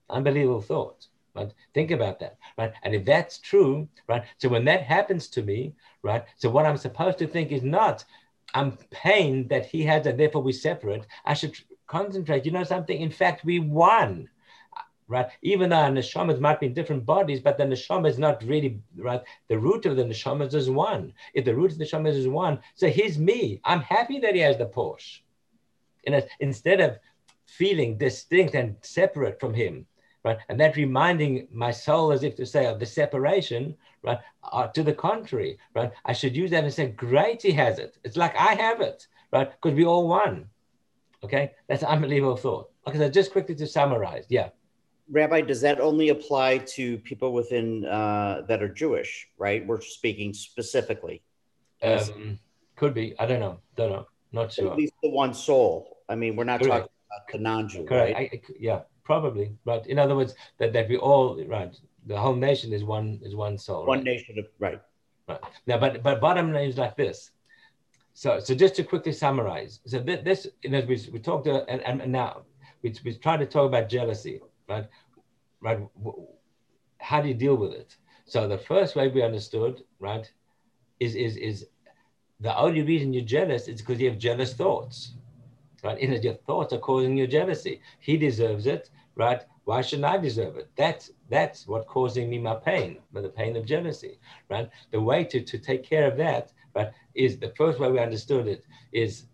Unbelievable 0.09 0.61
thought. 0.61 1.07
Right? 1.35 1.51
Think 1.73 1.91
about 1.91 2.19
that, 2.21 2.37
right? 2.57 2.73
And 2.83 2.95
if 2.95 3.03
that's 3.03 3.39
true, 3.39 3.89
right? 4.07 4.23
So 4.37 4.47
when 4.47 4.63
that 4.65 4.83
happens 4.83 5.27
to 5.29 5.41
me, 5.43 5.73
right? 6.01 6.23
So 6.37 6.49
what 6.49 6.65
I'm 6.65 6.77
supposed 6.77 7.17
to 7.19 7.27
think 7.27 7.51
is 7.51 7.61
not, 7.61 8.05
I'm 8.53 8.71
pained 8.89 9.49
that 9.49 9.65
he 9.65 9.83
has 9.83 10.07
and 10.07 10.17
therefore 10.17 10.41
we 10.41 10.53
separate. 10.53 11.05
I 11.25 11.33
should 11.33 11.57
concentrate. 11.87 12.45
You 12.45 12.51
know 12.51 12.63
something? 12.63 12.99
In 12.99 13.11
fact, 13.11 13.43
we 13.43 13.59
won 13.59 14.29
right? 15.07 15.27
Even 15.41 15.69
though 15.69 15.77
our 15.77 15.91
neshamas 15.91 16.39
might 16.39 16.59
be 16.59 16.67
in 16.67 16.73
different 16.73 17.05
bodies, 17.05 17.39
but 17.39 17.57
the 17.57 17.63
neshama 17.63 18.09
is 18.09 18.17
not 18.17 18.43
really 18.43 18.79
right. 18.97 19.21
The 19.47 19.57
root 19.57 19.85
of 19.85 19.95
the 19.95 20.03
neshamas 20.03 20.53
is 20.53 20.69
one. 20.69 21.13
If 21.33 21.45
the 21.45 21.55
root 21.55 21.71
of 21.71 21.77
the 21.77 21.85
neshamas 21.85 22.15
is 22.15 22.27
one, 22.27 22.59
so 22.75 22.87
he's 22.87 23.17
me. 23.17 23.61
I'm 23.63 23.81
happy 23.81 24.19
that 24.19 24.35
he 24.35 24.41
has 24.41 24.57
the 24.57 24.65
Porsche. 24.65 25.19
And 26.07 26.25
instead 26.39 26.81
of 26.81 26.99
feeling 27.45 27.97
distinct 27.97 28.55
and 28.55 28.75
separate 28.81 29.39
from 29.39 29.53
him, 29.53 29.85
right? 30.23 30.37
And 30.49 30.59
that 30.59 30.75
reminding 30.75 31.47
my 31.51 31.71
soul 31.71 32.11
as 32.11 32.23
if 32.23 32.35
to 32.37 32.45
say 32.45 32.65
of 32.65 32.79
the 32.79 32.85
separation, 32.85 33.75
right? 34.03 34.19
Uh, 34.43 34.67
to 34.67 34.83
the 34.83 34.93
contrary, 34.93 35.59
right? 35.75 35.91
I 36.03 36.13
should 36.13 36.35
use 36.35 36.51
that 36.51 36.63
and 36.63 36.73
say, 36.73 36.87
great, 36.87 37.41
he 37.41 37.51
has 37.51 37.79
it. 37.79 37.97
It's 38.03 38.17
like 38.17 38.35
I 38.35 38.55
have 38.55 38.81
it, 38.81 39.07
right? 39.31 39.49
Because 39.51 39.75
we 39.75 39.85
all 39.85 40.07
won. 40.07 40.49
Okay, 41.23 41.51
that's 41.67 41.83
unbelievable 41.83 42.37
thought. 42.37 42.69
Okay, 42.87 42.97
so 42.97 43.09
just 43.09 43.31
quickly 43.31 43.55
to 43.55 43.65
summarize, 43.65 44.25
yeah. 44.29 44.49
Rabbi, 45.09 45.41
does 45.41 45.61
that 45.61 45.79
only 45.79 46.09
apply 46.09 46.59
to 46.59 46.97
people 46.99 47.31
within 47.31 47.85
uh, 47.85 48.43
that 48.47 48.63
are 48.63 48.69
Jewish? 48.69 49.27
Right, 49.37 49.65
we're 49.65 49.81
speaking 49.81 50.33
specifically. 50.33 51.21
Um, 51.83 52.39
could 52.75 52.93
be. 52.93 53.13
I 53.19 53.25
don't 53.25 53.39
know. 53.39 53.59
Don't 53.75 53.91
know. 53.91 54.07
Not 54.31 54.53
sure. 54.53 54.71
At 54.71 54.77
least 54.77 54.93
the 55.03 55.09
one 55.09 55.33
soul. 55.33 55.97
I 56.09 56.15
mean, 56.15 56.35
we're 56.35 56.43
not 56.43 56.59
Correct. 56.59 56.71
talking 56.71 56.89
about 57.09 57.31
the 57.31 57.37
non-Jew, 57.39 57.85
Correct. 57.85 58.15
right? 58.15 58.29
I, 58.33 58.41
yeah, 58.59 58.81
probably. 59.03 59.51
But 59.63 59.87
in 59.87 59.99
other 59.99 60.15
words, 60.15 60.33
that, 60.57 60.73
that 60.73 60.89
we 60.89 60.97
all 60.97 61.41
right. 61.45 61.75
The 62.07 62.17
whole 62.17 62.35
nation 62.35 62.73
is 62.73 62.83
one 62.83 63.19
is 63.23 63.35
one 63.35 63.57
soul. 63.57 63.85
One 63.85 63.99
right? 63.99 64.05
nation, 64.05 64.37
of, 64.39 64.45
right? 64.59 64.81
Right. 65.27 65.39
Now, 65.67 65.77
but 65.77 66.03
but 66.03 66.19
bottom 66.19 66.51
line 66.53 66.69
is 66.69 66.77
like 66.77 66.97
this. 66.97 67.31
So 68.13 68.39
so 68.39 68.55
just 68.55 68.75
to 68.75 68.83
quickly 68.83 69.11
summarize. 69.11 69.79
So 69.85 69.99
this, 69.99 70.23
this 70.23 70.47
you 70.63 70.71
know, 70.71 70.81
we 70.81 70.99
we 71.11 71.19
talked 71.19 71.45
to, 71.45 71.67
and, 71.69 72.01
and 72.01 72.11
now 72.11 72.41
we 72.81 72.95
we 73.03 73.15
try 73.15 73.37
to 73.37 73.45
talk 73.45 73.67
about 73.67 73.89
jealousy 73.89 74.41
right? 74.67 74.87
Right? 75.61 75.79
How 76.99 77.21
do 77.21 77.27
you 77.27 77.33
deal 77.33 77.55
with 77.55 77.73
it? 77.73 77.95
So 78.25 78.47
the 78.47 78.57
first 78.57 78.95
way 78.95 79.07
we 79.07 79.21
understood, 79.23 79.83
right, 79.99 80.31
is 80.99 81.15
is 81.15 81.37
is 81.37 81.67
the 82.39 82.57
only 82.57 82.81
reason 82.81 83.13
you're 83.13 83.23
jealous 83.25 83.67
is 83.67 83.81
because 83.81 84.01
you 84.01 84.09
have 84.09 84.19
jealous 84.19 84.53
thoughts, 84.53 85.13
right? 85.83 85.99
And 85.99 86.23
your 86.23 86.33
thoughts 86.33 86.73
are 86.73 86.79
causing 86.79 87.17
you 87.17 87.27
jealousy. 87.27 87.81
He 87.99 88.17
deserves 88.17 88.65
it, 88.65 88.89
right? 89.15 89.41
Why 89.65 89.81
shouldn't 89.81 90.05
I 90.05 90.17
deserve 90.17 90.57
it? 90.57 90.69
That's 90.75 91.11
that's 91.29 91.67
what 91.67 91.87
causing 91.87 92.29
me 92.29 92.39
my 92.39 92.55
pain, 92.55 92.97
the 93.13 93.29
pain 93.29 93.55
of 93.55 93.65
jealousy, 93.65 94.19
right? 94.49 94.69
The 94.91 95.01
way 95.01 95.23
to 95.25 95.41
to 95.41 95.57
take 95.57 95.83
care 95.83 96.09
of 96.11 96.17
that, 96.17 96.51
right, 96.75 96.91
is 97.13 97.37
the 97.39 97.53
first 97.57 97.79
way 97.79 97.91
we 97.91 97.99
understood 97.99 98.47
it 98.47 98.65
is 98.91 99.25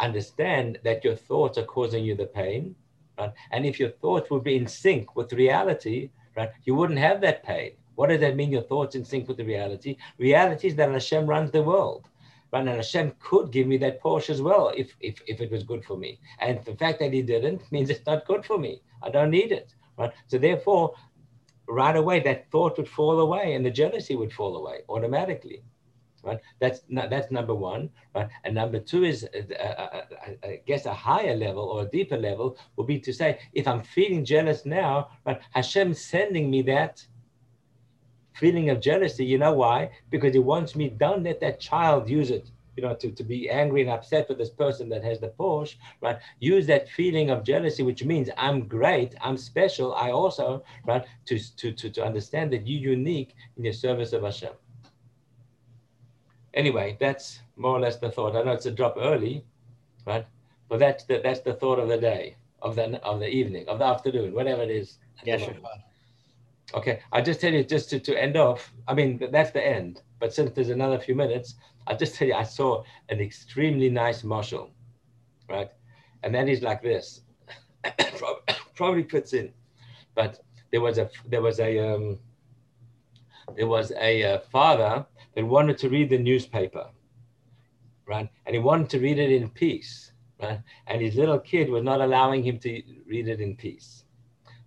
understand 0.00 0.78
that 0.84 1.04
your 1.04 1.16
thoughts 1.16 1.58
are 1.58 1.64
causing 1.64 2.04
you 2.04 2.14
the 2.14 2.26
pain, 2.26 2.74
right? 3.18 3.32
And 3.50 3.66
if 3.66 3.78
your 3.80 3.90
thoughts 3.90 4.30
would 4.30 4.44
be 4.44 4.56
in 4.56 4.66
sync 4.66 5.16
with 5.16 5.32
reality, 5.32 6.10
right, 6.36 6.50
you 6.64 6.74
wouldn't 6.74 6.98
have 6.98 7.20
that 7.22 7.42
pain. 7.42 7.72
What 7.96 8.10
does 8.10 8.20
that 8.20 8.36
mean? 8.36 8.52
Your 8.52 8.62
thoughts 8.62 8.94
in 8.94 9.04
sync 9.04 9.26
with 9.26 9.38
the 9.38 9.44
reality? 9.44 9.96
Reality 10.18 10.68
is 10.68 10.76
that 10.76 10.90
Hashem 10.90 11.26
runs 11.26 11.50
the 11.50 11.62
world. 11.62 12.06
Right? 12.52 12.60
And 12.60 12.68
Hashem 12.68 13.12
could 13.18 13.50
give 13.50 13.66
me 13.66 13.76
that 13.78 14.00
Porsche 14.00 14.30
as 14.30 14.40
well 14.40 14.72
if, 14.76 14.94
if, 15.00 15.20
if 15.26 15.40
it 15.40 15.50
was 15.50 15.64
good 15.64 15.84
for 15.84 15.96
me. 15.96 16.20
And 16.40 16.64
the 16.64 16.76
fact 16.76 17.00
that 17.00 17.12
he 17.12 17.22
didn't 17.22 17.60
means 17.72 17.90
it's 17.90 18.06
not 18.06 18.26
good 18.26 18.46
for 18.46 18.58
me. 18.58 18.82
I 19.02 19.10
don't 19.10 19.30
need 19.30 19.52
it. 19.52 19.74
Right? 19.96 20.12
So 20.28 20.38
therefore, 20.38 20.94
right 21.68 21.96
away, 21.96 22.20
that 22.20 22.50
thought 22.50 22.78
would 22.78 22.88
fall 22.88 23.18
away 23.20 23.54
and 23.54 23.66
the 23.66 23.70
jealousy 23.70 24.14
would 24.14 24.32
fall 24.32 24.56
away 24.56 24.82
automatically 24.88 25.62
right? 26.22 26.40
That's 26.60 26.80
that's 26.88 27.30
number 27.30 27.54
one, 27.54 27.90
right? 28.14 28.28
And 28.44 28.54
number 28.54 28.80
two 28.80 29.04
is, 29.04 29.24
uh, 29.24 29.54
uh, 29.62 29.62
uh, 29.62 30.02
I 30.44 30.60
guess, 30.66 30.86
a 30.86 30.94
higher 30.94 31.36
level 31.36 31.64
or 31.64 31.82
a 31.82 31.88
deeper 31.88 32.16
level 32.16 32.58
would 32.76 32.86
be 32.86 32.98
to 33.00 33.12
say, 33.12 33.38
if 33.52 33.66
I'm 33.66 33.82
feeling 33.82 34.24
jealous 34.24 34.64
now, 34.64 35.08
right? 35.24 35.40
Hashem 35.52 35.94
sending 35.94 36.50
me 36.50 36.62
that 36.62 37.06
feeling 38.34 38.70
of 38.70 38.80
jealousy. 38.80 39.24
You 39.24 39.38
know 39.38 39.52
why? 39.52 39.90
Because 40.10 40.32
He 40.32 40.38
wants 40.38 40.76
me. 40.76 40.88
Don't 40.88 41.24
let 41.24 41.40
that 41.40 41.60
child 41.60 42.08
use 42.08 42.30
it. 42.30 42.50
You 42.76 42.84
know, 42.84 42.94
to, 42.94 43.10
to 43.10 43.24
be 43.24 43.50
angry 43.50 43.80
and 43.80 43.90
upset 43.90 44.28
with 44.28 44.38
this 44.38 44.50
person 44.50 44.88
that 44.90 45.02
has 45.02 45.18
the 45.18 45.32
Porsche, 45.36 45.74
right? 46.00 46.18
Use 46.38 46.64
that 46.68 46.88
feeling 46.88 47.28
of 47.30 47.42
jealousy, 47.42 47.82
which 47.82 48.04
means 48.04 48.30
I'm 48.36 48.68
great, 48.68 49.16
I'm 49.20 49.36
special. 49.36 49.96
I 49.96 50.12
also, 50.12 50.62
right, 50.86 51.04
to, 51.24 51.56
to, 51.56 51.72
to, 51.72 51.90
to 51.90 52.04
understand 52.04 52.52
that 52.52 52.68
you're 52.68 52.92
unique 52.92 53.34
in 53.56 53.64
the 53.64 53.72
service 53.72 54.12
of 54.12 54.22
Hashem 54.22 54.52
anyway, 56.54 56.96
that's 57.00 57.40
more 57.56 57.76
or 57.76 57.80
less 57.80 57.96
the 57.96 58.10
thought. 58.10 58.36
I 58.36 58.42
know 58.42 58.52
it's 58.52 58.66
a 58.66 58.70
drop 58.70 58.96
early, 58.98 59.44
right? 60.06 60.26
But 60.68 60.78
that's 60.80 61.04
the, 61.04 61.20
that's 61.22 61.40
the 61.40 61.54
thought 61.54 61.78
of 61.78 61.88
the 61.88 61.98
day, 61.98 62.36
of 62.62 62.76
the, 62.76 63.02
of 63.02 63.20
the 63.20 63.28
evening, 63.28 63.68
of 63.68 63.78
the 63.78 63.84
afternoon, 63.84 64.34
whatever 64.34 64.62
it 64.62 64.70
is. 64.70 64.98
Yeah, 65.24 65.38
sure. 65.38 65.54
Okay, 66.74 67.00
I 67.12 67.22
just 67.22 67.40
tell 67.40 67.52
you 67.52 67.64
just 67.64 67.88
to, 67.90 68.00
to 68.00 68.20
end 68.20 68.36
off. 68.36 68.72
I 68.86 68.94
mean, 68.94 69.28
that's 69.32 69.52
the 69.52 69.66
end. 69.66 70.02
But 70.20 70.34
since 70.34 70.50
there's 70.50 70.68
another 70.68 70.98
few 70.98 71.14
minutes, 71.14 71.54
I'll 71.86 71.96
just 71.96 72.14
tell 72.16 72.28
you 72.28 72.34
I 72.34 72.42
saw 72.42 72.82
an 73.08 73.20
extremely 73.20 73.88
nice 73.88 74.22
mashal, 74.22 74.68
right? 75.48 75.70
And 76.22 76.34
that 76.34 76.48
is 76.48 76.60
like 76.62 76.82
this. 76.82 77.22
Probably 78.74 79.04
fits 79.04 79.32
in, 79.32 79.52
but 80.14 80.40
there 80.70 80.80
was 80.80 80.98
a 80.98 81.10
there 81.26 81.42
was 81.42 81.58
a 81.60 81.78
um, 81.78 82.18
there 83.56 83.66
was 83.66 83.92
a 83.92 84.34
uh, 84.34 84.38
father 84.52 85.06
that 85.38 85.44
wanted 85.44 85.78
to 85.78 85.88
read 85.88 86.10
the 86.10 86.18
newspaper, 86.18 86.88
right? 88.06 88.28
And 88.44 88.56
he 88.56 88.58
wanted 88.58 88.90
to 88.90 88.98
read 88.98 89.20
it 89.20 89.30
in 89.30 89.48
peace, 89.50 90.10
right? 90.42 90.60
And 90.88 91.00
his 91.00 91.14
little 91.14 91.38
kid 91.38 91.70
was 91.70 91.84
not 91.84 92.00
allowing 92.00 92.42
him 92.42 92.58
to 92.58 92.82
read 93.06 93.28
it 93.28 93.40
in 93.40 93.54
peace. 93.54 94.02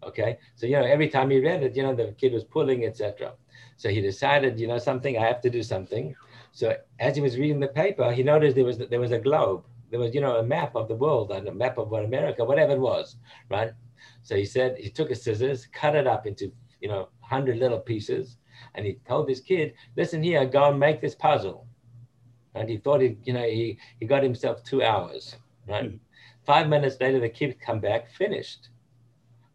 Okay, 0.01 0.38
so 0.55 0.65
you 0.65 0.78
know, 0.80 0.86
every 0.86 1.09
time 1.09 1.30
he 1.30 1.41
read 1.41 1.61
it, 1.61 1.76
you 1.76 1.84
know, 1.84 1.93
the 1.93 2.15
kid 2.17 2.32
was 2.32 2.45
pulling, 2.45 2.86
etc. 2.86 3.34
So 3.76 3.89
he 3.89 3.99
decided, 3.99 4.61
you 4.61 4.67
know, 4.67 4.78
something, 4.78 5.17
I 5.17 5.28
have 5.28 5.41
to 5.41 5.49
do 5.49 5.61
something. 5.61 6.15
So 6.53 6.78
as 7.01 7.17
he 7.17 7.22
was 7.22 7.38
reading 7.38 7.59
the 7.59 7.67
paper, 7.67 8.09
he 8.13 8.24
noticed 8.24 8.55
there 8.55 8.63
was 8.63 8.78
there 8.78 9.01
was 9.01 9.11
a 9.11 9.19
globe. 9.19 9.65
There 9.89 9.99
was, 9.99 10.15
you 10.15 10.22
know, 10.22 10.38
a 10.38 10.43
map 10.43 10.74
of 10.78 10.88
the 10.88 10.95
world 10.95 11.32
and 11.32 11.49
a 11.49 11.53
map 11.53 11.78
of 11.80 11.89
what 11.89 12.05
America, 12.05 12.45
whatever 12.45 12.72
it 12.72 12.80
was, 12.80 13.17
right? 13.49 13.72
So 14.24 14.38
he 14.38 14.45
said 14.45 14.78
he 14.78 14.89
took 14.89 15.09
his 15.09 15.22
scissors, 15.22 15.67
cut 15.74 15.95
it 15.95 16.07
up 16.07 16.26
into, 16.26 16.53
you 16.80 16.88
know, 16.88 17.09
hundred 17.19 17.57
little 17.57 17.80
pieces, 17.80 18.38
and 18.76 18.86
he 18.86 18.95
told 19.07 19.28
this 19.28 19.41
kid, 19.41 19.74
"Listen 19.95 20.24
here, 20.24 20.45
go 20.45 20.70
and 20.70 20.80
make 20.80 21.01
this 21.01 21.16
puzzle." 21.16 21.68
And 22.55 22.70
he 22.70 22.78
thought 22.78 23.01
he, 23.01 23.18
you 23.24 23.34
know, 23.34 23.43
he 23.43 23.78
he 23.99 24.05
got 24.05 24.24
himself 24.24 24.64
two 24.64 24.84
hours, 24.84 25.36
right? 25.68 25.86
Mhm. 25.91 25.99
Five 26.45 26.70
minutes 26.70 26.97
later, 26.99 27.20
the 27.20 27.30
kid 27.30 27.59
come 27.59 27.80
back 27.80 28.09
finished, 28.12 28.70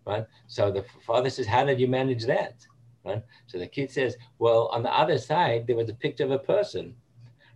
right? 0.06 0.26
So 0.46 0.70
the 0.70 0.84
father 1.06 1.30
says, 1.30 1.46
"How 1.46 1.64
did 1.64 1.80
you 1.80 1.88
manage 1.88 2.24
that?" 2.26 2.66
Right? 3.04 3.22
So 3.46 3.58
the 3.58 3.66
kid 3.68 3.90
says, 3.90 4.16
"Well, 4.38 4.68
on 4.68 4.82
the 4.82 4.92
other 4.92 5.18
side 5.18 5.66
there 5.66 5.76
was 5.76 5.90
a 5.90 5.94
picture 5.94 6.24
of 6.24 6.32
a 6.32 6.38
person." 6.38 6.96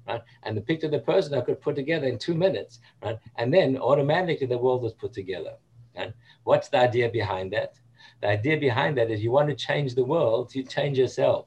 Right? 0.06 0.22
And 0.42 0.56
the 0.56 0.62
picture 0.62 0.86
of 0.86 0.92
the 0.92 1.00
person 1.00 1.34
I 1.34 1.42
could 1.42 1.60
put 1.60 1.76
together 1.76 2.06
in 2.08 2.18
two 2.18 2.34
minutes, 2.34 2.80
right? 3.02 3.18
And 3.36 3.52
then 3.52 3.76
automatically 3.78 4.46
the 4.46 4.58
world 4.58 4.82
was 4.82 4.94
put 4.94 5.12
together. 5.12 5.56
Right? 5.96 6.12
What's 6.44 6.68
the 6.68 6.78
idea 6.78 7.08
behind 7.10 7.52
that? 7.52 7.78
The 8.20 8.28
idea 8.28 8.58
behind 8.58 8.96
that 8.98 9.10
is 9.10 9.22
you 9.22 9.30
want 9.30 9.48
to 9.48 9.54
change 9.54 9.94
the 9.94 10.04
world, 10.04 10.54
you 10.54 10.62
change 10.64 10.98
yourself, 10.98 11.46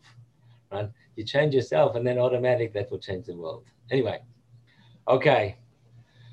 right? 0.71 0.89
You 1.15 1.23
change 1.23 1.53
yourself, 1.53 1.95
and 1.95 2.05
then 2.05 2.17
automatic 2.17 2.73
that 2.73 2.89
will 2.91 2.99
change 2.99 3.25
the 3.27 3.35
world. 3.35 3.65
Anyway, 3.91 4.21
okay, 5.07 5.57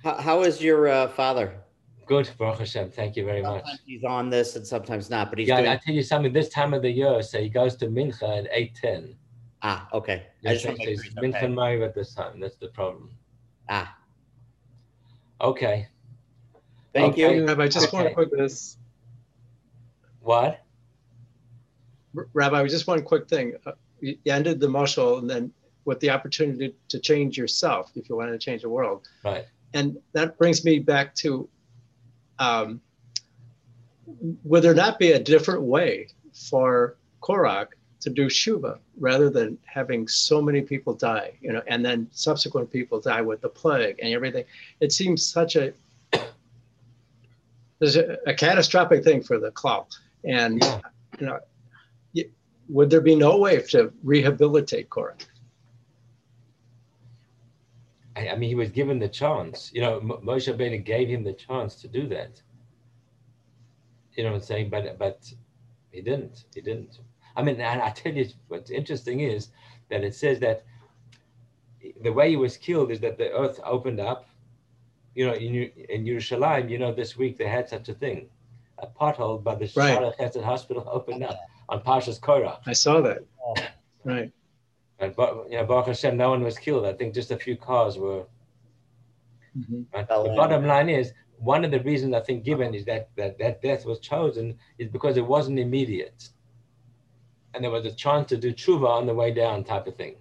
How, 0.02 0.14
how 0.14 0.42
is 0.42 0.62
your 0.62 0.88
uh, 0.88 1.08
father? 1.08 1.60
good, 2.06 2.28
Baruch 2.38 2.58
Hashem. 2.60 2.90
Thank 2.90 3.14
you 3.16 3.24
very 3.24 3.42
much. 3.42 3.64
He's 3.86 4.02
on 4.02 4.30
this 4.30 4.56
and 4.56 4.66
sometimes 4.66 5.10
not, 5.10 5.30
but 5.30 5.38
he's 5.38 5.46
Yeah, 5.48 5.58
doing. 5.58 5.70
I 5.70 5.76
tell 5.76 5.94
you 5.94 6.02
something. 6.02 6.32
This 6.32 6.48
time 6.48 6.74
of 6.74 6.82
the 6.82 6.90
year, 6.90 7.22
so 7.22 7.40
he 7.40 7.48
goes 7.48 7.76
to 7.76 7.86
Mincha 7.86 8.38
at 8.40 8.48
eight 8.50 8.74
ten. 8.74 9.14
ah, 9.62 9.86
okay. 9.92 10.26
I 10.46 10.52
just 10.54 10.66
want 10.66 10.80
to 10.80 10.86
make 10.86 10.96
sure 10.96 11.04
he's 11.04 11.14
Mincha 11.14 11.44
okay. 11.44 11.46
Maariv 11.46 11.84
at 11.84 11.94
this 11.94 12.14
time. 12.14 12.40
That's 12.40 12.56
the 12.56 12.68
problem. 12.68 13.10
Ah, 13.68 13.96
Okay, 15.42 15.86
thank 16.92 17.14
Okay. 17.14 17.36
you. 17.36 17.46
Rabbi, 17.46 17.64
I 17.64 17.68
just 17.68 17.92
want 17.92 18.08
to 18.08 18.14
put 18.14 18.30
this, 18.36 18.76
what? 20.20 20.60
Rabbi, 22.32 22.66
just 22.66 22.86
one 22.86 23.02
quick 23.02 23.28
thing. 23.28 23.54
Uh, 23.66 23.72
You 24.00 24.16
ended 24.26 24.60
the 24.60 24.66
mashal 24.66 25.18
and 25.18 25.28
then 25.28 25.52
with 25.84 26.00
the 26.00 26.10
opportunity 26.10 26.74
to 26.88 26.98
change 26.98 27.36
yourself 27.38 27.92
if 27.94 28.08
you 28.08 28.16
wanted 28.16 28.32
to 28.32 28.38
change 28.38 28.62
the 28.62 28.68
world. 28.68 29.08
Right. 29.24 29.46
And 29.74 29.98
that 30.12 30.36
brings 30.38 30.64
me 30.64 30.78
back 30.78 31.14
to, 31.16 31.48
um, 32.38 32.80
would 34.44 34.62
there 34.62 34.74
not 34.74 34.98
be 34.98 35.12
a 35.12 35.18
different 35.18 35.62
way 35.62 36.08
for 36.32 36.96
Korach 37.22 37.68
to 38.00 38.10
do 38.10 38.26
Shuva 38.26 38.78
rather 38.98 39.30
than 39.30 39.58
having 39.64 40.08
so 40.08 40.42
many 40.42 40.62
people 40.62 40.94
die, 40.94 41.32
you 41.40 41.52
know, 41.52 41.62
and 41.66 41.84
then 41.84 42.08
subsequent 42.10 42.72
people 42.72 43.00
die 43.00 43.20
with 43.20 43.40
the 43.40 43.48
plague 43.48 43.96
and 44.02 44.12
everything? 44.12 44.44
It 44.80 44.92
seems 44.92 45.24
such 45.24 45.56
a, 45.56 45.72
there's 47.78 47.96
a, 47.96 48.18
a 48.26 48.34
catastrophic 48.34 49.04
thing 49.04 49.22
for 49.22 49.38
the 49.38 49.50
cloud. 49.50 49.86
And, 50.24 50.60
Yeah. 50.60 50.80
you 51.18 51.26
know, 51.26 51.40
would 52.68 52.88
there 52.88 53.00
be 53.00 53.16
no 53.16 53.38
way 53.38 53.60
to 53.60 53.92
rehabilitate 54.02 54.88
Korach? 54.88 55.26
I, 58.16 58.36
mean, 58.36 58.48
he 58.48 58.54
was 58.54 58.70
given 58.70 58.98
the 58.98 59.08
chance. 59.08 59.72
You 59.72 59.80
know, 59.80 60.00
Mo- 60.00 60.20
Moshe 60.22 60.52
Rabbeinu 60.52 60.84
gave 60.84 61.08
him 61.08 61.24
the 61.24 61.32
chance 61.32 61.74
to 61.76 61.88
do 61.88 62.06
that. 62.08 62.40
You 64.14 64.24
know 64.24 64.30
what 64.30 64.36
I'm 64.36 64.42
saying? 64.42 64.70
But 64.70 64.98
but 64.98 65.32
he 65.90 66.00
didn't. 66.02 66.44
He 66.54 66.60
didn't. 66.60 66.98
I 67.36 67.42
mean, 67.42 67.60
and 67.60 67.80
I 67.80 67.90
tell 67.90 68.12
you, 68.12 68.26
what's 68.48 68.70
interesting 68.70 69.20
is 69.20 69.48
that 69.88 70.04
it 70.04 70.14
says 70.14 70.40
that 70.40 70.64
the 72.02 72.12
way 72.12 72.30
he 72.30 72.36
was 72.36 72.56
killed 72.56 72.90
is 72.90 73.00
that 73.00 73.18
the 73.18 73.32
earth 73.32 73.60
opened 73.64 74.00
up. 74.00 74.28
You 75.14 75.26
know, 75.26 75.34
in 75.34 75.54
in 75.88 76.04
Yerushalayim, 76.04 76.70
you 76.70 76.78
know, 76.78 76.92
this 76.92 77.16
week 77.16 77.38
they 77.38 77.48
had 77.48 77.68
such 77.68 77.88
a 77.88 77.94
thing, 77.94 78.28
a 78.82 78.86
pothole 78.86 79.42
by 79.42 79.54
the 79.54 79.70
Right. 79.76 79.98
Shaarei 79.98 80.16
Chesed 80.16 80.42
Hospital 80.42 80.84
opened 80.90 81.22
up 81.22 81.38
on 81.68 81.80
Parshas 81.82 82.20
Korah. 82.20 82.58
I 82.66 82.72
saw 82.72 83.00
that. 83.02 83.24
Right. 84.04 84.32
And 84.98 85.14
but 85.16 85.50
you 85.50 85.56
know, 85.58 85.64
Baruch 85.64 85.86
Hashem, 85.86 86.16
no 86.16 86.30
one 86.30 86.42
was 86.42 86.58
killed. 86.58 86.84
I 86.86 86.92
think 86.92 87.14
just 87.14 87.30
a 87.30 87.36
few 87.36 87.56
cars 87.56 87.98
were 87.98 88.24
Mhm. 89.58 89.86
Right? 89.92 90.06
Fell 90.06 90.24
The 90.24 90.30
in. 90.30 90.36
bottom 90.36 90.64
line 90.66 90.88
is 90.88 91.12
one 91.38 91.64
of 91.64 91.70
the 91.70 91.80
reasons 91.80 92.14
I 92.14 92.20
think 92.20 92.44
given 92.44 92.74
is 92.74 92.84
that, 92.84 93.08
that 93.16 93.38
that 93.38 93.62
death 93.62 93.84
was 93.86 93.98
chosen 93.98 94.56
is 94.78 94.88
because 94.88 95.16
it 95.16 95.26
wasn't 95.26 95.58
immediate, 95.58 96.28
and 97.54 97.64
there 97.64 97.70
was 97.70 97.84
a 97.86 97.92
chance 97.92 98.28
to 98.28 98.36
do 98.36 98.52
tshuva 98.52 98.86
on 98.88 99.06
the 99.06 99.14
way 99.14 99.32
down, 99.32 99.64
type 99.64 99.86
of 99.86 99.96
thing. 99.96 100.16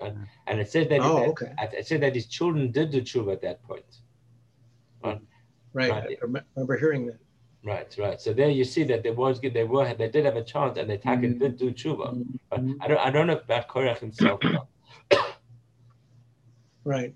Right? 0.00 0.14
And 0.46 0.60
it 0.60 0.70
said 0.70 0.88
that 0.90 1.00
Oh, 1.02 1.18
that- 1.20 1.28
okay. 1.30 1.52
it 1.72 1.86
said 1.86 2.02
that 2.02 2.14
his 2.14 2.26
children 2.26 2.70
did 2.70 2.90
do 2.90 3.00
tshuva 3.02 3.32
at 3.32 3.40
that 3.42 3.62
point. 3.64 3.84
Right. 5.02 5.20
Right. 5.72 5.92
I 5.92 6.16
remember 6.20 6.76
hearing 6.78 7.06
that. 7.06 7.18
Right, 7.64 7.92
right. 7.98 8.20
So 8.20 8.32
there 8.32 8.48
you 8.50 8.64
see 8.64 8.84
that 8.84 9.02
there 9.02 9.12
was 9.14 9.40
good. 9.40 9.52
they 9.52 9.64
were 9.64 9.92
they 9.94 10.08
did 10.08 10.24
have 10.24 10.36
a 10.36 10.44
chance, 10.44 10.78
and 10.78 10.88
the 10.88 10.96
Taka 10.96 11.26
Mhm. 11.26 11.38
did 11.40 11.56
do 11.58 11.72
tshuva. 11.72 12.24
But 12.50 12.60
Mhm. 12.64 12.76
I 12.80 12.86
don't 12.88 12.98
I 13.06 13.10
don't 13.10 13.26
know 13.26 13.38
about 13.38 13.68
Korach 13.68 13.98
himself. 13.98 14.40
Right. 16.84 17.14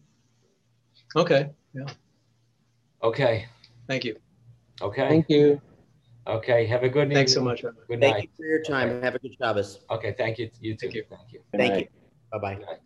Okay. 1.16 1.51
Yeah. 1.72 1.86
Okay, 3.03 3.47
Thank 3.88 4.05
you. 4.05 4.16
okay, 4.82 5.09
Thank 5.09 5.28
you. 5.30 5.61
okay. 6.26 6.66
Have 6.66 6.82
a 6.82 6.88
good 6.88 7.03
evening. 7.05 7.16
Thanks 7.16 7.32
so 7.32 7.40
much. 7.43 7.62
Rabbi. 7.64 7.80
Good 7.88 8.01
Thank 8.01 8.14
night. 8.16 8.22
you 8.24 8.28
for 8.36 8.45
your 8.45 8.62
time. 8.62 9.03
Have 9.03 9.14
a 9.14 9.18
good 9.18 9.34
Shabbos. 9.40 9.80
Okay, 9.90 10.12
thank 10.18 10.38
you. 10.38 10.51
You 10.61 10.76
too. 10.76 10.88
Thank 10.88 10.95
you. 10.95 11.05
Thank 11.11 11.32
you. 11.32 11.40
Thank 11.57 11.80
you. 11.80 11.86
Bye 12.30 12.38
bye. 12.38 12.55
Good 12.57 12.66
night. 12.66 12.78